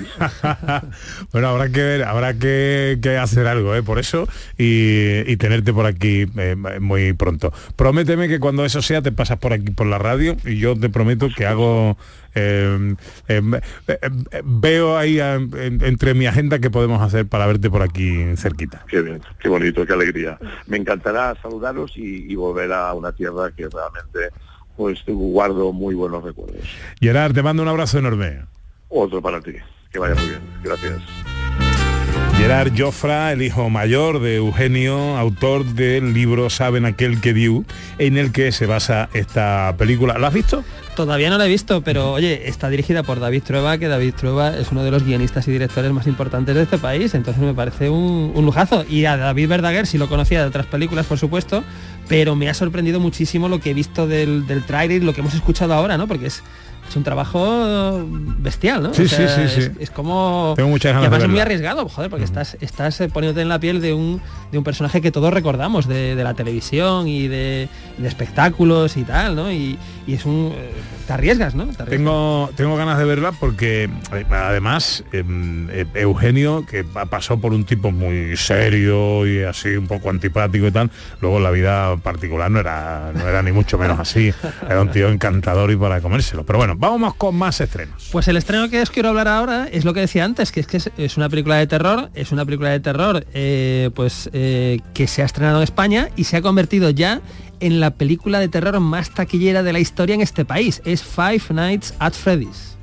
bueno 1.32 1.48
habrá 1.48 1.70
que 1.70 1.82
ver, 1.82 2.04
habrá 2.04 2.34
que, 2.34 3.00
que 3.02 3.18
hacer 3.18 3.48
algo 3.48 3.76
¿eh? 3.76 3.84
por 3.84 4.00
eso 4.00 4.28
y, 4.58 5.20
y 5.32 5.38
tenerte 5.38 5.74
por 5.74 5.86
aquí 5.86 6.26
eh, 6.38 6.56
muy 6.80 7.14
pronto. 7.14 7.54
Prométeme 7.76 8.28
que 8.28 8.40
cuando 8.40 8.66
eso 8.66 8.82
sea 8.82 9.02
te 9.02 9.12
pasas 9.12 9.38
por 9.38 9.54
aquí 9.54 9.72
por 9.72 9.88
la 9.88 9.98
radio 9.98 10.38
y 10.46 10.58
yo 10.58 10.78
te 10.78 10.90
prometo 10.90 11.30
que 11.36 11.46
hago 11.46 11.98
eh, 12.38 12.96
eh, 13.28 13.62
eh, 13.88 14.42
veo 14.44 14.98
ahí 14.98 15.20
a, 15.20 15.36
en, 15.36 15.84
entre 15.84 16.14
mi 16.14 16.28
agenda 16.28 16.60
que 16.60 16.70
podemos 16.70 17.02
hacer 17.02 17.28
para 17.28 17.48
verte 17.48 17.70
por 17.70 17.82
aquí 17.82 18.36
cerquita. 18.36 18.84
Qué 18.88 19.02
bien, 19.02 19.22
qué 19.40 19.50
bonito, 19.50 19.86
qué 19.86 19.94
alegría. 19.94 20.38
Me 20.68 20.78
encantará 20.78 21.36
saludaros 21.42 21.94
y, 21.96 22.32
y 22.32 22.36
volver 22.36 22.72
a 22.74 22.94
una 22.94 23.12
tierra 23.12 23.52
que 23.52 23.68
realmente 23.68 24.36
pues 24.76 25.04
guardo 25.08 25.74
muy 25.74 25.96
buenos 25.96 26.24
recuerdos. 26.24 26.62
Gerard, 27.02 27.34
te 27.34 27.42
mando 27.42 27.64
un 27.64 27.70
abrazo 27.70 27.98
enorme. 27.98 28.44
Otro 28.90 29.22
para 29.22 29.42
ti. 29.42 29.54
Que 29.92 30.00
vaya 30.00 30.16
muy 30.16 30.26
bien. 30.30 30.42
Gracias. 30.64 31.02
Gerard 32.38 32.72
Jofra, 32.78 33.32
el 33.32 33.42
hijo 33.42 33.70
mayor 33.72 34.20
de 34.20 34.36
Eugenio, 34.36 35.18
autor 35.18 35.66
del 35.66 36.14
libro 36.14 36.52
Saben 36.52 36.86
aquel 36.86 37.20
que 37.20 37.34
dio, 37.34 37.66
en 37.98 38.18
el 38.18 38.32
que 38.32 38.52
se 38.52 38.68
basa 38.68 39.10
esta 39.14 39.74
película. 39.78 40.20
¿Lo 40.20 40.28
has 40.28 40.34
visto? 40.34 40.64
Todavía 40.98 41.30
no 41.30 41.38
la 41.38 41.46
he 41.46 41.48
visto, 41.48 41.82
pero 41.82 42.14
oye, 42.14 42.50
está 42.50 42.70
dirigida 42.70 43.04
por 43.04 43.20
David 43.20 43.44
Trueba, 43.44 43.78
que 43.78 43.88
David 43.88 44.16
Trueba 44.16 44.58
es 44.58 44.72
uno 44.72 44.84
de 44.84 44.90
los 44.90 45.04
guionistas 45.04 45.48
y 45.48 45.52
directores 45.52 45.92
más 45.92 46.08
importantes 46.08 46.56
de 46.56 46.64
este 46.64 46.80
país, 46.80 47.14
entonces 47.14 47.44
me 47.44 47.54
parece 47.54 47.92
un, 47.92 48.32
un 48.34 48.44
lujazo. 48.44 48.84
Y 48.90 49.06
a 49.06 49.16
David 49.16 49.48
Verdaguer 49.48 49.86
sí 49.86 50.00
lo 50.00 50.10
conocía 50.10 50.42
de 50.42 50.48
otras 50.48 50.66
películas, 50.66 51.06
por 51.06 51.20
supuesto, 51.20 51.64
pero 52.08 52.36
me 52.36 52.50
ha 52.50 52.54
sorprendido 52.54 53.00
muchísimo 53.00 53.50
lo 53.50 53.60
que 53.60 53.72
he 53.72 53.74
visto 53.74 54.08
del, 54.08 54.48
del 54.48 54.64
tráiler, 54.64 55.04
lo 55.04 55.14
que 55.14 55.22
hemos 55.22 55.34
escuchado 55.34 55.74
ahora, 55.74 55.98
¿no? 55.98 56.08
Porque 56.08 56.28
es 56.28 56.44
es 56.88 56.96
un 56.96 57.04
trabajo 57.04 58.06
bestial, 58.40 58.84
¿no? 58.84 58.94
Sí, 58.94 59.04
o 59.04 59.08
sea, 59.08 59.50
sí, 59.50 59.62
sí, 59.62 59.70
es, 59.80 59.90
como... 59.90 60.54
Tengo 60.56 60.70
muchas 60.70 60.94
ganas 60.94 61.04
y 61.04 61.06
además 61.08 61.20
de 61.20 61.26
es 61.26 61.32
muy 61.32 61.40
arriesgado, 61.40 61.90
joder, 61.90 62.10
porque 62.10 62.24
uh 62.24 62.28
-huh. 62.28 62.30
estás, 62.30 62.58
estás 62.62 63.02
eh, 63.02 63.10
poniéndote 63.10 63.42
en 63.42 63.50
la 63.50 63.60
piel 63.60 63.82
de 63.82 63.94
un, 63.94 64.22
de 64.52 64.58
un 64.58 64.64
personaje 64.64 65.02
que 65.02 65.12
todos 65.12 65.34
recordamos, 65.34 65.88
de, 65.88 66.16
de 66.16 66.24
la 66.24 66.34
televisión 66.34 67.08
y 67.08 67.28
de, 67.28 67.68
de, 67.98 68.08
espectáculos 68.08 68.96
y 68.96 69.04
tal, 69.04 69.36
¿no? 69.36 69.52
Y, 69.52 69.78
y 70.06 70.14
es 70.14 70.26
un... 70.26 70.54
Eh, 70.56 70.72
te 71.06 71.14
arriesgas, 71.14 71.56
¿no? 71.56 71.66
Te 71.66 71.84
arriesgas. 71.84 71.90
Tengo, 71.90 72.50
tengo 72.56 72.76
ganas 72.78 72.98
de 72.98 73.06
verla 73.06 73.34
porque 73.34 73.90
eh, 74.14 74.26
además 74.30 75.04
eh, 75.12 75.86
Eugenio, 75.96 76.66
que 76.66 76.84
pasó 76.84 77.40
por 77.40 77.54
un 77.54 77.66
tipo 77.66 77.92
muy 77.92 78.38
serio 78.38 79.28
y 79.28 79.44
así 79.44 79.70
un 79.70 79.88
poco 79.88 80.10
antipático 80.10 80.68
y 80.68 80.72
tal, 80.72 80.90
luego 81.22 81.40
la 81.40 81.52
vida 81.52 81.97
particular 82.02 82.50
no 82.50 82.60
era, 82.60 83.12
no 83.14 83.28
era 83.28 83.42
ni 83.42 83.52
mucho 83.52 83.78
menos 83.78 84.00
así. 84.00 84.34
Era 84.64 84.82
un 84.82 84.92
tío 84.92 85.10
encantador 85.10 85.72
y 85.72 85.76
para 85.76 86.02
comérselo. 86.02 86.46
Pero 86.46 86.60
bueno, 86.60 86.76
vamos 86.78 87.16
con 87.16 87.36
más 87.36 87.60
estrenos. 87.62 88.10
Pues 88.12 88.28
el 88.28 88.38
estreno 88.38 88.70
que 88.70 88.82
os 88.82 88.90
quiero 88.90 89.10
hablar 89.10 89.28
ahora 89.28 89.68
es 89.72 89.86
lo 89.86 89.94
que 89.94 90.02
decía 90.02 90.26
antes, 90.26 90.52
que 90.52 90.60
es 90.60 90.68
que 90.68 90.78
es, 90.78 90.92
es 90.98 91.18
una 91.18 91.30
película 91.30 91.56
de 91.58 91.68
terror, 91.68 92.10
es 92.14 92.32
una 92.32 92.46
película 92.46 92.70
de 92.70 92.80
terror 92.80 93.26
eh, 93.34 93.90
pues 93.96 94.30
eh, 94.34 94.80
que 94.94 95.08
se 95.08 95.22
ha 95.22 95.26
estrenado 95.26 95.58
en 95.58 95.64
España 95.64 96.10
y 96.16 96.26
se 96.26 96.38
ha 96.38 96.42
convertido 96.42 96.90
ya 96.90 97.22
en 97.60 97.80
la 97.80 97.92
película 97.92 98.40
de 98.40 98.48
terror 98.48 98.80
más 98.80 99.10
taquillera 99.12 99.64
de 99.64 99.74
la 99.74 99.80
historia 99.80 100.16
en 100.16 100.22
este 100.22 100.46
país. 100.46 100.82
Es 100.86 101.04
Five 101.04 101.44
Nights 101.52 101.94
at 102.00 102.14
Freddy's. 102.14 102.78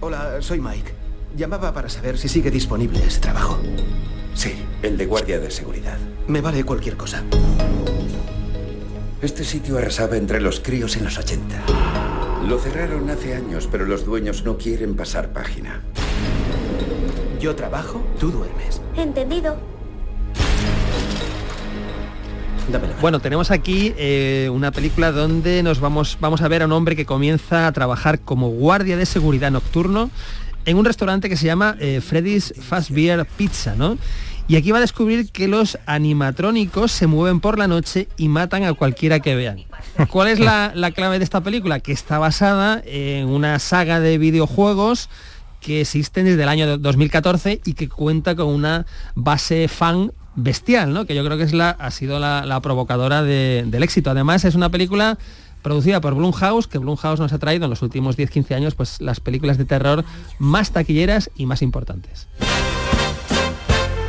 Hola, 0.00 0.38
soy 0.40 0.60
Mike. 0.60 1.01
Llamaba 1.36 1.72
para 1.72 1.88
saber 1.88 2.18
si 2.18 2.28
sigue 2.28 2.50
disponible 2.50 2.98
ese 3.06 3.20
trabajo. 3.20 3.58
Sí, 4.34 4.52
el 4.82 4.98
de 4.98 5.06
guardia 5.06 5.38
de 5.38 5.50
seguridad. 5.50 5.98
Me 6.28 6.40
vale 6.40 6.64
cualquier 6.64 6.96
cosa. 6.96 7.22
Este 9.22 9.44
sitio 9.44 9.78
arrasaba 9.78 10.16
entre 10.16 10.40
los 10.40 10.60
críos 10.60 10.96
en 10.96 11.04
los 11.04 11.16
80. 11.16 11.62
Lo 12.48 12.58
cerraron 12.58 13.08
hace 13.08 13.34
años, 13.34 13.68
pero 13.70 13.86
los 13.86 14.04
dueños 14.04 14.44
no 14.44 14.58
quieren 14.58 14.94
pasar 14.94 15.32
página. 15.32 15.80
Yo 17.40 17.54
trabajo, 17.54 18.04
tú 18.18 18.30
duermes. 18.30 18.82
Entendido. 18.96 19.56
Bueno, 23.00 23.20
tenemos 23.20 23.50
aquí 23.50 23.92
eh, 23.96 24.48
una 24.52 24.70
película 24.70 25.12
donde 25.12 25.62
nos 25.62 25.80
vamos, 25.80 26.16
vamos 26.20 26.42
a 26.42 26.48
ver 26.48 26.62
a 26.62 26.66
un 26.66 26.72
hombre 26.72 26.94
que 26.94 27.04
comienza 27.04 27.66
a 27.66 27.72
trabajar 27.72 28.20
como 28.20 28.48
guardia 28.48 28.96
de 28.96 29.04
seguridad 29.04 29.50
nocturno 29.50 30.10
en 30.64 30.76
un 30.76 30.84
restaurante 30.84 31.28
que 31.28 31.36
se 31.36 31.46
llama 31.46 31.76
eh, 31.80 32.00
Freddy's 32.00 32.54
Fast 32.60 32.90
Beer 32.90 33.26
Pizza, 33.36 33.74
¿no? 33.76 33.98
Y 34.48 34.56
aquí 34.56 34.70
va 34.70 34.78
a 34.78 34.80
descubrir 34.80 35.30
que 35.30 35.48
los 35.48 35.78
animatrónicos 35.86 36.92
se 36.92 37.06
mueven 37.06 37.40
por 37.40 37.58
la 37.58 37.68
noche 37.68 38.08
y 38.16 38.28
matan 38.28 38.64
a 38.64 38.74
cualquiera 38.74 39.20
que 39.20 39.34
vean. 39.34 39.64
¿Cuál 40.10 40.28
es 40.28 40.40
la, 40.40 40.72
la 40.74 40.90
clave 40.90 41.18
de 41.18 41.24
esta 41.24 41.40
película? 41.40 41.80
Que 41.80 41.92
está 41.92 42.18
basada 42.18 42.82
en 42.84 43.28
una 43.28 43.58
saga 43.58 44.00
de 44.00 44.18
videojuegos 44.18 45.08
que 45.60 45.82
existen 45.82 46.26
desde 46.26 46.42
el 46.42 46.48
año 46.48 46.76
2014 46.76 47.60
y 47.64 47.74
que 47.74 47.88
cuenta 47.88 48.34
con 48.34 48.48
una 48.48 48.84
base 49.14 49.68
fan 49.68 50.12
bestial, 50.34 50.92
¿no? 50.92 51.06
Que 51.06 51.14
yo 51.14 51.24
creo 51.24 51.38
que 51.38 51.44
es 51.44 51.52
la, 51.52 51.70
ha 51.70 51.90
sido 51.90 52.18
la, 52.18 52.44
la 52.44 52.60
provocadora 52.60 53.22
de, 53.22 53.64
del 53.66 53.82
éxito. 53.82 54.10
Además, 54.10 54.44
es 54.44 54.54
una 54.54 54.70
película 54.70 55.18
producida 55.62 56.00
por 56.00 56.14
Blumhouse, 56.14 56.66
que 56.66 56.78
Blumhouse 56.78 57.20
nos 57.20 57.32
ha 57.32 57.38
traído 57.38 57.64
en 57.64 57.70
los 57.70 57.82
últimos 57.82 58.18
10-15 58.18 58.54
años 58.54 58.74
pues 58.74 59.00
las 59.00 59.20
películas 59.20 59.58
de 59.58 59.64
terror 59.64 60.04
más 60.38 60.72
taquilleras 60.72 61.30
y 61.36 61.46
más 61.46 61.62
importantes. 61.62 62.28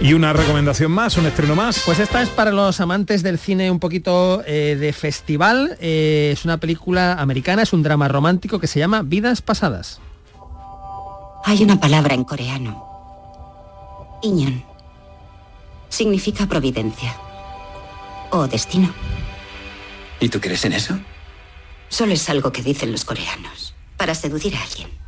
¿Y 0.04 0.14
una 0.14 0.34
recomendación 0.34 0.92
más, 0.92 1.16
un 1.16 1.28
estreno 1.28 1.56
más? 1.56 1.82
Pues 1.86 2.00
esta 2.00 2.22
es 2.22 2.28
para 2.28 2.52
los 2.52 2.82
amantes 2.82 3.24
del 3.24 3.40
cine 3.40 3.72
un 3.72 3.80
poquito 3.80 4.44
eh, 4.46 4.76
de 4.78 4.92
festival. 4.92 5.78
Eh, 5.80 6.32
es 6.34 6.44
una 6.44 6.58
película 6.58 7.14
americana, 7.14 7.62
es 7.62 7.72
un 7.72 7.84
drama 7.84 8.10
romántico 8.10 8.60
que 8.60 8.68
se 8.68 8.80
llama 8.80 9.02
Vidas 9.02 9.42
Pasadas. 9.42 10.02
Hay 11.46 11.64
una 11.64 11.80
palabra 11.80 12.16
en 12.16 12.26
coreano. 12.26 12.86
Iñon. 14.24 14.64
Significa 15.88 16.48
providencia. 16.48 17.16
O 18.32 18.46
destino. 18.48 18.94
¿Y 20.20 20.28
tú 20.28 20.42
crees 20.42 20.66
en 20.66 20.74
eso? 20.74 21.00
Solo 21.94 22.14
es 22.14 22.28
algo 22.28 22.52
que 22.52 22.64
dicen 22.64 22.92
los 22.92 23.06
coreanos. 23.06 23.76
Para 23.98 24.16
seducir 24.16 24.56
a 24.56 24.64
alguien. 24.64 25.03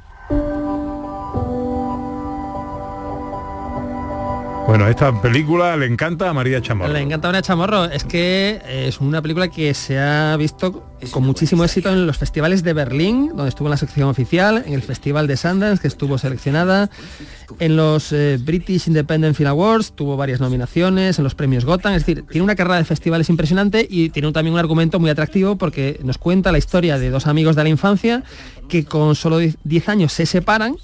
Bueno, 4.68 4.88
esta 4.88 5.22
película 5.22 5.78
le 5.78 5.86
encanta 5.86 6.28
a 6.28 6.34
María 6.34 6.59
Chamorro. 6.59 6.91
Le 6.91 6.99
encanta 6.99 7.28
María 7.28 7.43
Chamorro. 7.43 7.86
Es 7.86 8.03
que 8.03 8.59
es 8.68 8.99
una 8.99 9.22
película 9.22 9.47
que 9.47 9.76
se 9.76 9.99
ha 9.99 10.36
visto 10.38 10.84
con 11.11 11.24
muchísimo 11.24 11.63
éxito 11.63 11.89
en 11.89 12.07
los 12.07 12.18
festivales 12.18 12.63
de 12.63 12.74
Berlín, 12.74 13.28
donde 13.28 13.49
estuvo 13.49 13.68
en 13.68 13.72
la 13.72 13.78
sección 13.78 14.09
oficial, 14.09 14.63
en 14.66 14.74
el 14.74 14.82
Festival 14.82 15.28
de 15.28 15.38
Sundance, 15.38 15.82
que 15.82 15.88
estuvo 15.88 16.18
seleccionada, 16.18 16.89
en 17.59 17.76
los 17.76 18.11
eh, 18.11 18.39
British 18.41 18.88
Independent 18.88 19.36
Film 19.36 19.49
Awards, 19.49 19.91
tuvo 19.93 20.18
varias 20.18 20.39
nominaciones, 20.39 21.20
en 21.20 21.24
los 21.24 21.36
premios 21.36 21.63
Gotham, 21.63 21.93
es 21.93 22.05
decir, 22.05 22.26
tiene 22.28 22.43
una 22.43 22.55
carrera 22.55 22.78
de 22.78 22.86
festivales 22.86 23.30
impresionante 23.30 23.86
y 23.88 24.09
tiene 24.09 24.32
también 24.32 24.53
un 24.53 24.59
argumento 24.59 24.99
muy 24.99 25.11
atractivo 25.11 25.57
porque 25.57 25.99
nos 26.03 26.18
cuenta 26.18 26.51
la 26.51 26.57
historia 26.57 26.97
de 26.97 27.11
dos 27.11 27.28
amigos 27.28 27.55
de 27.55 27.63
la 27.63 27.70
infancia 27.70 28.24
que 28.68 28.84
con 28.84 29.13
solo 29.13 29.38
10 29.38 29.89
años 29.89 30.11
se 30.11 30.26
separan 30.26 30.76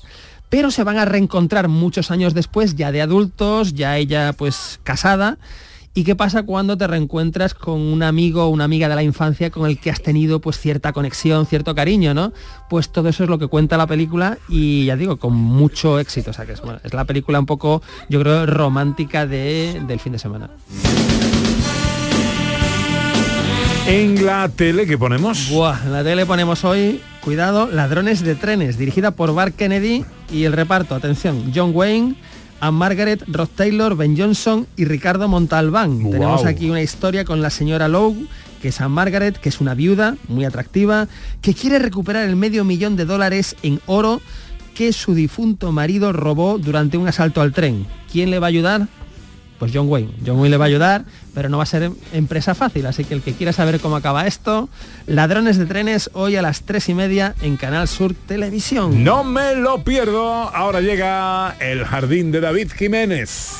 pero 0.51 0.69
se 0.69 0.83
van 0.83 0.97
a 0.97 1.05
reencontrar 1.05 1.69
muchos 1.69 2.11
años 2.11 2.33
después, 2.33 2.75
ya 2.75 2.91
de 2.91 3.01
adultos, 3.01 3.73
ya 3.73 3.97
ella 3.97 4.33
pues 4.33 4.81
casada. 4.83 5.37
¿Y 5.93 6.03
qué 6.03 6.13
pasa 6.13 6.43
cuando 6.43 6.77
te 6.77 6.87
reencuentras 6.87 7.53
con 7.53 7.79
un 7.79 8.03
amigo 8.03 8.43
o 8.43 8.49
una 8.49 8.65
amiga 8.65 8.89
de 8.89 8.95
la 8.95 9.03
infancia 9.03 9.49
con 9.49 9.65
el 9.69 9.79
que 9.79 9.89
has 9.89 10.01
tenido 10.01 10.41
pues 10.41 10.59
cierta 10.59 10.91
conexión, 10.91 11.45
cierto 11.45 11.73
cariño, 11.73 12.13
¿no? 12.13 12.33
Pues 12.69 12.91
todo 12.91 13.07
eso 13.07 13.23
es 13.23 13.29
lo 13.29 13.39
que 13.39 13.47
cuenta 13.47 13.77
la 13.77 13.87
película 13.87 14.39
y 14.49 14.85
ya 14.85 14.97
digo, 14.97 15.17
con 15.17 15.33
mucho 15.33 15.99
éxito. 15.99 16.31
O 16.31 16.33
sea 16.33 16.45
que 16.45 16.51
es, 16.51 16.61
bueno, 16.61 16.79
es 16.83 16.93
la 16.93 17.05
película 17.05 17.39
un 17.39 17.45
poco, 17.45 17.81
yo 18.09 18.19
creo, 18.19 18.45
romántica 18.45 19.25
de, 19.25 19.81
del 19.87 20.01
fin 20.01 20.11
de 20.11 20.19
semana. 20.19 20.49
En 23.91 24.25
la 24.25 24.47
tele 24.47 24.87
que 24.87 24.97
ponemos. 24.97 25.49
Buah, 25.49 25.83
en 25.83 25.91
la 25.91 26.01
tele 26.01 26.25
ponemos 26.25 26.63
hoy, 26.63 27.01
cuidado, 27.19 27.67
Ladrones 27.69 28.23
de 28.23 28.35
trenes, 28.35 28.77
dirigida 28.77 29.11
por 29.11 29.33
Bart 29.33 29.53
Kennedy 29.53 30.05
y 30.31 30.45
el 30.45 30.53
reparto, 30.53 30.95
atención, 30.95 31.51
John 31.53 31.71
Wayne, 31.73 32.15
Anne 32.61 32.77
Margaret, 32.77 33.21
Rod 33.27 33.49
Taylor, 33.53 33.97
Ben 33.97 34.17
Johnson 34.17 34.65
y 34.77 34.85
Ricardo 34.85 35.27
Montalbán. 35.27 36.03
Wow. 36.03 36.11
Tenemos 36.13 36.45
aquí 36.45 36.69
una 36.69 36.81
historia 36.81 37.25
con 37.25 37.41
la 37.41 37.49
señora 37.49 37.89
Lowe, 37.89 38.15
que 38.61 38.69
es 38.69 38.79
Anne 38.79 38.95
Margaret, 38.95 39.37
que 39.37 39.49
es 39.49 39.59
una 39.59 39.73
viuda 39.73 40.15
muy 40.29 40.45
atractiva, 40.45 41.09
que 41.41 41.53
quiere 41.53 41.77
recuperar 41.77 42.29
el 42.29 42.37
medio 42.37 42.63
millón 42.63 42.95
de 42.95 43.03
dólares 43.03 43.57
en 43.61 43.81
oro 43.87 44.21
que 44.73 44.93
su 44.93 45.13
difunto 45.13 45.73
marido 45.73 46.13
robó 46.13 46.59
durante 46.59 46.95
un 46.95 47.09
asalto 47.09 47.41
al 47.41 47.51
tren. 47.51 47.85
¿Quién 48.09 48.31
le 48.31 48.39
va 48.39 48.47
a 48.47 48.55
ayudar? 48.55 48.87
Pues 49.61 49.71
John 49.75 49.89
Wayne. 49.89 50.09
John 50.25 50.37
Wayne 50.39 50.49
le 50.49 50.57
va 50.57 50.65
a 50.65 50.69
ayudar, 50.69 51.05
pero 51.35 51.47
no 51.47 51.57
va 51.57 51.63
a 51.63 51.67
ser 51.67 51.83
em- 51.83 51.93
empresa 52.13 52.55
fácil, 52.55 52.83
así 52.87 53.03
que 53.05 53.13
el 53.13 53.21
que 53.21 53.33
quiera 53.33 53.53
saber 53.53 53.79
cómo 53.79 53.95
acaba 53.95 54.25
esto, 54.25 54.69
Ladrones 55.05 55.59
de 55.59 55.67
Trenes, 55.67 56.09
hoy 56.13 56.35
a 56.35 56.41
las 56.41 56.63
tres 56.63 56.89
y 56.89 56.95
media 56.95 57.35
en 57.43 57.57
Canal 57.57 57.87
Sur 57.87 58.15
Televisión. 58.15 59.03
No 59.03 59.23
me 59.23 59.53
lo 59.53 59.83
pierdo. 59.83 60.25
Ahora 60.25 60.81
llega 60.81 61.55
el 61.59 61.85
jardín 61.85 62.31
de 62.31 62.41
David 62.41 62.71
Jiménez. 62.75 63.59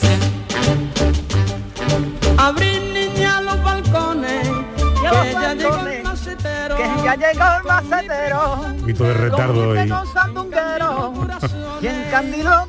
Abrir 2.36 2.82
niña 2.82 3.40
los 3.42 3.64
balcones, 3.64 4.48
que 4.48 5.08
macetero, 5.08 5.86
que 5.86 5.91
ya 7.04 7.16
llegó 7.16 7.46
el 7.58 7.64
macetero. 7.64 8.62
Un 8.66 8.78
poquito 8.78 9.04
de 9.06 9.14
retardo 9.14 9.74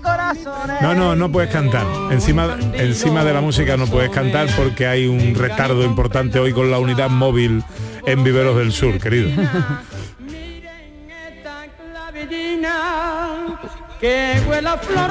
corazones. 0.03 0.83
No, 0.83 0.95
no, 0.95 1.17
no 1.17 1.31
puedes 1.31 1.51
cantar. 1.51 1.87
Encima, 2.11 2.57
encima 2.75 3.25
de 3.25 3.33
la 3.33 3.41
música 3.41 3.77
no 3.77 3.87
puedes 3.87 4.11
cantar 4.11 4.49
porque 4.57 4.87
hay 4.87 5.07
un 5.07 5.35
retardo 5.35 5.83
importante 5.85 6.39
hoy 6.39 6.53
con 6.53 6.71
la 6.71 6.79
unidad 6.79 7.11
móvil 7.11 7.63
en 8.07 8.25
Viveros 8.25 8.57
del 8.57 8.73
Sur, 8.73 8.99
querido. 8.99 9.31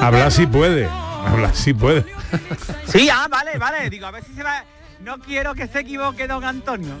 Habla 0.00 0.30
si 0.30 0.46
puede. 0.46 0.88
Habla 0.88 1.54
si 1.54 1.72
puede. 1.72 2.04
Sí, 2.86 3.08
ah, 3.10 3.26
vale, 3.30 3.58
vale. 3.58 3.88
Digo, 3.90 4.06
a 4.06 4.10
ver 4.10 4.24
si 4.24 4.34
se 4.34 4.42
va. 4.42 4.64
No 5.02 5.18
quiero 5.18 5.54
que 5.54 5.66
se 5.66 5.80
equivoque 5.80 6.26
don 6.28 6.44
Antonio. 6.44 6.94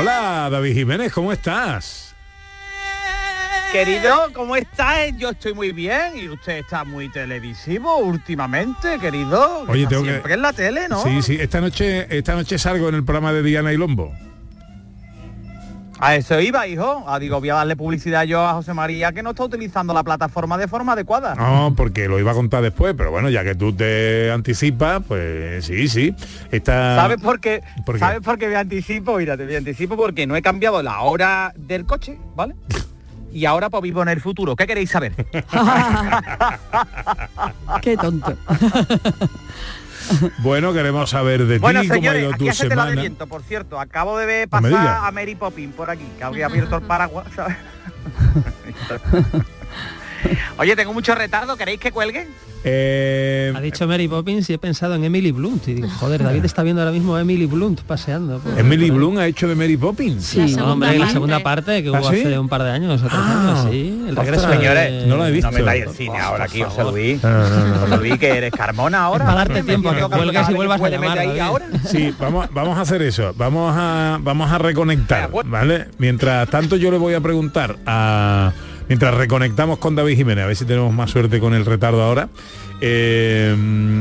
Hola, 0.00 0.48
David 0.50 0.74
Jiménez, 0.74 1.12
¿cómo 1.12 1.32
estás? 1.32 2.14
Querido, 3.70 4.28
¿cómo 4.32 4.54
está? 4.56 5.08
Yo 5.08 5.30
estoy 5.30 5.52
muy 5.54 5.72
bien 5.72 6.12
y 6.16 6.28
usted 6.28 6.58
está 6.58 6.84
muy 6.84 7.08
televisivo 7.10 7.96
últimamente, 7.98 8.98
querido. 9.00 9.64
Oye, 9.68 9.86
tengo 9.86 10.02
que- 10.04 10.10
siempre 10.10 10.34
en 10.34 10.42
la 10.42 10.52
tele, 10.52 10.88
¿no? 10.88 11.02
Sí, 11.02 11.22
sí, 11.22 11.36
esta 11.40 11.60
noche, 11.60 12.06
esta 12.16 12.34
noche 12.34 12.56
salgo 12.58 12.88
en 12.88 12.94
el 12.96 13.04
programa 13.04 13.32
de 13.32 13.42
Diana 13.42 13.72
y 13.72 13.76
Lombo. 13.76 14.14
A 15.98 16.16
eso 16.16 16.40
iba, 16.40 16.66
hijo. 16.66 17.04
Ah, 17.06 17.18
digo, 17.18 17.38
voy 17.40 17.50
a 17.50 17.54
darle 17.54 17.76
publicidad 17.76 18.24
yo 18.24 18.40
a 18.44 18.54
José 18.54 18.74
María 18.74 19.12
que 19.12 19.22
no 19.22 19.30
está 19.30 19.44
utilizando 19.44 19.94
la 19.94 20.02
plataforma 20.02 20.58
de 20.58 20.68
forma 20.68 20.94
adecuada. 20.94 21.34
No, 21.34 21.72
porque 21.76 22.08
lo 22.08 22.18
iba 22.18 22.32
a 22.32 22.34
contar 22.34 22.62
después, 22.62 22.94
pero 22.96 23.10
bueno, 23.10 23.30
ya 23.30 23.44
que 23.44 23.54
tú 23.54 23.72
te 23.72 24.30
anticipas, 24.30 25.02
pues 25.06 25.64
sí, 25.64 25.88
sí. 25.88 26.14
Está... 26.50 26.96
¿Sabes 26.96 27.20
por 27.20 27.40
qué? 27.40 27.62
¿Por 27.86 27.94
qué? 27.94 28.00
¿Sabes 28.00 28.20
por 28.20 28.38
qué 28.38 28.48
me 28.48 28.56
anticipo? 28.56 29.16
Mira, 29.18 29.36
te 29.36 29.44
me 29.44 29.56
anticipo 29.56 29.96
porque 29.96 30.26
no 30.26 30.34
he 30.36 30.42
cambiado 30.42 30.82
la 30.82 31.00
hora 31.02 31.52
del 31.56 31.86
coche, 31.86 32.18
¿vale? 32.34 32.54
Y 33.32 33.46
ahora 33.46 33.70
pues 33.70 33.82
vivo 33.82 34.02
en 34.02 34.08
el 34.08 34.20
futuro. 34.20 34.54
¿Qué 34.56 34.66
queréis 34.66 34.90
saber? 34.90 35.12
Qué 37.82 37.96
tonto. 37.96 38.36
Bueno, 40.38 40.72
queremos 40.72 41.10
saber 41.10 41.46
de 41.46 41.58
Bueno, 41.58 41.80
ti, 41.82 41.88
cómo 41.88 42.10
ha 42.10 42.16
ido 42.18 42.30
tu 42.32 42.38
tela 42.38 42.52
de 42.52 42.54
semana. 42.54 43.00
viento, 43.00 43.26
por 43.26 43.42
cierto. 43.42 43.80
Acabo 43.80 44.18
de 44.18 44.46
pasar 44.48 44.68
digas. 44.70 45.00
a 45.02 45.10
Mary 45.10 45.34
Poppins 45.34 45.74
por 45.74 45.90
aquí, 45.90 46.06
que 46.18 46.24
había 46.24 46.46
abierto 46.46 46.76
el 46.76 46.82
paraguas, 46.82 47.26
¿sabes? 47.34 47.56
Oye, 50.58 50.76
tengo 50.76 50.92
mucho 50.92 51.14
retardo, 51.14 51.56
¿queréis 51.56 51.80
que 51.80 51.92
cuelgue? 51.92 52.28
Eh, 52.66 53.52
Ha 53.54 53.60
dicho 53.60 53.86
Mary 53.86 54.08
Poppins 54.08 54.48
y 54.48 54.54
he 54.54 54.58
pensado 54.58 54.94
en 54.94 55.04
Emily 55.04 55.32
Blunt. 55.32 55.68
Y 55.68 55.74
digo, 55.74 55.88
joder, 56.00 56.22
David 56.24 56.44
está 56.44 56.62
viendo 56.62 56.80
ahora 56.82 56.92
mismo 56.92 57.14
a 57.14 57.20
Emily 57.20 57.44
Blunt 57.46 57.82
paseando. 57.82 58.38
por- 58.38 58.58
Emily 58.58 58.88
por. 58.88 58.96
Bloom 58.96 59.18
ha 59.18 59.26
hecho 59.26 59.46
de 59.48 59.54
Mary 59.54 59.76
Poppins. 59.76 60.24
Sí, 60.24 60.56
hombre, 60.58 60.98
la 60.98 61.08
segunda 61.10 61.40
parte 61.40 61.82
que 61.82 61.88
¿Ah, 61.90 62.00
hubo 62.00 62.10
sí? 62.10 62.20
hace 62.20 62.38
un 62.38 62.48
par 62.48 62.62
de 62.62 62.70
años, 62.70 63.02
años, 63.02 63.68
sí. 63.70 64.04
El 64.08 64.16
regreso 64.16 64.48
de- 64.48 65.04
no 65.06 65.16
lo 65.16 65.26
he 65.26 65.30
visto. 65.30 65.50
No 65.50 65.58
metáis 65.58 65.84
el 65.84 65.90
cine 65.90 66.18
ahora 66.18 66.44
aquí, 66.44 66.62
José 66.62 66.84
Luis. 66.84 67.22
No, 67.22 67.30
no, 67.30 67.66
no. 67.68 67.74
José 67.80 67.96
Luis, 67.98 68.18
que 68.18 68.28
eres 68.30 68.50
Carmona 68.52 69.02
ahora. 69.04 69.24
Para 69.26 69.36
darte 69.44 69.62
tiempo 69.62 69.90
a 69.90 69.96
que 69.96 70.02
cuelgues 70.02 70.48
y 70.50 70.54
vuelvas 70.54 70.80
a 70.80 70.88
llamar, 70.88 71.18
ahí 71.18 71.38
ahora. 71.38 71.66
Sí, 71.86 72.14
vamos, 72.18 72.48
vamos 72.52 72.78
a 72.78 72.80
hacer 72.80 73.02
eso. 73.02 73.34
Vamos 73.36 73.74
a, 73.76 74.18
vamos 74.22 74.50
a 74.50 74.58
reconectar, 74.58 75.30
¿vale? 75.44 75.86
Mientras 75.98 76.48
tanto 76.48 76.76
yo 76.76 76.90
le 76.90 76.96
voy 76.98 77.14
a 77.14 77.20
preguntar 77.20 77.76
a... 77.86 78.52
Mientras 78.88 79.14
reconectamos 79.14 79.78
con 79.78 79.94
David 79.94 80.16
Jiménez, 80.16 80.44
a 80.44 80.46
ver 80.46 80.56
si 80.56 80.64
tenemos 80.64 80.92
más 80.92 81.10
suerte 81.10 81.40
con 81.40 81.54
el 81.54 81.64
retardo 81.64 82.02
ahora. 82.02 82.28
Eh, 82.80 83.54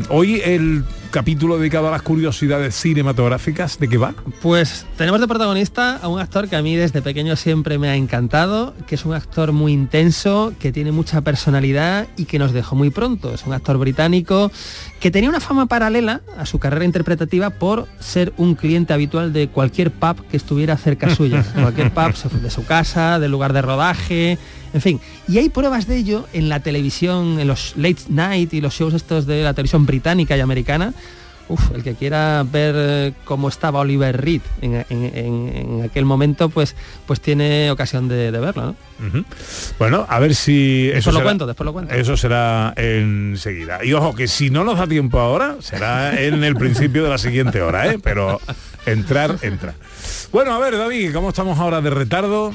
hoy 0.09 0.41
el 0.43 0.83
capítulo 1.13 1.59
dedicado 1.59 1.89
a 1.89 1.91
las 1.91 2.01
curiosidades 2.01 2.73
cinematográficas, 2.73 3.77
¿de 3.77 3.87
qué 3.87 3.99
va? 3.99 4.15
Pues 4.41 4.87
tenemos 4.97 5.21
de 5.21 5.27
protagonista 5.27 5.97
a 5.97 6.07
un 6.07 6.19
actor 6.19 6.49
que 6.49 6.55
a 6.55 6.63
mí 6.63 6.75
desde 6.75 7.03
pequeño 7.03 7.35
siempre 7.35 7.77
me 7.77 7.87
ha 7.87 7.95
encantado, 7.95 8.73
que 8.87 8.95
es 8.95 9.05
un 9.05 9.13
actor 9.13 9.51
muy 9.51 9.73
intenso, 9.73 10.53
que 10.59 10.71
tiene 10.71 10.91
mucha 10.91 11.21
personalidad 11.21 12.07
y 12.17 12.25
que 12.25 12.39
nos 12.39 12.51
dejó 12.51 12.75
muy 12.75 12.89
pronto. 12.89 13.31
Es 13.31 13.45
un 13.45 13.53
actor 13.53 13.77
británico 13.77 14.51
que 14.99 15.11
tenía 15.11 15.29
una 15.29 15.39
fama 15.39 15.67
paralela 15.67 16.21
a 16.35 16.47
su 16.47 16.57
carrera 16.57 16.83
interpretativa 16.83 17.51
por 17.51 17.87
ser 17.99 18.33
un 18.37 18.55
cliente 18.55 18.91
habitual 18.91 19.33
de 19.33 19.49
cualquier 19.49 19.91
pub 19.91 20.27
que 20.31 20.37
estuviera 20.37 20.77
cerca 20.77 21.09
suya. 21.15 21.43
cualquier 21.53 21.93
pub 21.93 22.15
de 22.41 22.49
su 22.49 22.65
casa, 22.65 23.19
del 23.19 23.29
lugar 23.29 23.53
de 23.53 23.61
rodaje, 23.61 24.39
en 24.73 24.81
fin. 24.81 24.99
Y 25.27 25.37
hay 25.37 25.49
pruebas 25.49 25.87
de 25.87 25.97
ello 25.97 26.25
en 26.33 26.49
la 26.49 26.59
televisión, 26.59 27.39
en 27.39 27.47
los 27.47 27.73
late 27.77 28.01
night 28.09 28.53
y 28.53 28.61
los 28.61 28.73
shows 28.73 28.95
estos 28.95 29.27
de 29.27 29.43
la 29.43 29.53
televisión 29.53 29.85
británica 29.85 30.35
y 30.35 30.39
americana. 30.39 30.93
Uf, 31.49 31.71
el 31.75 31.83
que 31.83 31.93
quiera 31.95 32.43
ver 32.49 32.73
eh, 32.77 33.13
cómo 33.25 33.49
estaba 33.49 33.81
Oliver 33.81 34.19
Reed 34.19 34.41
en, 34.61 34.75
en- 34.75 34.85
en- 35.13 35.53
en 35.79 35.83
aquel 35.83 36.05
momento, 36.05 36.47
pues, 36.49 36.73
pues 37.05 37.19
tiene 37.19 37.69
ocasión 37.69 38.07
de, 38.07 38.31
de 38.31 38.39
verlo, 38.39 38.67
¿no? 38.99 39.25
Bueno, 39.77 40.05
a 40.07 40.19
ver 40.19 40.33
si 40.35 40.85
eso 40.87 40.95
Después 40.95 41.05
lo 41.13 41.19
será- 41.19 41.23
cuento, 41.25 41.45
después 41.47 41.65
lo 41.65 41.73
cuento. 41.73 41.93
Eso 41.93 42.15
será 42.15 42.73
enseguida. 42.77 43.83
Y 43.83 43.91
ojo, 43.91 44.15
que 44.15 44.27
si 44.29 44.49
no 44.49 44.63
nos 44.63 44.77
da 44.77 44.87
tiempo 44.87 45.19
ahora, 45.19 45.57
será 45.59 46.17
en 46.21 46.43
el 46.45 46.55
principio 46.55 47.03
de 47.03 47.09
la 47.09 47.17
siguiente 47.17 47.61
hora, 47.61 47.91
¿eh? 47.91 47.99
Pero 48.01 48.39
entrar, 48.85 49.37
entra. 49.41 49.73
Bueno, 50.31 50.53
a 50.53 50.59
ver, 50.59 50.77
David, 50.77 51.13
¿cómo 51.13 51.29
estamos 51.29 51.59
ahora 51.59 51.81
de 51.81 51.89
retardo? 51.89 52.53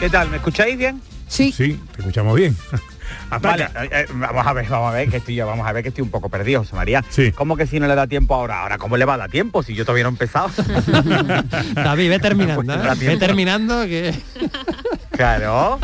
¿Qué 0.00 0.08
tal? 0.08 0.30
¿Me 0.30 0.36
escucháis 0.36 0.78
bien? 0.78 1.02
Sí. 1.28 1.52
Sí, 1.52 1.78
te 1.94 2.00
escuchamos 2.00 2.34
bien. 2.34 2.56
Ataca. 3.36 3.84
eh, 3.84 3.88
eh, 3.92 4.06
vamos 4.14 4.46
a 4.46 4.52
ver, 4.52 4.68
vamos 4.68 4.90
a 4.92 4.96
ver 4.96 5.08
que 5.08 5.16
estoy 5.18 5.34
yo, 5.34 5.46
vamos 5.46 5.66
a 5.66 5.72
ver 5.72 5.82
que 5.82 5.88
estoy 5.88 6.02
un 6.02 6.10
poco 6.10 6.28
perdido, 6.28 6.60
José 6.60 6.76
María. 6.76 7.04
Sí. 7.08 7.32
¿Cómo 7.32 7.56
que 7.56 7.66
si 7.66 7.80
no 7.80 7.86
le 7.86 7.94
da 7.94 8.06
tiempo 8.06 8.34
ahora? 8.34 8.62
Ahora, 8.62 8.78
¿cómo 8.78 8.96
le 8.96 9.04
va 9.04 9.14
a 9.14 9.18
dar 9.18 9.30
tiempo 9.30 9.62
si 9.62 9.74
yo 9.74 9.84
todavía 9.84 10.04
no 10.04 10.10
he 10.10 10.12
empezado? 10.12 10.50
David, 11.74 12.10
ve 12.10 12.18
terminando, 12.18 12.72
¿eh? 12.74 12.94
Ve 12.98 13.16
terminando 13.16 13.82
que... 13.84 14.14
claro. 15.10 15.78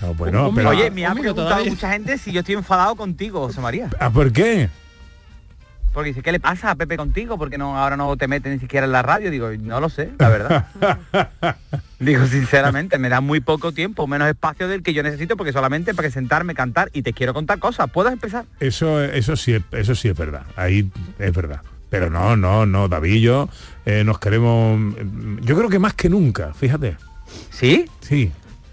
No, 0.00 0.14
pero... 0.16 0.70
Oye, 0.70 0.90
me 0.90 1.04
ha 1.04 1.10
¿cómo 1.10 1.22
que 1.22 1.32
preguntado 1.32 1.64
mucha 1.66 1.92
gente 1.92 2.16
si 2.16 2.32
yo 2.32 2.40
estoy 2.40 2.54
enfadado 2.54 2.96
contigo, 2.96 3.46
José 3.46 3.60
María. 3.60 3.90
¿Ah, 3.98 4.08
por 4.10 4.32
qué? 4.32 4.70
Porque 5.92 6.10
dice, 6.10 6.22
¿qué 6.22 6.30
le 6.30 6.38
pasa 6.38 6.70
a 6.70 6.74
Pepe 6.76 6.96
contigo? 6.96 7.36
Porque 7.36 7.58
no, 7.58 7.76
ahora 7.76 7.96
no 7.96 8.16
te 8.16 8.28
metes 8.28 8.52
ni 8.52 8.60
siquiera 8.60 8.86
en 8.86 8.92
la 8.92 9.02
radio. 9.02 9.30
Digo, 9.30 9.50
no 9.60 9.80
lo 9.80 9.88
sé, 9.88 10.10
la 10.18 10.28
verdad. 10.28 10.66
Digo, 11.98 12.24
sinceramente, 12.26 12.96
me 12.98 13.08
da 13.08 13.20
muy 13.20 13.40
poco 13.40 13.72
tiempo, 13.72 14.06
menos 14.06 14.28
espacio 14.28 14.68
del 14.68 14.82
que 14.82 14.92
yo 14.94 15.02
necesito, 15.02 15.36
porque 15.36 15.52
solamente 15.52 15.92
para 15.94 16.10
sentarme, 16.10 16.54
cantar 16.54 16.90
y 16.92 17.02
te 17.02 17.12
quiero 17.12 17.34
contar 17.34 17.58
cosas. 17.58 17.90
¿Puedes 17.90 18.12
empezar? 18.12 18.44
Eso, 18.60 19.02
eso 19.02 19.34
sí, 19.36 19.52
es- 19.54 19.62
eso 19.72 19.94
sí 19.94 20.08
es 20.08 20.16
verdad. 20.16 20.42
Ahí 20.56 20.90
es 21.18 21.32
verdad. 21.34 21.60
Pero 21.90 22.08
no, 22.08 22.36
no, 22.36 22.66
no, 22.66 22.86
David 22.88 23.14
y 23.14 23.20
yo 23.20 23.48
eh, 23.84 24.04
nos 24.04 24.18
queremos. 24.20 24.78
mm, 24.78 25.38
Yo 25.40 25.56
creo 25.56 25.68
que 25.68 25.80
más 25.80 25.94
que 25.94 26.08
nunca, 26.08 26.54
fíjate. 26.54 26.96
¿Sí? 27.50 27.84
Sí. 28.00 28.30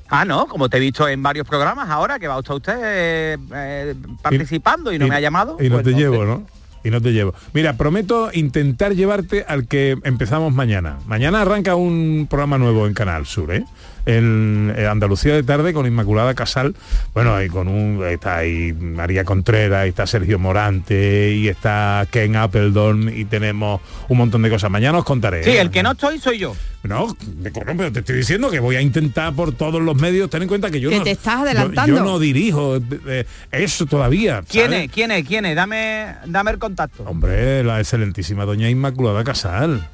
Ah, 0.10 0.24
no, 0.24 0.46
como 0.48 0.70
te 0.70 0.78
he 0.78 0.80
visto 0.80 1.08
en 1.08 1.22
varios 1.24 1.48
programas 1.48 1.90
ahora, 1.90 2.20
que 2.20 2.28
va 2.28 2.38
usted, 2.38 2.54
usted 2.54 2.80
eh, 2.82 3.38
eh, 3.54 3.96
participando 4.22 4.94
y, 4.94 5.00
no 5.00 5.08
me 5.08 5.16
ha 5.16 5.20
llamado. 5.20 5.58
Y 5.60 5.68
no 5.70 5.78
pues 5.78 5.86
te 5.86 5.94
llevo, 5.94 6.24
¿no? 6.24 6.46
Y 6.88 6.90
no 6.90 7.02
te 7.02 7.12
llevo. 7.12 7.34
Mira, 7.52 7.76
prometo 7.76 8.30
intentar 8.32 8.96
llevarte 8.96 9.44
al 9.46 9.68
que 9.68 9.98
empezamos 10.06 10.54
mañana. 10.54 11.00
Mañana 11.06 11.42
arranca 11.42 11.76
un 11.76 12.28
programa 12.30 12.58
nuevo 12.58 12.88
en 12.88 12.94
Canal 12.94 13.26
Sur, 13.26 13.54
¿eh? 13.54 13.66
En, 14.08 14.74
eh, 14.76 14.88
Andalucía 14.88 15.36
de 15.36 15.44
tarde 15.44 15.74
con 15.74 15.86
Inmaculada 15.86 16.34
Casal. 16.34 16.76
Bueno, 17.14 17.42
y 17.44 17.50
con 17.50 17.68
un 17.68 18.04
está 18.08 18.38
ahí 18.38 18.74
María 18.74 19.24
Contreras, 19.26 19.86
y 19.86 19.90
está 19.90 20.08
Sergio 20.08 20.40
Morante, 20.40 21.34
y 21.36 21.48
está 21.50 22.08
Ken 22.10 22.36
Appledon, 22.38 23.12
y 23.16 23.26
tenemos 23.26 23.82
un 24.08 24.18
montón 24.18 24.42
de 24.42 24.50
cosas. 24.50 24.72
Mañana 24.72 24.98
os 25.00 25.06
contaré. 25.06 25.44
Sí, 25.44 25.52
¿eh? 25.52 25.62
el 25.62 25.70
que 25.70 25.84
no 25.84 25.92
estoy 25.92 26.20
soy 26.20 26.38
yo. 26.40 26.56
No, 26.84 27.16
de 27.22 27.52
pero 27.52 27.92
te 27.92 28.00
estoy 28.00 28.16
diciendo 28.16 28.50
que 28.50 28.60
voy 28.60 28.78
a 28.78 28.82
intentar 28.82 29.34
por 29.34 29.52
todos 29.52 29.82
los 29.82 29.96
medios. 30.00 30.30
Ten 30.30 30.44
en 30.44 30.48
cuenta 30.48 30.72
que 30.72 30.80
yo 30.80 30.90
Que 30.90 31.00
no. 31.00 31.04
te 31.04 31.12
estás 31.12 31.36
yo- 31.36 31.42
adelantando. 31.42 31.98
Yo, 31.98 32.04
no 32.04 32.18
dirijo 32.18 32.78
eh, 33.08 33.26
eso 33.52 33.86
todavía. 33.88 34.42
¿Quién 34.50 34.66
¿sabes? 34.72 34.86
es? 34.86 34.92
¿Quién 34.92 35.12
es? 35.12 35.28
¿Quién 35.28 35.46
es? 35.46 35.56
Dame, 35.56 36.16
dame 36.28 36.52
el 36.52 36.60
contacto. 36.60 37.04
Hombre, 37.04 37.64
la 37.64 37.80
excelentísima 37.80 38.46
doña 38.46 38.70
Inmaculada 38.70 39.24
Casal. 39.26 39.90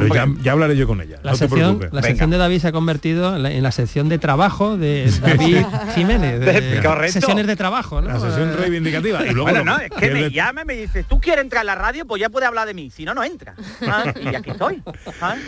Pero 0.00 0.36
ya, 0.42 0.52
hablaré 0.52 0.76
yo 0.76 0.86
con 0.86 1.00
ella. 1.00 1.18
La, 1.22 1.32
no 1.32 1.36
te 1.38 1.48
sección, 1.48 1.78
preocupes. 1.78 1.92
la 1.92 2.02
sección 2.02 2.30
de 2.30 2.36
David 2.38 2.58
se 2.60 2.68
ha 2.68 2.72
convertido 2.72 3.36
en 3.36 3.42
la, 3.42 3.50
en 3.52 3.62
la 3.62 3.72
sección 3.72 4.08
de 4.08 4.18
trabajo 4.18 4.76
de 4.76 5.10
David 5.20 5.58
Jiménez. 5.94 6.40
De 6.40 6.80
Correcto. 6.84 7.12
Sesiones 7.20 7.46
de 7.46 7.56
trabajo, 7.56 8.00
¿no? 8.00 8.08
La 8.08 8.20
sesión 8.20 8.56
reivindicativa. 8.56 9.22
Y 9.26 9.30
luego 9.30 9.42
bueno, 9.44 9.58
lo- 9.60 9.64
no, 9.64 9.78
es 9.80 9.90
que 9.90 10.10
me 10.10 10.22
de- 10.24 10.30
llama 10.30 10.62
y 10.62 10.64
me 10.64 10.74
dice, 10.74 11.04
tú 11.04 11.20
quieres 11.20 11.42
entrar 11.44 11.62
a 11.62 11.64
la 11.64 11.74
radio, 11.74 12.04
pues 12.06 12.20
ya 12.20 12.28
puede 12.28 12.46
hablar 12.46 12.66
de 12.66 12.74
mí, 12.74 12.90
si 12.90 13.04
no, 13.04 13.14
no 13.14 13.22
entra. 13.24 13.54
¿sabes? 13.80 14.14
Y 14.22 14.34
aquí 14.34 14.50
estoy. 14.50 14.82
¿sabes? 15.18 15.40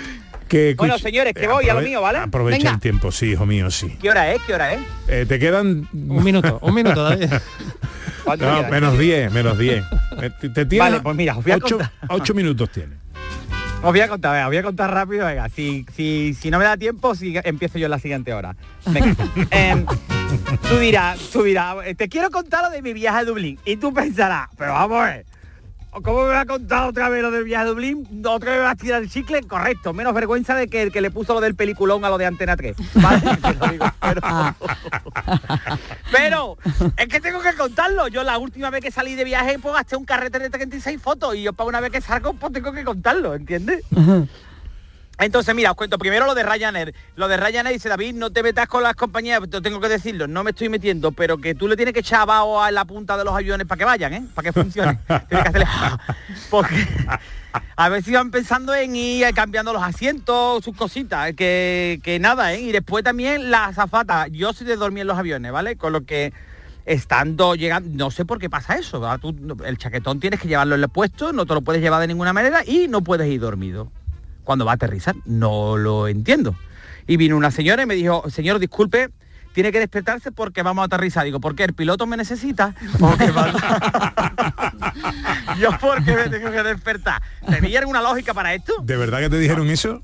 que 0.49 0.75
Bueno, 0.79 0.97
señores, 0.99 1.35
que 1.35 1.45
eh, 1.45 1.49
voy 1.49 1.69
a 1.69 1.75
lo 1.75 1.81
mío, 1.81 2.01
¿vale? 2.01 2.19
Aprovecha 2.19 2.59
Venga. 2.59 2.71
el 2.73 2.81
tiempo, 2.81 3.11
sí, 3.11 3.33
hijo 3.33 3.47
mío, 3.47 3.69
sí. 3.71 3.97
¿Qué 4.01 4.11
hora 4.11 4.33
es? 4.33 4.41
¿Qué 4.43 4.55
hora 4.55 4.75
es? 4.75 4.81
Eh, 5.09 5.27
te 5.29 5.39
quedan... 5.41 5.89
Un 5.93 6.23
minuto, 6.23 6.59
un 6.63 6.73
minuto, 6.75 7.03
David. 7.03 7.29
¿Cuánto 8.25 8.45
No, 8.45 8.69
menos 8.69 8.99
10, 8.99 9.33
menos 9.33 9.59
10. 9.59 9.85
Eh, 10.23 10.31
Te, 10.41 10.49
te 10.51 10.67
tienes 10.67 10.91
Vale, 10.91 11.01
pues 11.03 11.17
mira, 11.17 11.37
os 11.37 11.45
voy 11.45 11.53
a 11.53 11.57
ocho, 11.57 11.77
contar. 11.79 11.93
ocho 12.09 12.35
minutos 12.35 12.71
tiene. 12.71 12.95
Os 13.83 13.93
voy 13.93 14.01
a 14.01 14.09
contar, 14.09 14.33
venga, 14.33 14.47
os 14.47 14.51
voy 14.51 14.57
a 14.57 14.63
contar 14.63 14.91
rápido, 14.93 15.27
venga. 15.27 15.49
Si, 15.49 15.87
si, 15.95 16.35
si 16.35 16.51
no 16.51 16.59
me 16.59 16.65
da 16.65 16.77
tiempo, 16.77 17.15
si 17.15 17.35
empiezo 17.45 17.79
yo 17.79 17.87
en 17.87 17.91
la 17.93 17.99
siguiente 17.99 18.35
hora. 18.35 18.57
Venga. 18.87 19.15
Em, 19.51 19.87
tú 20.69 20.79
dirás, 20.79 21.19
tú 21.33 21.43
dirás, 21.45 21.77
eh, 21.85 21.95
te 21.95 22.09
quiero 22.09 22.31
contar 22.31 22.65
lo 22.65 22.71
de 22.71 22.83
mi 22.83 22.93
viaje 22.93 23.19
a 23.19 23.25
Dublín. 23.25 23.59
Y 23.65 23.77
tú 23.77 23.93
pensarás, 23.95 24.49
pero 24.57 24.73
vamos 24.73 25.01
a 25.01 25.05
ver. 25.05 25.27
¿Cómo 26.03 26.25
me 26.25 26.29
va 26.29 26.41
a 26.41 26.47
contar 26.47 26.89
otra 26.89 27.09
vez 27.09 27.23
lo 27.23 27.31
del 27.31 27.45
viaje 27.45 27.65
a 27.65 27.69
Dublín? 27.69 28.07
¿Otra 28.27 28.51
vez 28.51 28.59
me 28.61 28.65
vas 28.65 28.73
a 28.75 28.77
tirar 28.77 29.03
el 29.03 29.11
chicle? 29.11 29.43
Correcto, 29.43 29.95
menos 29.95 30.13
vergüenza 30.13 30.55
de 30.55 30.69
que 30.69 30.83
el 30.83 30.93
que 30.93 31.01
le 31.01 31.11
puso 31.11 31.33
lo 31.33 31.41
del 31.41 31.55
peliculón 31.55 32.05
a 32.05 32.11
lo 32.11 32.19
de 32.19 32.27
Antena 32.27 32.57
3. 32.57 32.77
¿vale? 32.95 33.23
Lo 33.61 33.69
digo, 33.69 33.87
pero, 34.01 34.21
pero 36.13 36.59
es 36.97 37.09
que 37.09 37.21
tengo 37.21 37.41
que 37.41 37.55
contarlo. 37.55 38.09
Yo 38.09 38.23
la 38.25 38.39
última 38.39 38.71
vez 38.71 38.83
que 38.83 38.91
salí 38.91 39.15
de 39.15 39.25
viaje, 39.25 39.59
pues 39.59 39.75
gasté 39.75 39.97
un 39.97 40.05
carrete 40.05 40.39
de 40.39 40.51
36 40.51 41.01
fotos 41.01 41.35
y 41.35 41.43
yo 41.43 41.53
para 41.53 41.69
una 41.69 41.81
vez 41.81 41.91
que 41.91 42.01
salgo, 42.01 42.35
pues 42.35 42.53
tengo 42.53 42.73
que 42.73 42.85
contarlo, 42.85 43.35
¿entiendes? 43.35 43.85
Entonces, 45.19 45.55
mira, 45.55 45.71
os 45.71 45.77
cuento 45.77 45.99
primero 45.99 46.27
lo 46.27 46.35
de 46.35 46.43
Ryanair. 46.43 46.95
Lo 47.15 47.27
de 47.27 47.39
Ryanair 47.39 47.75
dice, 47.75 47.89
David, 47.89 48.15
no 48.15 48.31
te 48.31 48.43
metas 48.43 48.69
con 48.69 48.83
las 48.83 48.95
compañías, 48.95 49.41
te 49.49 49.61
tengo 49.63 49.81
que 49.81 49.89
decirlo, 49.89 50.27
no 50.27 50.45
me 50.45 50.51
estoy 50.51 50.69
metiendo, 50.69 51.13
pero 51.13 51.39
que 51.39 51.55
tú 51.55 51.69
le 51.69 51.77
tienes 51.77 51.95
que 51.95 52.01
echar 52.01 52.21
abajo 52.21 52.63
a 52.63 52.71
la 52.71 52.85
punta 52.85 53.17
de 53.17 53.25
los 53.25 53.35
aviones 53.35 53.67
para 53.67 53.79
que 53.79 53.85
vayan, 53.87 54.13
¿eh? 54.13 54.25
Para 54.35 54.51
que 54.51 54.53
funcione. 54.53 54.99
Tienes 55.07 55.27
que 55.29 55.37
hacerle... 55.37 55.67
Porque 56.51 56.87
a 57.77 57.89
ver 57.89 58.03
si 58.03 58.13
van 58.13 58.31
pensando 58.31 58.75
en 58.75 58.95
ir 58.95 59.27
cambiando 59.35 59.73
los 59.73 59.83
asientos, 59.83 60.63
sus 60.63 60.77
cositas, 60.77 61.33
que, 61.33 61.99
que 62.03 62.19
nada, 62.19 62.53
¿eh? 62.53 62.61
Y 62.61 62.73
después 62.73 63.03
también 63.03 63.51
la 63.51 63.67
azafata. 63.67 64.27
Yo 64.29 64.53
soy 64.53 64.67
de 64.67 64.77
dormir 64.77 65.03
en 65.03 65.07
los 65.07 65.19
aviones, 65.19 65.51
¿vale? 65.51 65.77
Con 65.77 65.95
lo 65.95 66.05
que 66.05 66.35
estando 66.85 67.55
llegando, 67.55 67.89
no 67.93 68.11
sé 68.11 68.27
por 68.27 68.39
qué 68.39 68.51
pasa 68.51 68.75
eso, 68.77 69.01
¿verdad? 69.01 69.19
Tú, 69.19 69.35
el 69.65 69.79
chaquetón 69.79 70.21
tienes 70.21 70.39
que 70.39 70.49
llevarlo 70.49 70.75
en 70.75 70.83
el 70.83 70.89
puesto, 70.91 71.33
no 71.33 71.47
te 71.47 71.55
lo 71.55 71.63
puedes 71.63 71.81
llevar 71.81 72.01
de 72.03 72.07
ninguna 72.07 72.35
manera 72.35 72.63
y 72.65 72.87
no 72.87 73.01
puedes 73.01 73.27
ir 73.29 73.41
dormido 73.41 73.91
cuando 74.47 74.65
va 74.65 74.73
a 74.73 74.75
aterrizar. 74.77 75.15
No 75.27 75.77
lo 75.77 76.09
entiendo. 76.09 76.57
Y 77.07 77.19
vino 77.19 77.37
una 77.37 77.51
señora 77.51 77.83
y 77.83 77.87
me 77.87 77.95
dijo, 77.95 78.25
señor, 78.31 78.59
disculpe, 78.59 79.11
tiene 79.53 79.73
que 79.73 79.79
despertarse 79.79 80.33
porque 80.33 80.63
vamos 80.63 80.83
a 80.83 80.87
aterrizar. 80.87 81.25
Digo, 81.25 81.41
¿por 81.41 81.55
qué? 81.55 81.65
¿El 81.65 81.75
piloto 81.75 82.07
me 82.07 82.17
necesita? 82.17 82.75
Porque 82.99 83.31
va- 83.31 83.53
Yo 85.61 85.71
porque 85.81 86.15
me 86.15 86.29
tengo 86.29 86.51
que 86.51 86.63
despertar. 86.63 87.23
¿Tenía 87.49 87.81
alguna 87.81 88.01
lógica 88.01 88.35
para 88.35 88.55
esto? 88.55 88.75
¿De 88.83 88.97
verdad 88.97 89.21
que 89.21 89.31
te 89.31 89.39
dijeron 89.39 89.69
eso? 89.69 90.03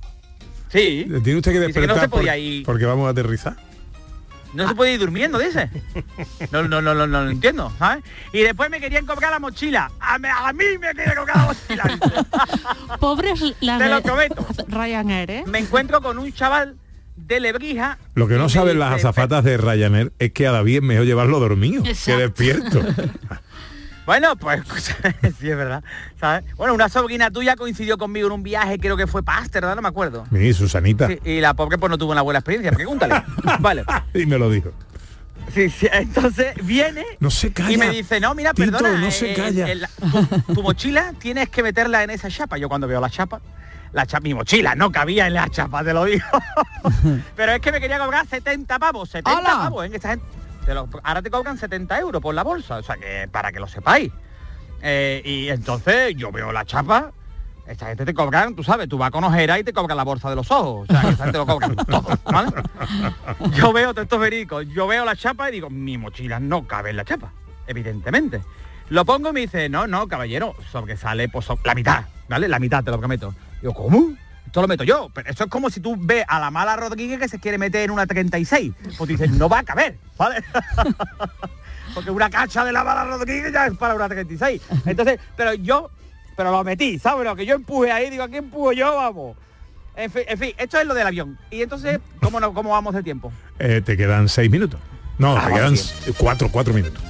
Sí. 0.70 1.06
¿Tiene 1.22 1.38
usted 1.38 1.52
que 1.52 1.58
que 1.58 1.58
no 1.58 1.66
despertar 1.66 2.00
se 2.00 2.08
podía 2.08 2.32
por- 2.32 2.40
ir. 2.40 2.64
porque 2.64 2.86
vamos 2.86 3.06
a 3.06 3.10
aterrizar? 3.10 3.56
No 4.54 4.68
se 4.68 4.74
puede 4.74 4.92
ir 4.94 5.00
durmiendo, 5.00 5.38
dice. 5.38 5.70
No, 6.50 6.62
no, 6.62 6.82
no, 6.82 6.94
no, 6.94 7.06
no 7.06 7.24
lo 7.24 7.30
entiendo, 7.30 7.72
¿sabes? 7.78 8.04
Y 8.32 8.40
después 8.42 8.68
me 8.70 8.80
querían 8.80 9.06
cobrar 9.06 9.30
la 9.30 9.38
mochila. 9.38 9.90
A, 9.98 10.18
me- 10.18 10.28
a 10.28 10.52
mí 10.52 10.64
me 10.80 10.92
quieren 10.92 11.14
cobrar 11.16 11.36
la 11.36 11.44
mochila. 11.44 11.84
dice. 11.84 12.98
Pobres 13.00 13.42
las 13.60 13.78
Te 13.78 13.88
lo 13.88 14.02
prometo. 14.02 14.46
Ryanair, 14.68 15.30
¿eh? 15.30 15.44
Me 15.46 15.58
encuentro 15.58 16.02
con 16.02 16.18
un 16.18 16.32
chaval 16.32 16.76
de 17.16 17.40
Lebrija 17.40 17.98
Lo 18.14 18.26
que 18.26 18.34
no 18.36 18.48
saben 18.48 18.78
las 18.78 18.94
azafatas 18.94 19.44
de 19.44 19.56
Ryanair 19.58 20.12
es 20.18 20.32
que 20.32 20.46
a 20.46 20.52
David 20.52 20.76
es 20.76 20.82
mejor 20.82 21.04
llevarlo 21.06 21.40
dormido 21.40 21.82
que 21.82 22.16
despierto. 22.16 22.80
Bueno, 24.06 24.34
pues 24.36 24.60
sí 25.40 25.48
es 25.50 25.56
verdad. 25.56 25.82
¿sabes? 26.18 26.44
Bueno, 26.56 26.74
una 26.74 26.88
sobrina 26.88 27.30
tuya 27.30 27.54
coincidió 27.56 27.98
conmigo 27.98 28.26
en 28.26 28.32
un 28.32 28.42
viaje, 28.42 28.78
creo 28.78 28.96
que 28.96 29.06
fue 29.06 29.22
para 29.22 29.38
Ámsterdam, 29.38 29.76
no 29.76 29.82
me 29.82 29.88
acuerdo. 29.88 30.26
Mi 30.30 30.52
Susanita. 30.52 31.06
Sí, 31.08 31.18
y 31.24 31.40
la 31.40 31.54
pobre 31.54 31.78
pues 31.78 31.90
no 31.90 31.98
tuvo 31.98 32.12
una 32.12 32.22
buena 32.22 32.40
experiencia, 32.40 32.72
pregúntale. 32.72 33.22
vale. 33.60 33.84
Y 34.14 34.26
me 34.26 34.38
lo 34.38 34.50
dijo. 34.50 34.72
Sí, 35.54 35.68
sí, 35.70 35.88
entonces 35.92 36.54
viene 36.64 37.04
No 37.20 37.30
se 37.30 37.52
calla. 37.52 37.72
y 37.72 37.76
me 37.76 37.90
dice, 37.90 38.20
no, 38.20 38.34
mira, 38.34 38.54
Tito, 38.54 38.70
perdona, 38.72 38.98
no 39.00 39.10
se 39.10 39.32
eh, 39.32 39.34
calla. 39.36 39.70
el- 39.70 39.86
tu, 40.46 40.54
tu 40.54 40.62
mochila 40.62 41.12
tienes 41.18 41.48
que 41.48 41.62
meterla 41.62 42.02
en 42.02 42.10
esa 42.10 42.28
chapa. 42.30 42.58
Yo 42.58 42.68
cuando 42.68 42.86
veo 42.86 43.00
la 43.00 43.10
chapa, 43.10 43.40
la 43.92 44.06
chapa, 44.06 44.20
mi 44.22 44.34
mochila 44.34 44.74
no 44.74 44.90
cabía 44.92 45.26
en 45.26 45.34
la 45.34 45.48
chapa, 45.48 45.82
te 45.84 45.92
lo 45.92 46.04
digo. 46.04 46.24
Pero 47.36 47.52
es 47.52 47.60
que 47.60 47.70
me 47.72 47.80
quería 47.80 47.98
cobrar 47.98 48.26
70 48.26 48.78
pavos, 48.78 49.10
70 49.10 49.30
¡Hala! 49.38 49.48
pavos, 49.64 49.84
¿eh? 49.86 49.90
Esta 49.92 50.10
gente- 50.10 50.24
ahora 51.02 51.22
te 51.22 51.30
cobran 51.30 51.58
70 51.58 51.98
euros 52.00 52.22
por 52.22 52.34
la 52.34 52.42
bolsa, 52.42 52.76
o 52.76 52.82
sea 52.82 52.96
que 52.96 53.28
para 53.30 53.52
que 53.52 53.60
lo 53.60 53.66
sepáis. 53.66 54.12
Eh, 54.82 55.22
y 55.24 55.48
entonces 55.48 56.14
yo 56.16 56.32
veo 56.32 56.52
la 56.52 56.64
chapa, 56.64 57.12
esta 57.66 57.86
gente 57.86 58.04
te 58.04 58.14
cobran, 58.14 58.54
tú 58.54 58.64
sabes, 58.64 58.88
tú 58.88 58.98
vas 58.98 59.10
con 59.10 59.22
ojera 59.22 59.58
y 59.58 59.64
te 59.64 59.72
cobran 59.72 59.96
la 59.96 60.04
bolsa 60.04 60.28
de 60.28 60.36
los 60.36 60.50
ojos. 60.50 60.88
O 60.88 60.92
sea, 60.92 61.10
esta 61.10 61.24
gente 61.24 61.38
lo 61.38 61.46
cobran 61.46 61.76
todo, 61.88 62.18
¿vale? 62.24 62.50
Yo 63.54 63.72
veo 63.72 63.92
todo 63.94 64.02
estos 64.02 64.20
verídicos, 64.20 64.66
yo 64.68 64.86
veo 64.86 65.04
la 65.04 65.16
chapa 65.16 65.48
y 65.48 65.52
digo, 65.52 65.70
mi 65.70 65.96
mochila 65.98 66.40
no 66.40 66.66
cabe 66.66 66.90
en 66.90 66.96
la 66.96 67.04
chapa, 67.04 67.32
evidentemente. 67.66 68.42
Lo 68.88 69.04
pongo 69.04 69.30
y 69.30 69.32
me 69.32 69.40
dice, 69.40 69.68
no, 69.68 69.86
no, 69.86 70.08
caballero, 70.08 70.54
sobresale 70.70 71.28
pues, 71.28 71.46
la 71.64 71.74
mitad, 71.74 72.04
¿vale? 72.28 72.48
La 72.48 72.58
mitad, 72.58 72.82
te 72.82 72.90
lo 72.90 72.98
prometo. 72.98 73.34
Digo, 73.60 73.72
¿cómo? 73.74 74.16
Esto 74.46 74.60
lo 74.60 74.68
meto 74.68 74.84
yo. 74.84 75.10
Pero 75.14 75.30
eso 75.30 75.44
es 75.44 75.50
como 75.50 75.70
si 75.70 75.80
tú 75.80 75.96
ves 75.98 76.24
a 76.28 76.38
la 76.38 76.50
mala 76.50 76.76
Rodríguez 76.76 77.18
que 77.18 77.28
se 77.28 77.38
quiere 77.38 77.58
meter 77.58 77.82
en 77.82 77.90
una 77.90 78.06
36. 78.06 78.72
Pues 78.98 79.08
dices, 79.08 79.30
no 79.30 79.48
va 79.48 79.60
a 79.60 79.62
caber, 79.64 79.96
¿vale? 80.18 80.42
Porque 81.94 82.10
una 82.10 82.30
cacha 82.30 82.64
de 82.64 82.72
la 82.72 82.84
mala 82.84 83.04
Rodríguez 83.04 83.52
ya 83.52 83.66
es 83.66 83.76
para 83.76 83.94
una 83.94 84.08
36. 84.08 84.60
Entonces, 84.86 85.20
pero 85.36 85.52
yo, 85.54 85.90
pero 86.36 86.50
lo 86.50 86.64
metí, 86.64 86.98
¿sabes? 86.98 87.24
Lo 87.24 87.36
que 87.36 87.44
yo 87.46 87.54
empuje 87.54 87.92
ahí, 87.92 88.08
digo, 88.10 88.22
aquí 88.24 88.36
empujo 88.36 88.72
yo, 88.72 88.94
vamos. 88.96 89.36
En 89.94 90.10
fin, 90.10 90.22
en 90.26 90.38
fin, 90.38 90.52
esto 90.56 90.78
es 90.78 90.86
lo 90.86 90.94
del 90.94 91.06
avión. 91.06 91.38
Y 91.50 91.60
entonces, 91.62 92.00
¿cómo, 92.20 92.40
no, 92.40 92.54
cómo 92.54 92.70
vamos 92.70 92.94
de 92.94 93.02
tiempo? 93.02 93.30
Eh, 93.58 93.82
te 93.84 93.96
quedan 93.96 94.28
seis 94.28 94.50
minutos. 94.50 94.80
No, 95.18 95.36
Ah, 95.36 95.46
te 95.48 95.52
quedan 95.54 95.74
bien. 95.74 95.86
cuatro, 96.16 96.48
cuatro 96.50 96.72
minutos. 96.72 97.02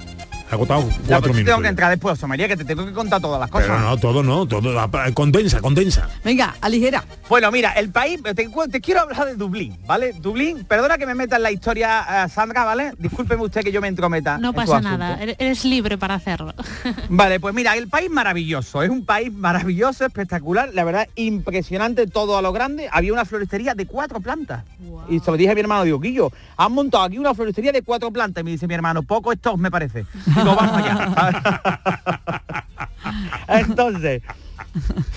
Agotado 0.52 0.82
cuatro 1.08 1.32
minutos. 1.32 1.44
tengo 1.54 1.62
que 1.62 1.68
entrar 1.68 1.90
después, 1.90 2.22
María, 2.28 2.46
que 2.46 2.56
te 2.58 2.64
tengo 2.66 2.84
que 2.84 2.92
contar 2.92 3.20
todas 3.22 3.40
las 3.40 3.50
cosas. 3.50 3.68
Pero 3.68 3.80
no, 3.80 3.96
todo 3.96 4.22
no, 4.22 4.46
todo. 4.46 4.78
ah, 4.78 4.88
Condensa, 5.14 5.60
condensa. 5.60 6.08
Venga, 6.22 6.54
aligera. 6.60 7.02
Bueno, 7.28 7.50
mira, 7.50 7.72
el 7.72 7.90
país, 7.90 8.20
te, 8.22 8.80
quiero 8.82 9.00
hablar 9.00 9.24
de 9.26 9.34
Dublín, 9.34 9.78
¿vale? 9.86 10.12
Dublín, 10.12 10.64
perdona 10.66 10.98
que 10.98 11.06
me 11.06 11.14
meta 11.14 11.36
en 11.36 11.42
la 11.42 11.50
historia, 11.50 12.24
eh, 12.26 12.28
Sandra, 12.28 12.64
¿vale? 12.64 12.92
Discúlpeme 12.98 13.42
usted 13.42 13.62
que 13.62 13.72
yo 13.72 13.80
me 13.80 13.88
entrometa. 13.88 14.36
No 14.36 14.50
en 14.50 14.54
pasa 14.54 14.80
nada, 14.82 15.18
eres- 15.22 15.36
eres 15.38 15.64
libre 15.64 15.96
para 15.96 16.14
hacerlo. 16.14 16.52
Vale, 17.08 17.40
pues 17.40 17.54
mira, 17.54 17.74
el 17.76 17.88
país 17.88 18.10
maravilloso, 18.10 18.82
es 18.82 18.90
un 18.90 19.04
país 19.06 19.32
maravilloso, 19.32 20.04
espectacular, 20.04 20.70
la 20.74 20.84
verdad, 20.84 21.08
impresionante 21.14 22.06
todo 22.06 22.36
a 22.36 22.42
lo 22.42 22.52
grande. 22.52 22.88
Había 22.92 23.12
una 23.12 23.24
floristería 23.24 23.74
de 23.74 23.86
cuatro 23.86 24.20
plantas. 24.20 24.64
Y 25.08 25.18
se 25.20 25.30
lo 25.30 25.36
dije 25.36 25.50
a 25.50 25.54
mi 25.54 25.60
hermano, 25.60 25.84
digo, 25.84 25.98
Guillo, 25.98 26.30
han 26.56 26.72
montado 26.72 27.04
aquí 27.04 27.18
una 27.18 27.34
floristería 27.34 27.72
de 27.72 27.82
cuatro 27.82 28.10
plantas. 28.10 28.42
Y 28.42 28.44
me 28.44 28.50
dice 28.52 28.66
mi 28.68 28.74
hermano, 28.74 29.02
poco 29.02 29.32
estos 29.32 29.58
me 29.58 29.70
parece. 29.70 30.04
Entonces, 33.48 34.22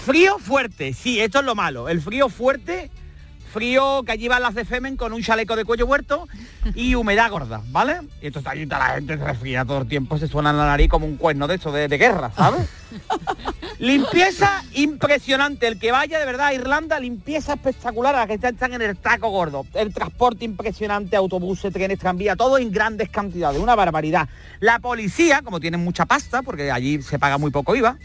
frío 0.06 0.40
fuerte, 0.40 0.94
sí, 0.94 1.20
esto 1.20 1.40
es 1.40 1.46
lo 1.46 1.56
malo. 1.56 1.90
El 1.90 2.02
frío 2.02 2.30
fuerte, 2.30 2.90
frío 3.56 4.04
que 4.04 4.12
allí 4.12 4.28
van 4.28 4.42
las 4.42 4.54
de 4.54 4.66
Femen 4.66 4.98
con 4.98 5.14
un 5.14 5.24
chaleco 5.24 5.56
de 5.56 5.64
cuello 5.64 5.86
huerto 5.86 6.28
y 6.76 6.94
humedad 6.94 7.32
gorda, 7.32 7.62
¿vale? 7.70 8.02
Y 8.22 8.28
entonces 8.28 8.52
allí 8.52 8.64
está 8.64 8.78
la 8.80 8.96
gente 8.96 9.18
se 9.18 9.24
resfría 9.24 9.64
todo 9.64 9.78
el 9.78 9.88
tiempo, 9.88 10.18
se 10.18 10.28
suena 10.28 10.50
en 10.50 10.58
la 10.58 10.66
nariz 10.66 10.90
como 10.90 11.06
un 11.06 11.16
cuerno 11.16 11.48
de 11.48 11.56
eso 11.56 11.72
de, 11.72 11.88
de 11.88 11.98
guerra, 11.98 12.34
¿sabes? 12.36 12.68
limpieza 13.80 14.62
impresionante. 14.74 15.68
El 15.68 15.80
que 15.80 15.94
vaya 15.94 16.20
de 16.20 16.26
verdad 16.26 16.48
a 16.48 16.54
Irlanda, 16.54 17.00
limpieza 17.00 17.54
espectacular 17.54 18.14
a 18.16 18.20
la 18.20 18.28
que 18.28 18.34
están 18.34 18.74
en 18.74 18.82
el 18.82 18.98
taco 18.98 19.30
gordo. 19.30 19.66
El 19.74 19.94
transporte 19.94 20.44
impresionante, 20.44 21.16
autobuses, 21.16 21.72
trenes, 21.72 21.98
tranvía, 21.98 22.36
todo 22.36 22.58
en 22.58 22.74
grandes 22.74 23.08
cantidades, 23.08 23.62
una 23.62 23.76
barbaridad. 23.76 24.28
La 24.60 24.80
policía, 24.80 25.44
como 25.44 25.62
tienen 25.62 25.82
mucha 25.82 26.06
pasta, 26.06 26.42
porque 26.42 26.72
allí 26.72 27.02
se 27.02 27.20
paga 27.20 27.38
muy 27.38 27.52
poco 27.52 27.74
IVA, 27.74 27.98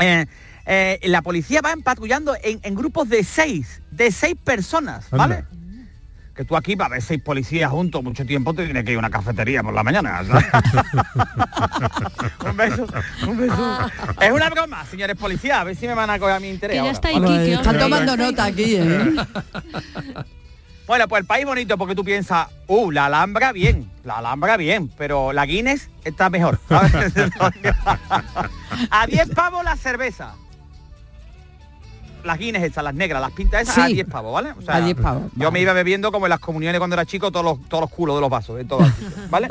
eh, 0.00 0.26
eh, 0.66 0.98
la 1.04 1.22
policía 1.22 1.62
va 1.62 1.74
patrullando 1.82 2.36
en, 2.42 2.60
en 2.62 2.74
grupos 2.74 3.08
de 3.08 3.22
seis, 3.22 3.80
de 3.90 4.10
seis 4.10 4.34
personas, 4.42 5.08
¿vale? 5.10 5.44
Que 6.34 6.44
tú 6.44 6.54
aquí 6.54 6.76
para 6.76 6.90
ver 6.90 7.02
seis 7.02 7.22
policías 7.22 7.70
juntos 7.70 8.02
mucho 8.02 8.26
tiempo 8.26 8.52
te 8.52 8.64
tienes 8.64 8.84
que 8.84 8.90
ir 8.90 8.96
a 8.96 8.98
una 8.98 9.08
cafetería 9.08 9.62
por 9.62 9.72
la 9.72 9.82
mañana. 9.82 10.20
un 12.44 12.56
beso, 12.56 12.86
un 13.26 13.38
beso. 13.38 13.90
Es 14.20 14.32
una 14.32 14.50
broma, 14.50 14.84
señores 14.84 15.16
policías, 15.16 15.60
a 15.60 15.64
ver 15.64 15.76
si 15.76 15.86
me 15.86 15.94
van 15.94 16.10
a 16.10 16.18
coger 16.18 16.34
a 16.34 16.40
mi 16.40 16.50
interés. 16.50 16.76
Que 16.76 16.84
ya 16.84 16.92
ahora, 17.14 17.42
está 17.42 17.78
tomando 17.78 18.18
nota 18.18 18.44
aquí, 18.44 18.76
¿eh? 18.76 19.14
Bueno, 20.86 21.08
pues 21.08 21.20
el 21.20 21.26
país 21.26 21.44
bonito 21.44 21.76
porque 21.76 21.96
tú 21.96 22.04
piensas, 22.04 22.46
uh, 22.68 22.92
la 22.92 23.06
Alhambra 23.06 23.50
bien, 23.50 23.90
la 24.04 24.18
Alhambra 24.18 24.56
bien, 24.56 24.88
pero 24.96 25.32
la 25.32 25.44
Guinness 25.44 25.90
está 26.04 26.30
mejor. 26.30 26.60
a 28.90 29.06
10 29.08 29.30
pavos 29.30 29.64
la 29.64 29.76
cerveza. 29.76 30.34
Las 32.26 32.38
Guinness 32.38 32.62
esas, 32.64 32.84
las 32.84 32.94
negras, 32.94 33.20
las 33.20 33.32
pintas 33.32 33.62
esas 33.62 33.78
a 33.78 33.86
Sí. 33.86 33.94
10 33.94 34.08
pavos, 34.08 34.32
¿vale? 34.32 34.50
O 34.52 34.70
A 34.70 34.80
10 34.80 34.96
pavos, 34.96 35.24
Yo 35.36 35.50
me 35.52 35.60
iba 35.60 35.72
bebiendo 35.72 36.10
como 36.12 36.26
en 36.26 36.30
las 36.30 36.40
comuniones 36.40 36.78
cuando 36.78 36.94
era 36.94 37.04
chico 37.06 37.30
todos 37.30 37.44
los, 37.44 37.68
todos 37.68 37.82
los 37.82 37.90
culos 37.90 38.16
de 38.16 38.20
los 38.20 38.30
vasos, 38.30 38.56
de 38.56 38.64
todos, 38.64 38.86
¿vale? 39.30 39.48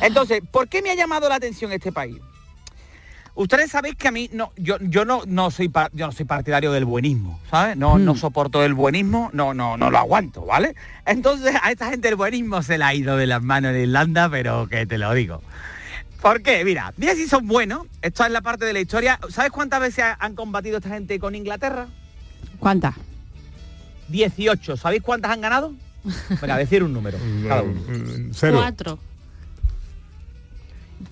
Entonces, 0.00 0.42
¿por 0.50 0.68
qué 0.68 0.82
me 0.82 0.90
ha 0.90 0.94
llamado 0.94 1.28
la 1.28 1.36
atención 1.36 1.72
este 1.72 1.92
país? 1.92 2.16
Ustedes 3.36 3.72
sabéis 3.72 3.96
que 3.96 4.06
a 4.06 4.12
mí 4.12 4.30
no, 4.32 4.52
yo, 4.56 4.76
yo 4.80 5.04
no, 5.04 5.22
no 5.26 5.50
soy 5.50 5.68
yo 5.92 6.06
no 6.06 6.12
soy 6.12 6.24
partidario 6.24 6.70
del 6.70 6.84
buenismo, 6.84 7.40
¿sabes? 7.50 7.76
No, 7.76 7.98
no 7.98 8.14
soporto 8.14 8.62
el 8.64 8.74
buenismo, 8.74 9.30
no, 9.32 9.52
no, 9.54 9.76
no 9.76 9.90
lo 9.90 9.98
aguanto, 9.98 10.44
¿vale? 10.46 10.76
Entonces 11.04 11.52
a 11.60 11.72
esta 11.72 11.90
gente 11.90 12.08
el 12.08 12.14
buenismo 12.14 12.62
se 12.62 12.78
le 12.78 12.84
ha 12.84 12.94
ido 12.94 13.16
de 13.16 13.26
las 13.26 13.42
manos 13.42 13.74
en 13.74 13.80
Irlanda, 13.82 14.28
pero 14.28 14.68
que 14.68 14.86
te 14.86 14.98
lo 14.98 15.12
digo. 15.14 15.42
¿Por 16.24 16.40
qué? 16.40 16.64
Mira, 16.64 16.90
mira 16.96 17.14
si 17.14 17.28
son 17.28 17.46
buenos, 17.46 17.86
esto 18.00 18.24
es 18.24 18.30
la 18.30 18.40
parte 18.40 18.64
de 18.64 18.72
la 18.72 18.80
historia. 18.80 19.20
¿Sabes 19.28 19.50
cuántas 19.52 19.78
veces 19.78 20.04
ha- 20.04 20.16
han 20.18 20.34
combatido 20.34 20.78
esta 20.78 20.88
gente 20.88 21.18
con 21.20 21.34
Inglaterra? 21.34 21.86
¿Cuántas? 22.58 22.94
18. 24.08 24.78
¿Sabéis 24.78 25.02
cuántas 25.02 25.30
han 25.32 25.42
ganado? 25.42 25.74
Venga, 26.40 26.56
decir 26.56 26.82
un 26.82 26.94
número. 26.94 27.18
cada 27.46 27.60
uno. 27.62 27.78
Cero. 28.32 28.56
Cuatro. 28.58 28.98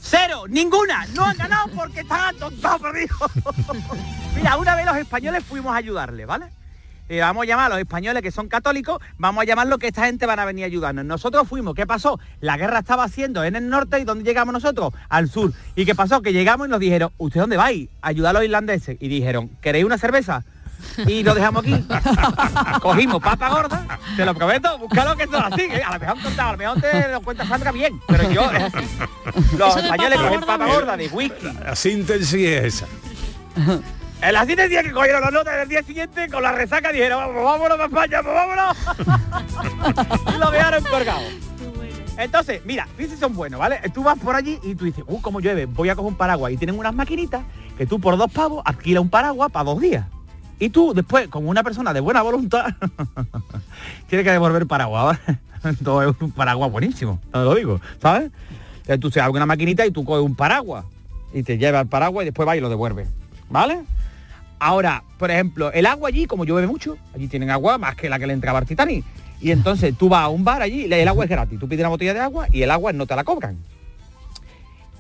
Cero, 0.00 0.44
ninguna, 0.48 1.04
no 1.14 1.26
han 1.26 1.36
ganado 1.36 1.68
porque 1.74 2.00
están 2.00 2.34
atontados 2.34 2.80
perdidos. 2.82 3.18
Mira, 4.34 4.56
una 4.56 4.74
vez 4.74 4.86
los 4.86 4.96
españoles 4.96 5.44
fuimos 5.44 5.74
a 5.74 5.76
ayudarle, 5.76 6.24
¿vale? 6.24 6.46
Eh, 7.12 7.20
vamos 7.20 7.42
a 7.42 7.46
llamar 7.46 7.66
a 7.66 7.68
los 7.74 7.78
españoles 7.78 8.22
que 8.22 8.30
son 8.30 8.48
católicos, 8.48 8.98
vamos 9.18 9.42
a 9.42 9.44
llamarlo 9.44 9.76
que 9.76 9.88
esta 9.88 10.06
gente 10.06 10.24
van 10.24 10.38
a 10.38 10.46
venir 10.46 10.64
a 10.64 10.66
ayudarnos. 10.68 11.04
Nosotros 11.04 11.46
fuimos, 11.46 11.74
¿qué 11.74 11.86
pasó? 11.86 12.18
La 12.40 12.56
guerra 12.56 12.78
estaba 12.78 13.04
haciendo 13.04 13.44
en 13.44 13.54
el 13.54 13.68
norte 13.68 14.00
y 14.00 14.04
¿dónde 14.04 14.24
llegamos 14.24 14.54
nosotros? 14.54 14.94
Al 15.10 15.28
sur. 15.28 15.52
¿Y 15.76 15.84
qué 15.84 15.94
pasó? 15.94 16.22
Que 16.22 16.32
llegamos 16.32 16.68
y 16.68 16.70
nos 16.70 16.80
dijeron, 16.80 17.12
¿usted 17.18 17.40
dónde 17.40 17.58
vais? 17.58 17.90
Ayudar 18.00 18.30
a 18.30 18.32
los 18.38 18.44
irlandeses. 18.44 18.96
Y 18.98 19.08
dijeron, 19.08 19.50
¿queréis 19.60 19.84
una 19.84 19.98
cerveza? 19.98 20.42
Y 21.06 21.22
lo 21.22 21.34
dejamos 21.34 21.64
aquí. 21.64 21.84
Cogimos 22.80 23.22
papa 23.22 23.50
gorda, 23.50 23.98
te 24.16 24.24
lo 24.24 24.34
prometo, 24.34 24.78
búscalo 24.78 25.14
que 25.14 25.24
esto 25.24 25.36
es 25.36 25.44
así. 25.52 25.62
¿eh? 25.64 25.82
A 25.86 25.92
lo 25.92 26.00
mejor 26.00 26.22
contado, 26.22 26.48
a 26.48 26.52
lo 26.52 26.58
mejor 26.58 26.80
te 26.80 27.08
lo 27.08 27.20
cuenta 27.20 27.46
Sandra 27.46 27.72
bien, 27.72 28.00
pero 28.08 28.30
yo 28.30 28.50
es 28.50 28.74
así. 28.74 28.86
Los 29.58 29.76
españoles 29.76 30.18
cogen 30.18 30.40
papa 30.40 30.64
gorda 30.66 30.96
de 30.96 31.08
whisky. 31.08 31.46
La 31.62 31.76
síntesis 31.76 32.48
es 32.48 32.64
esa. 32.64 32.86
En 34.22 34.32
la 34.34 34.42
siguiente 34.42 34.68
día 34.68 34.84
que 34.84 34.92
cogieron 34.92 35.20
las 35.20 35.32
notas 35.32 35.56
del 35.56 35.68
día 35.68 35.82
siguiente 35.82 36.28
con 36.28 36.44
la 36.44 36.52
resaca 36.52 36.92
dijeron, 36.92 37.18
"Vamos, 37.18 37.42
vámonos 37.42 37.76
para 37.76 38.04
España, 38.04 38.22
pues 38.22 38.34
vámonos. 38.34 38.76
y 40.34 40.38
lo 40.38 40.50
dejaron 40.52 40.84
colgado. 40.84 41.22
Entonces, 42.16 42.62
mira, 42.64 42.86
fíjense 42.96 43.16
son 43.16 43.34
buenos, 43.34 43.58
¿vale? 43.58 43.80
Tú 43.92 44.04
vas 44.04 44.16
por 44.18 44.36
allí 44.36 44.60
y 44.62 44.76
tú 44.76 44.84
dices, 44.84 45.02
uh, 45.08 45.20
cómo 45.20 45.40
llueve, 45.40 45.66
voy 45.66 45.88
a 45.88 45.96
coger 45.96 46.12
un 46.12 46.16
paraguas. 46.16 46.52
Y 46.52 46.56
tienen 46.56 46.78
unas 46.78 46.94
maquinitas 46.94 47.42
que 47.76 47.84
tú 47.84 47.98
por 47.98 48.16
dos 48.16 48.30
pavos 48.30 48.62
alquilas 48.64 49.02
un 49.02 49.10
paraguas 49.10 49.50
para 49.50 49.64
dos 49.64 49.80
días. 49.80 50.06
Y 50.60 50.70
tú 50.70 50.92
después, 50.94 51.26
como 51.26 51.50
una 51.50 51.64
persona 51.64 51.92
de 51.92 51.98
buena 51.98 52.22
voluntad, 52.22 52.66
tienes 54.08 54.24
que 54.24 54.30
devolver 54.30 54.68
paraguas. 54.68 55.18
Entonces 55.64 56.14
es 56.16 56.22
un 56.22 56.30
paraguas 56.30 56.70
buenísimo, 56.70 57.18
te 57.32 57.38
lo 57.38 57.56
digo, 57.56 57.80
¿sabes? 58.00 58.30
Entonces 58.82 59.00
tú 59.00 59.10
se 59.10 59.20
abre 59.20 59.38
una 59.38 59.46
maquinita 59.46 59.84
y 59.84 59.90
tú 59.90 60.04
coges 60.04 60.24
un 60.24 60.36
paraguas 60.36 60.84
y 61.32 61.42
te 61.42 61.58
lleva 61.58 61.80
el 61.80 61.88
paraguas 61.88 62.22
y 62.22 62.26
después 62.26 62.46
va 62.46 62.56
y 62.56 62.60
lo 62.60 62.68
devuelve, 62.68 63.08
¿vale? 63.50 63.80
Ahora, 64.64 65.02
por 65.18 65.28
ejemplo, 65.32 65.72
el 65.72 65.86
agua 65.86 66.10
allí, 66.10 66.26
como 66.26 66.44
llueve 66.44 66.68
mucho, 66.68 66.96
allí 67.16 67.26
tienen 67.26 67.50
agua 67.50 67.78
más 67.78 67.96
que 67.96 68.08
la 68.08 68.20
que 68.20 68.28
le 68.28 68.32
entraba 68.32 68.60
al 68.60 68.64
Titanic. 68.64 69.04
Y 69.40 69.50
entonces 69.50 69.92
tú 69.98 70.08
vas 70.08 70.22
a 70.22 70.28
un 70.28 70.44
bar 70.44 70.62
allí 70.62 70.84
el 70.84 71.08
agua 71.08 71.24
es 71.24 71.30
gratis. 71.30 71.58
Tú 71.58 71.68
pides 71.68 71.80
una 71.80 71.88
botella 71.88 72.14
de 72.14 72.20
agua 72.20 72.46
y 72.48 72.62
el 72.62 72.70
agua 72.70 72.92
no 72.92 73.04
te 73.04 73.16
la 73.16 73.24
cobran. 73.24 73.58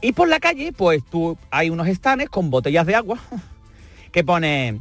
Y 0.00 0.14
por 0.14 0.26
la 0.26 0.40
calle, 0.40 0.72
pues 0.72 1.04
tú 1.08 1.38
hay 1.52 1.70
unos 1.70 1.86
estanes 1.86 2.28
con 2.28 2.50
botellas 2.50 2.84
de 2.86 2.96
agua 2.96 3.20
que 4.10 4.24
pone 4.24 4.80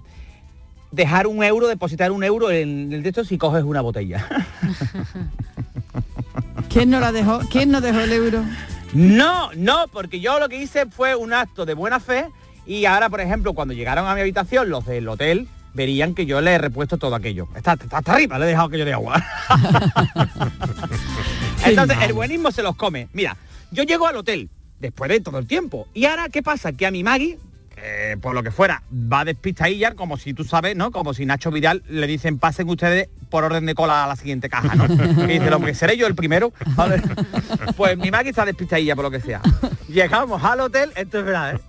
dejar 0.89 1.27
un 1.27 1.43
euro, 1.43 1.67
depositar 1.67 2.11
un 2.11 2.23
euro 2.23 2.49
en 2.49 2.91
el 2.91 3.03
de 3.03 3.09
estos 3.09 3.27
si 3.27 3.38
coges 3.38 3.63
una 3.63 3.82
botella. 3.82 4.27
¿Quién 6.69 6.89
no 6.89 6.99
la 6.99 7.11
dejó? 7.11 7.41
¿Quién 7.51 7.69
no 7.69 7.82
dejó 7.82 7.99
el 7.99 8.13
euro? 8.13 8.43
No, 8.93 9.51
no, 9.53 9.86
porque 9.93 10.19
yo 10.19 10.39
lo 10.39 10.49
que 10.49 10.59
hice 10.59 10.88
fue 10.88 11.15
un 11.15 11.34
acto 11.34 11.67
de 11.67 11.75
buena 11.75 11.99
fe 11.99 12.25
y 12.66 12.86
ahora, 12.86 13.09
por 13.09 13.22
ejemplo, 13.22 13.53
cuando 13.53 13.74
llegaron 13.74 14.07
a 14.07 14.16
mi 14.16 14.22
habitación 14.22 14.70
los 14.70 14.86
del 14.86 15.07
hotel, 15.07 15.47
verían 15.74 16.14
que 16.14 16.26
yo 16.26 16.41
le 16.41 16.53
he 16.53 16.57
repuesto 16.57 16.97
todo 16.97 17.16
aquello. 17.16 17.47
Está, 17.55 17.74
está 17.74 17.97
hasta 17.97 18.14
arriba, 18.14 18.38
le 18.39 18.45
he 18.45 18.49
dejado 18.49 18.68
aquello 18.68 18.86
de 18.86 18.93
agua. 18.93 19.24
Entonces, 21.66 21.97
el 22.01 22.14
buenismo 22.14 22.51
se 22.51 22.64
los 22.64 22.76
come. 22.76 23.07
Mira, 23.14 23.38
yo 23.72 23.84
llego 23.84 24.07
al 24.07 24.18
hotel 24.18 24.49
después 24.80 25.09
de 25.09 25.22
todo 25.22 25.39
el 25.39 25.47
tiempo. 25.47 25.88
Y 25.93 26.05
ahora, 26.05 26.30
¿qué 26.30 26.43
pasa? 26.43 26.74
Que 26.74 26.86
a 26.86 26.91
mi 26.91 27.03
Maggie, 27.03 27.38
eh, 27.78 28.18
por 28.22 28.34
lo 28.34 28.43
que 28.43 28.51
fuera, 28.51 28.84
va 28.91 29.24
despistadilla, 29.24 29.95
como 29.95 30.18
si 30.18 30.34
tú 30.34 30.43
sabes, 30.43 30.76
¿no? 30.76 30.91
Como 30.91 31.14
si 31.14 31.26
Nacho 31.26 31.51
Vidal 31.51 31.84
le 31.88 32.07
dicen 32.07 32.39
pasen 32.39 32.68
ustedes 32.70 33.09
por 33.30 33.43
orden 33.43 33.66
de 33.66 33.76
cola 33.76 34.03
a 34.03 34.07
la 34.07 34.16
siguiente 34.16 34.49
caja, 34.49 34.76
¿no? 34.76 34.86
Y 35.24 35.34
dice 35.34 35.47
el 35.47 35.53
hombre, 35.53 35.74
seré 35.74 35.97
yo 35.97 36.07
el 36.07 36.16
primero. 36.16 36.51
¿vale? 36.76 37.01
Pues 37.78 37.97
mi 37.97 38.12
Maggie 38.12 38.32
está 38.32 38.45
despistadilla 38.45 38.95
por 38.95 39.05
lo 39.05 39.12
que 39.12 39.22
sea. 39.22 39.41
Llegamos 39.88 40.43
al 40.43 40.62
hotel, 40.62 40.91
esto 40.95 41.20
es 41.20 41.26
verdad, 41.26 41.55
¿eh? 41.55 41.59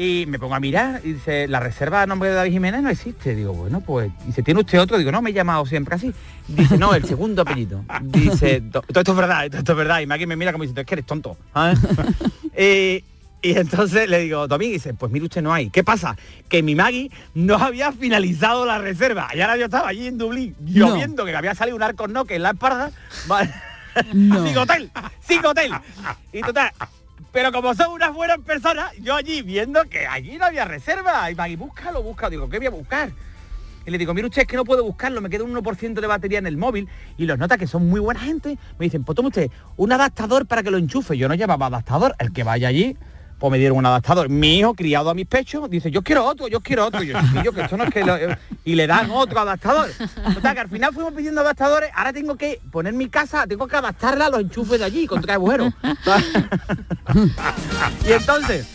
Y 0.00 0.26
me 0.28 0.38
pongo 0.38 0.54
a 0.54 0.60
mirar 0.60 1.00
y 1.02 1.14
dice, 1.14 1.48
la 1.48 1.58
reserva 1.58 2.02
a 2.02 2.06
nombre 2.06 2.28
de 2.28 2.36
David 2.36 2.52
Jiménez 2.52 2.82
no 2.82 2.88
existe. 2.88 3.34
Digo, 3.34 3.52
bueno, 3.52 3.80
pues, 3.80 4.12
dice, 4.26 4.44
¿tiene 4.44 4.60
usted 4.60 4.80
otro? 4.80 4.96
Digo, 4.96 5.10
no, 5.10 5.20
me 5.20 5.30
he 5.30 5.32
llamado 5.32 5.66
siempre 5.66 5.96
así. 5.96 6.14
Dice, 6.46 6.78
no, 6.78 6.94
el 6.94 7.04
segundo 7.04 7.42
apellido. 7.42 7.84
Dice, 8.02 8.60
"To- 8.72 8.82
todo 8.82 9.00
esto 9.00 9.10
es 9.10 9.16
verdad, 9.18 9.46
todo 9.48 9.58
esto 9.58 9.72
es 9.72 9.78
verdad. 9.78 9.98
Y 9.98 10.06
Maggie 10.06 10.28
me 10.28 10.36
mira 10.36 10.52
como 10.52 10.62
diciendo, 10.62 10.82
es 10.82 10.86
que 10.86 10.94
eres 10.94 11.04
tonto. 11.04 11.36
Eh, 12.54 13.02
y 13.42 13.58
entonces 13.58 14.08
le 14.08 14.20
digo, 14.20 14.46
Tommy, 14.46 14.70
dice, 14.70 14.94
pues 14.94 15.10
mire 15.10 15.24
usted 15.24 15.42
no 15.42 15.52
hay. 15.52 15.68
¿Qué 15.70 15.82
pasa? 15.82 16.16
Que 16.48 16.62
mi 16.62 16.76
Maggie 16.76 17.10
no 17.34 17.56
había 17.56 17.90
finalizado 17.90 18.66
la 18.66 18.78
reserva. 18.78 19.28
Y 19.34 19.40
ahora 19.40 19.56
yo 19.56 19.64
estaba 19.64 19.88
allí 19.88 20.06
en 20.06 20.16
Dublín, 20.16 20.54
No. 20.60 20.90
lloviendo, 20.90 21.24
que 21.24 21.32
me 21.32 21.38
había 21.38 21.56
salido 21.56 21.76
un 21.76 21.82
arco 21.82 22.06
no 22.06 22.24
que 22.24 22.36
en 22.36 22.44
la 22.44 22.50
espalda. 22.50 22.92
¿vale? 23.26 23.52
No. 24.14 24.44
sin 24.46 24.56
hotel, 24.58 24.90
sin 25.26 25.44
hotel. 25.44 25.72
Y 26.32 26.40
total, 26.42 26.70
pero 27.38 27.52
como 27.52 27.72
son 27.72 27.92
unas 27.92 28.12
buenas 28.12 28.40
personas, 28.40 28.90
yo 29.00 29.14
allí 29.14 29.42
viendo 29.42 29.84
que 29.84 30.08
allí 30.08 30.38
no 30.38 30.46
había 30.46 30.64
reserva. 30.64 31.30
Y 31.30 31.36
Maggie, 31.36 31.54
búscalo, 31.54 32.02
búscalo. 32.02 32.30
Digo, 32.30 32.48
¿qué 32.48 32.58
voy 32.58 32.66
a 32.66 32.70
buscar? 32.70 33.12
Y 33.86 33.92
le 33.92 33.98
digo, 33.98 34.12
mire 34.12 34.26
usted, 34.26 34.42
es 34.42 34.48
que 34.48 34.56
no 34.56 34.64
puedo 34.64 34.82
buscarlo, 34.82 35.20
me 35.20 35.30
queda 35.30 35.44
un 35.44 35.54
1% 35.54 36.00
de 36.00 36.06
batería 36.08 36.40
en 36.40 36.48
el 36.48 36.56
móvil. 36.56 36.88
Y 37.16 37.26
los 37.26 37.38
nota 37.38 37.56
que 37.56 37.68
son 37.68 37.88
muy 37.88 38.00
buena 38.00 38.18
gente. 38.18 38.58
Me 38.76 38.86
dicen, 38.86 39.04
pues 39.04 39.14
tome 39.14 39.28
usted 39.28 39.52
un 39.76 39.92
adaptador 39.92 40.46
para 40.46 40.64
que 40.64 40.72
lo 40.72 40.78
enchufe. 40.78 41.16
Yo 41.16 41.28
no 41.28 41.36
llevaba 41.36 41.66
adaptador. 41.66 42.16
El 42.18 42.32
que 42.32 42.42
vaya 42.42 42.66
allí, 42.66 42.96
pues 43.38 43.50
me 43.52 43.58
dieron 43.58 43.78
un 43.78 43.86
adaptador. 43.86 44.28
Mi 44.28 44.58
hijo, 44.58 44.74
criado 44.74 45.10
a 45.10 45.14
mis 45.14 45.26
pechos, 45.26 45.68
dice, 45.70 45.90
yo 45.90 46.02
quiero 46.02 46.24
otro, 46.24 46.48
yo 46.48 46.60
quiero 46.60 46.86
otro. 46.86 47.02
Y 47.02 47.08
yo, 47.08 47.20
"Chiquillo, 47.20 47.52
que 47.52 47.62
esto 47.62 47.76
no 47.76 47.84
es 47.84 47.90
que 47.92 48.04
lo-". 48.04 48.16
Y 48.64 48.74
le 48.74 48.86
dan 48.86 49.10
otro 49.10 49.40
adaptador. 49.40 49.90
Total, 50.34 50.54
que 50.54 50.60
al 50.60 50.68
final 50.68 50.92
fuimos 50.92 51.12
pidiendo 51.14 51.40
adaptadores. 51.40 51.90
Ahora 51.94 52.12
tengo 52.12 52.36
que 52.36 52.60
poner 52.72 52.92
mi 52.94 53.08
casa, 53.08 53.46
tengo 53.46 53.66
que 53.68 53.76
adaptarla 53.76 54.26
a 54.26 54.30
los 54.30 54.40
enchufes 54.40 54.78
de 54.80 54.84
allí, 54.84 55.06
contra 55.06 55.34
agujeros. 55.34 55.72
y 58.08 58.12
entonces, 58.12 58.66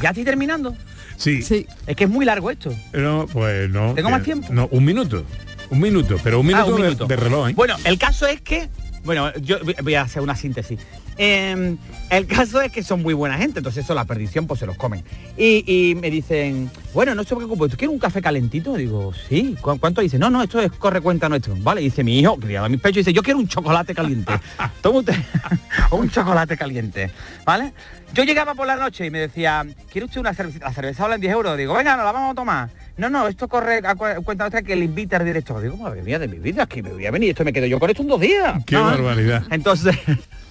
ya 0.00 0.10
estoy 0.10 0.24
terminando. 0.24 0.74
Sí. 1.16 1.40
Es 1.86 1.96
que 1.96 2.04
es 2.04 2.10
muy 2.10 2.24
largo 2.26 2.50
esto. 2.50 2.74
No, 2.92 3.26
pues 3.32 3.70
no. 3.70 3.94
¿Tengo 3.94 4.10
más 4.10 4.22
tiempo? 4.22 4.48
No, 4.52 4.68
un 4.70 4.84
minuto. 4.84 5.24
Un 5.70 5.80
minuto, 5.80 6.16
pero 6.22 6.40
un 6.40 6.46
Ah, 6.46 6.48
minuto, 6.48 6.66
un 6.76 6.82
de- 6.82 6.88
minuto. 6.88 7.06
De, 7.06 7.16
reloj, 7.16 7.48
¿eh? 7.48 7.52
Bueno, 7.56 7.74
el 7.84 7.98
caso 7.98 8.26
es 8.26 8.40
que, 8.40 8.68
bueno, 9.06 9.32
yo 9.36 9.56
voy- 9.82 9.94
a 9.94 10.02
hacer 10.02 10.20
una 10.20 10.36
síntesis. 10.36 10.78
Em, 11.16 11.78
el 12.10 12.26
caso 12.26 12.60
es 12.60 12.70
que 12.70 12.82
son 12.82 13.02
muy 13.02 13.14
buena 13.14 13.38
gente, 13.38 13.60
entonces 13.60 13.84
eso 13.84 13.94
la 13.94 14.04
perdición 14.04 14.46
pues 14.46 14.60
se 14.60 14.66
los 14.66 14.76
comen. 14.76 15.02
Y, 15.38 15.64
y 15.90 15.94
me 15.94 16.10
dicen, 16.10 16.70
bueno, 16.92 17.14
no 17.14 17.24
se 17.24 17.34
preocupe, 17.34 17.68
¿tú 17.70 17.76
quieres 17.78 17.94
un 17.94 17.98
café 17.98 18.20
calentito? 18.20 18.74
Digo, 18.74 19.14
sí, 19.28 19.56
¿cu- 19.62 19.78
¿cuánto 19.78 20.02
dice? 20.02 20.18
No, 20.18 20.28
no, 20.28 20.42
esto 20.42 20.60
es 20.60 20.70
corre 20.72 21.00
cuenta 21.00 21.28
nuestro. 21.30 21.54
Vale, 21.58 21.80
dice 21.80 22.04
mi 22.04 22.18
hijo, 22.18 22.36
le 22.46 22.52
da 22.54 22.68
mis 22.68 22.80
pechos, 22.80 22.96
dice, 22.96 23.12
yo 23.14 23.22
quiero 23.22 23.38
un 23.38 23.48
chocolate 23.48 23.94
caliente. 23.94 24.32
Toma 24.82 24.98
usted 24.98 25.14
un 25.92 26.10
chocolate 26.10 26.56
caliente, 26.58 27.10
¿vale? 27.46 27.72
Yo 28.12 28.24
llegaba 28.24 28.54
por 28.54 28.66
la 28.66 28.76
noche 28.76 29.06
y 29.06 29.10
me 29.10 29.18
decía, 29.20 29.64
¿quiere 29.90 30.04
usted 30.06 30.20
una 30.20 30.34
cerveza? 30.34 30.58
La 30.60 30.72
cerveza 30.72 31.04
habla 31.04 31.14
en 31.14 31.20
10 31.22 31.32
euros. 31.32 31.56
Digo, 31.56 31.74
venga, 31.74 31.96
nos 31.96 32.04
la 32.04 32.12
vamos 32.12 32.32
a 32.32 32.34
tomar. 32.34 32.68
No, 32.98 33.10
no, 33.10 33.28
esto 33.28 33.46
corre 33.48 33.80
a 33.86 33.94
cu- 33.94 34.22
cuenta 34.24 34.44
nuestra 34.44 34.62
que 34.62 34.74
le 34.74 34.84
invita 34.86 35.18
al 35.18 35.24
director. 35.26 35.60
Digo, 35.60 35.76
madre 35.76 36.02
mía 36.02 36.18
de 36.18 36.28
mi 36.28 36.38
vida, 36.38 36.62
es 36.62 36.68
que 36.68 36.82
me 36.82 36.90
voy 36.92 37.04
a 37.06 37.10
venir, 37.10 37.30
esto 37.30 37.44
me 37.44 37.52
quedo 37.52 37.66
yo 37.66 37.78
con 37.78 37.90
esto 37.90 38.02
en 38.02 38.08
dos 38.08 38.20
días. 38.20 38.64
Qué 38.64 38.74
¿no? 38.76 38.84
barbaridad. 38.84 39.44
Entonces, 39.50 39.96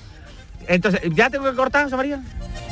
entonces, 0.67 1.01
¿ya 1.13 1.29
tengo 1.29 1.49
que 1.49 1.55
cortar, 1.55 1.83
José 1.85 1.95
María? 1.95 2.21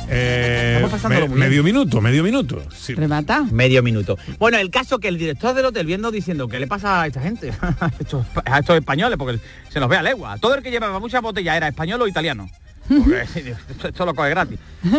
Eh, 0.08 0.86
me- 1.08 1.28
medio 1.28 1.62
minuto, 1.62 2.00
medio 2.00 2.22
minuto. 2.22 2.62
Sí. 2.74 2.94
¿Remata? 2.94 3.42
Medio 3.50 3.82
minuto. 3.82 4.18
Bueno, 4.38 4.58
el 4.58 4.70
caso 4.70 4.98
que 4.98 5.08
el 5.08 5.16
director 5.18 5.54
del 5.54 5.64
hotel 5.64 5.86
viendo 5.86 6.10
diciendo, 6.10 6.46
¿qué 6.46 6.58
le 6.60 6.66
pasa 6.66 7.02
a 7.02 7.06
esta 7.06 7.20
gente? 7.20 7.52
a, 7.80 7.90
estos, 7.98 8.24
a 8.44 8.58
estos 8.58 8.76
españoles, 8.76 9.16
porque 9.18 9.40
se 9.70 9.80
nos 9.80 9.88
ve 9.88 9.96
a 9.96 10.02
legua. 10.02 10.36
Todo 10.38 10.54
el 10.56 10.62
que 10.62 10.70
llevaba 10.70 10.98
muchas 11.00 11.22
botellas 11.22 11.56
era 11.56 11.68
español 11.68 12.02
o 12.02 12.06
italiano. 12.06 12.48
Porque 12.88 13.22
esto, 13.70 13.88
esto 13.88 14.04
lo 14.04 14.14
coge 14.14 14.28
gratis. 14.28 14.58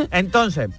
Entonces, 0.10 0.70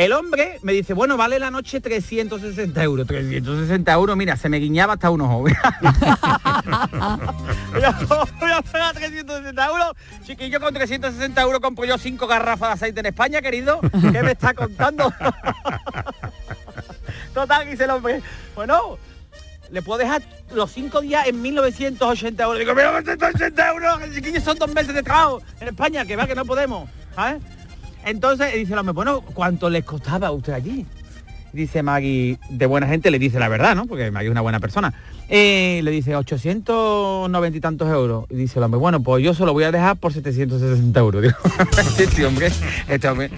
el 0.00 0.12
hombre 0.14 0.58
me 0.62 0.72
dice, 0.72 0.94
bueno, 0.94 1.18
vale 1.18 1.38
la 1.38 1.50
noche 1.50 1.78
360 1.78 2.82
euros. 2.82 3.06
360 3.06 3.92
euros, 3.92 4.16
mira, 4.16 4.34
se 4.34 4.48
me 4.48 4.56
guiñaba 4.56 4.94
hasta 4.94 5.10
un 5.10 5.20
ojo. 5.20 5.40
voy 5.42 5.52
a 7.82 8.62
pagar 8.62 8.94
360 8.94 9.66
euros. 9.66 9.92
Chiquillo, 10.24 10.58
con 10.58 10.72
360 10.72 11.42
euros 11.42 11.60
compro 11.60 11.84
yo 11.84 11.98
cinco 11.98 12.26
garrafas 12.26 12.70
de 12.70 12.72
aceite 12.72 13.00
en 13.00 13.06
España, 13.06 13.42
querido. 13.42 13.78
¿Qué 13.80 14.22
me 14.22 14.32
está 14.32 14.54
contando? 14.54 15.12
Total, 17.34 17.68
dice 17.68 17.84
el 17.84 17.90
hombre. 17.90 18.22
Bueno, 18.54 18.96
le 19.70 19.82
puedo 19.82 19.98
dejar 19.98 20.22
los 20.54 20.72
cinco 20.72 21.02
días 21.02 21.26
en 21.26 21.42
1980 21.42 22.42
euros. 22.42 22.58
Digo, 22.58 22.74
1980 22.74 23.68
euros, 23.68 24.00
chiquillos, 24.14 24.44
son 24.44 24.56
dos 24.56 24.72
meses 24.72 24.94
de 24.94 25.02
trabajo 25.02 25.42
en 25.60 25.68
España, 25.68 26.06
que 26.06 26.16
va 26.16 26.26
que 26.26 26.34
no 26.34 26.46
podemos. 26.46 26.88
¿sabes? 27.14 27.42
Entonces 28.04 28.54
dice 28.54 28.72
el 28.72 28.78
hombre, 28.78 28.92
bueno, 28.92 29.20
¿cuánto 29.20 29.70
les 29.70 29.84
costaba 29.84 30.28
a 30.28 30.32
usted 30.32 30.52
allí? 30.52 30.86
Dice 31.52 31.82
Maggie, 31.82 32.38
de 32.48 32.66
buena 32.66 32.86
gente, 32.86 33.10
le 33.10 33.18
dice 33.18 33.40
la 33.40 33.48
verdad, 33.48 33.74
¿no? 33.74 33.86
Porque 33.86 34.08
Maggie 34.12 34.28
es 34.28 34.32
una 34.32 34.40
buena 34.40 34.60
persona. 34.60 34.94
Eh, 35.28 35.80
le 35.82 35.90
dice 35.90 36.14
890 36.14 37.58
y 37.58 37.60
tantos 37.60 37.88
euros. 37.88 38.26
Y 38.30 38.36
dice 38.36 38.60
el 38.60 38.64
hombre, 38.64 38.78
bueno, 38.78 39.02
pues 39.02 39.24
yo 39.24 39.34
se 39.34 39.44
lo 39.44 39.52
voy 39.52 39.64
a 39.64 39.72
dejar 39.72 39.96
por 39.96 40.12
760 40.12 41.00
euros. 41.00 41.22
Digo, 41.22 41.34
este 41.98 42.24
hombre, 42.24 42.52
este 42.88 43.08
hombre. 43.08 43.30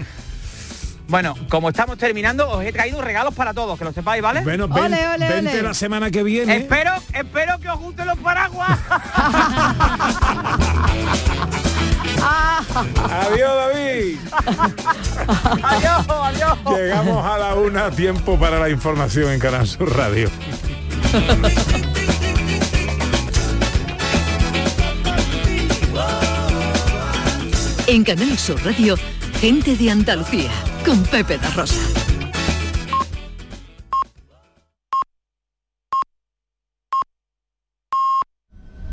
Bueno, 1.07 1.35
como 1.49 1.69
estamos 1.69 1.97
terminando, 1.97 2.49
os 2.49 2.63
he 2.63 2.71
traído 2.71 3.01
regalos 3.01 3.33
para 3.33 3.53
todos, 3.53 3.77
que 3.77 3.83
lo 3.85 3.91
sepáis, 3.91 4.21
¿vale? 4.23 4.41
Bueno, 4.41 4.67
ven- 4.67 4.85
Ole, 4.85 5.07
ole, 5.07 5.29
vente 5.29 5.51
ole. 5.59 5.63
la 5.63 5.73
semana 5.73 6.09
que 6.11 6.23
viene. 6.23 6.55
Espero, 6.55 6.91
espero 7.13 7.59
que 7.59 7.69
os 7.69 7.79
gusten 7.79 8.07
los 8.07 8.17
paraguas. 8.19 8.79
Adiós, 12.21 13.51
David. 13.55 14.19
adiós, 15.63 16.05
adiós. 16.09 16.57
Llegamos 16.77 17.25
a 17.25 17.37
la 17.37 17.55
una, 17.55 17.91
tiempo 17.91 18.37
para 18.39 18.59
la 18.59 18.69
información 18.69 19.31
en 19.31 19.39
Canal 19.39 19.67
Sur 19.67 19.95
Radio. 19.95 20.29
En 27.87 28.03
Canal 28.03 28.37
Sur 28.37 28.63
Radio, 28.63 28.95
gente 29.39 29.75
de 29.75 29.91
Andalucía, 29.91 30.49
con 30.85 31.03
Pepe 31.03 31.37
da 31.37 31.49
Rosa. 31.51 31.92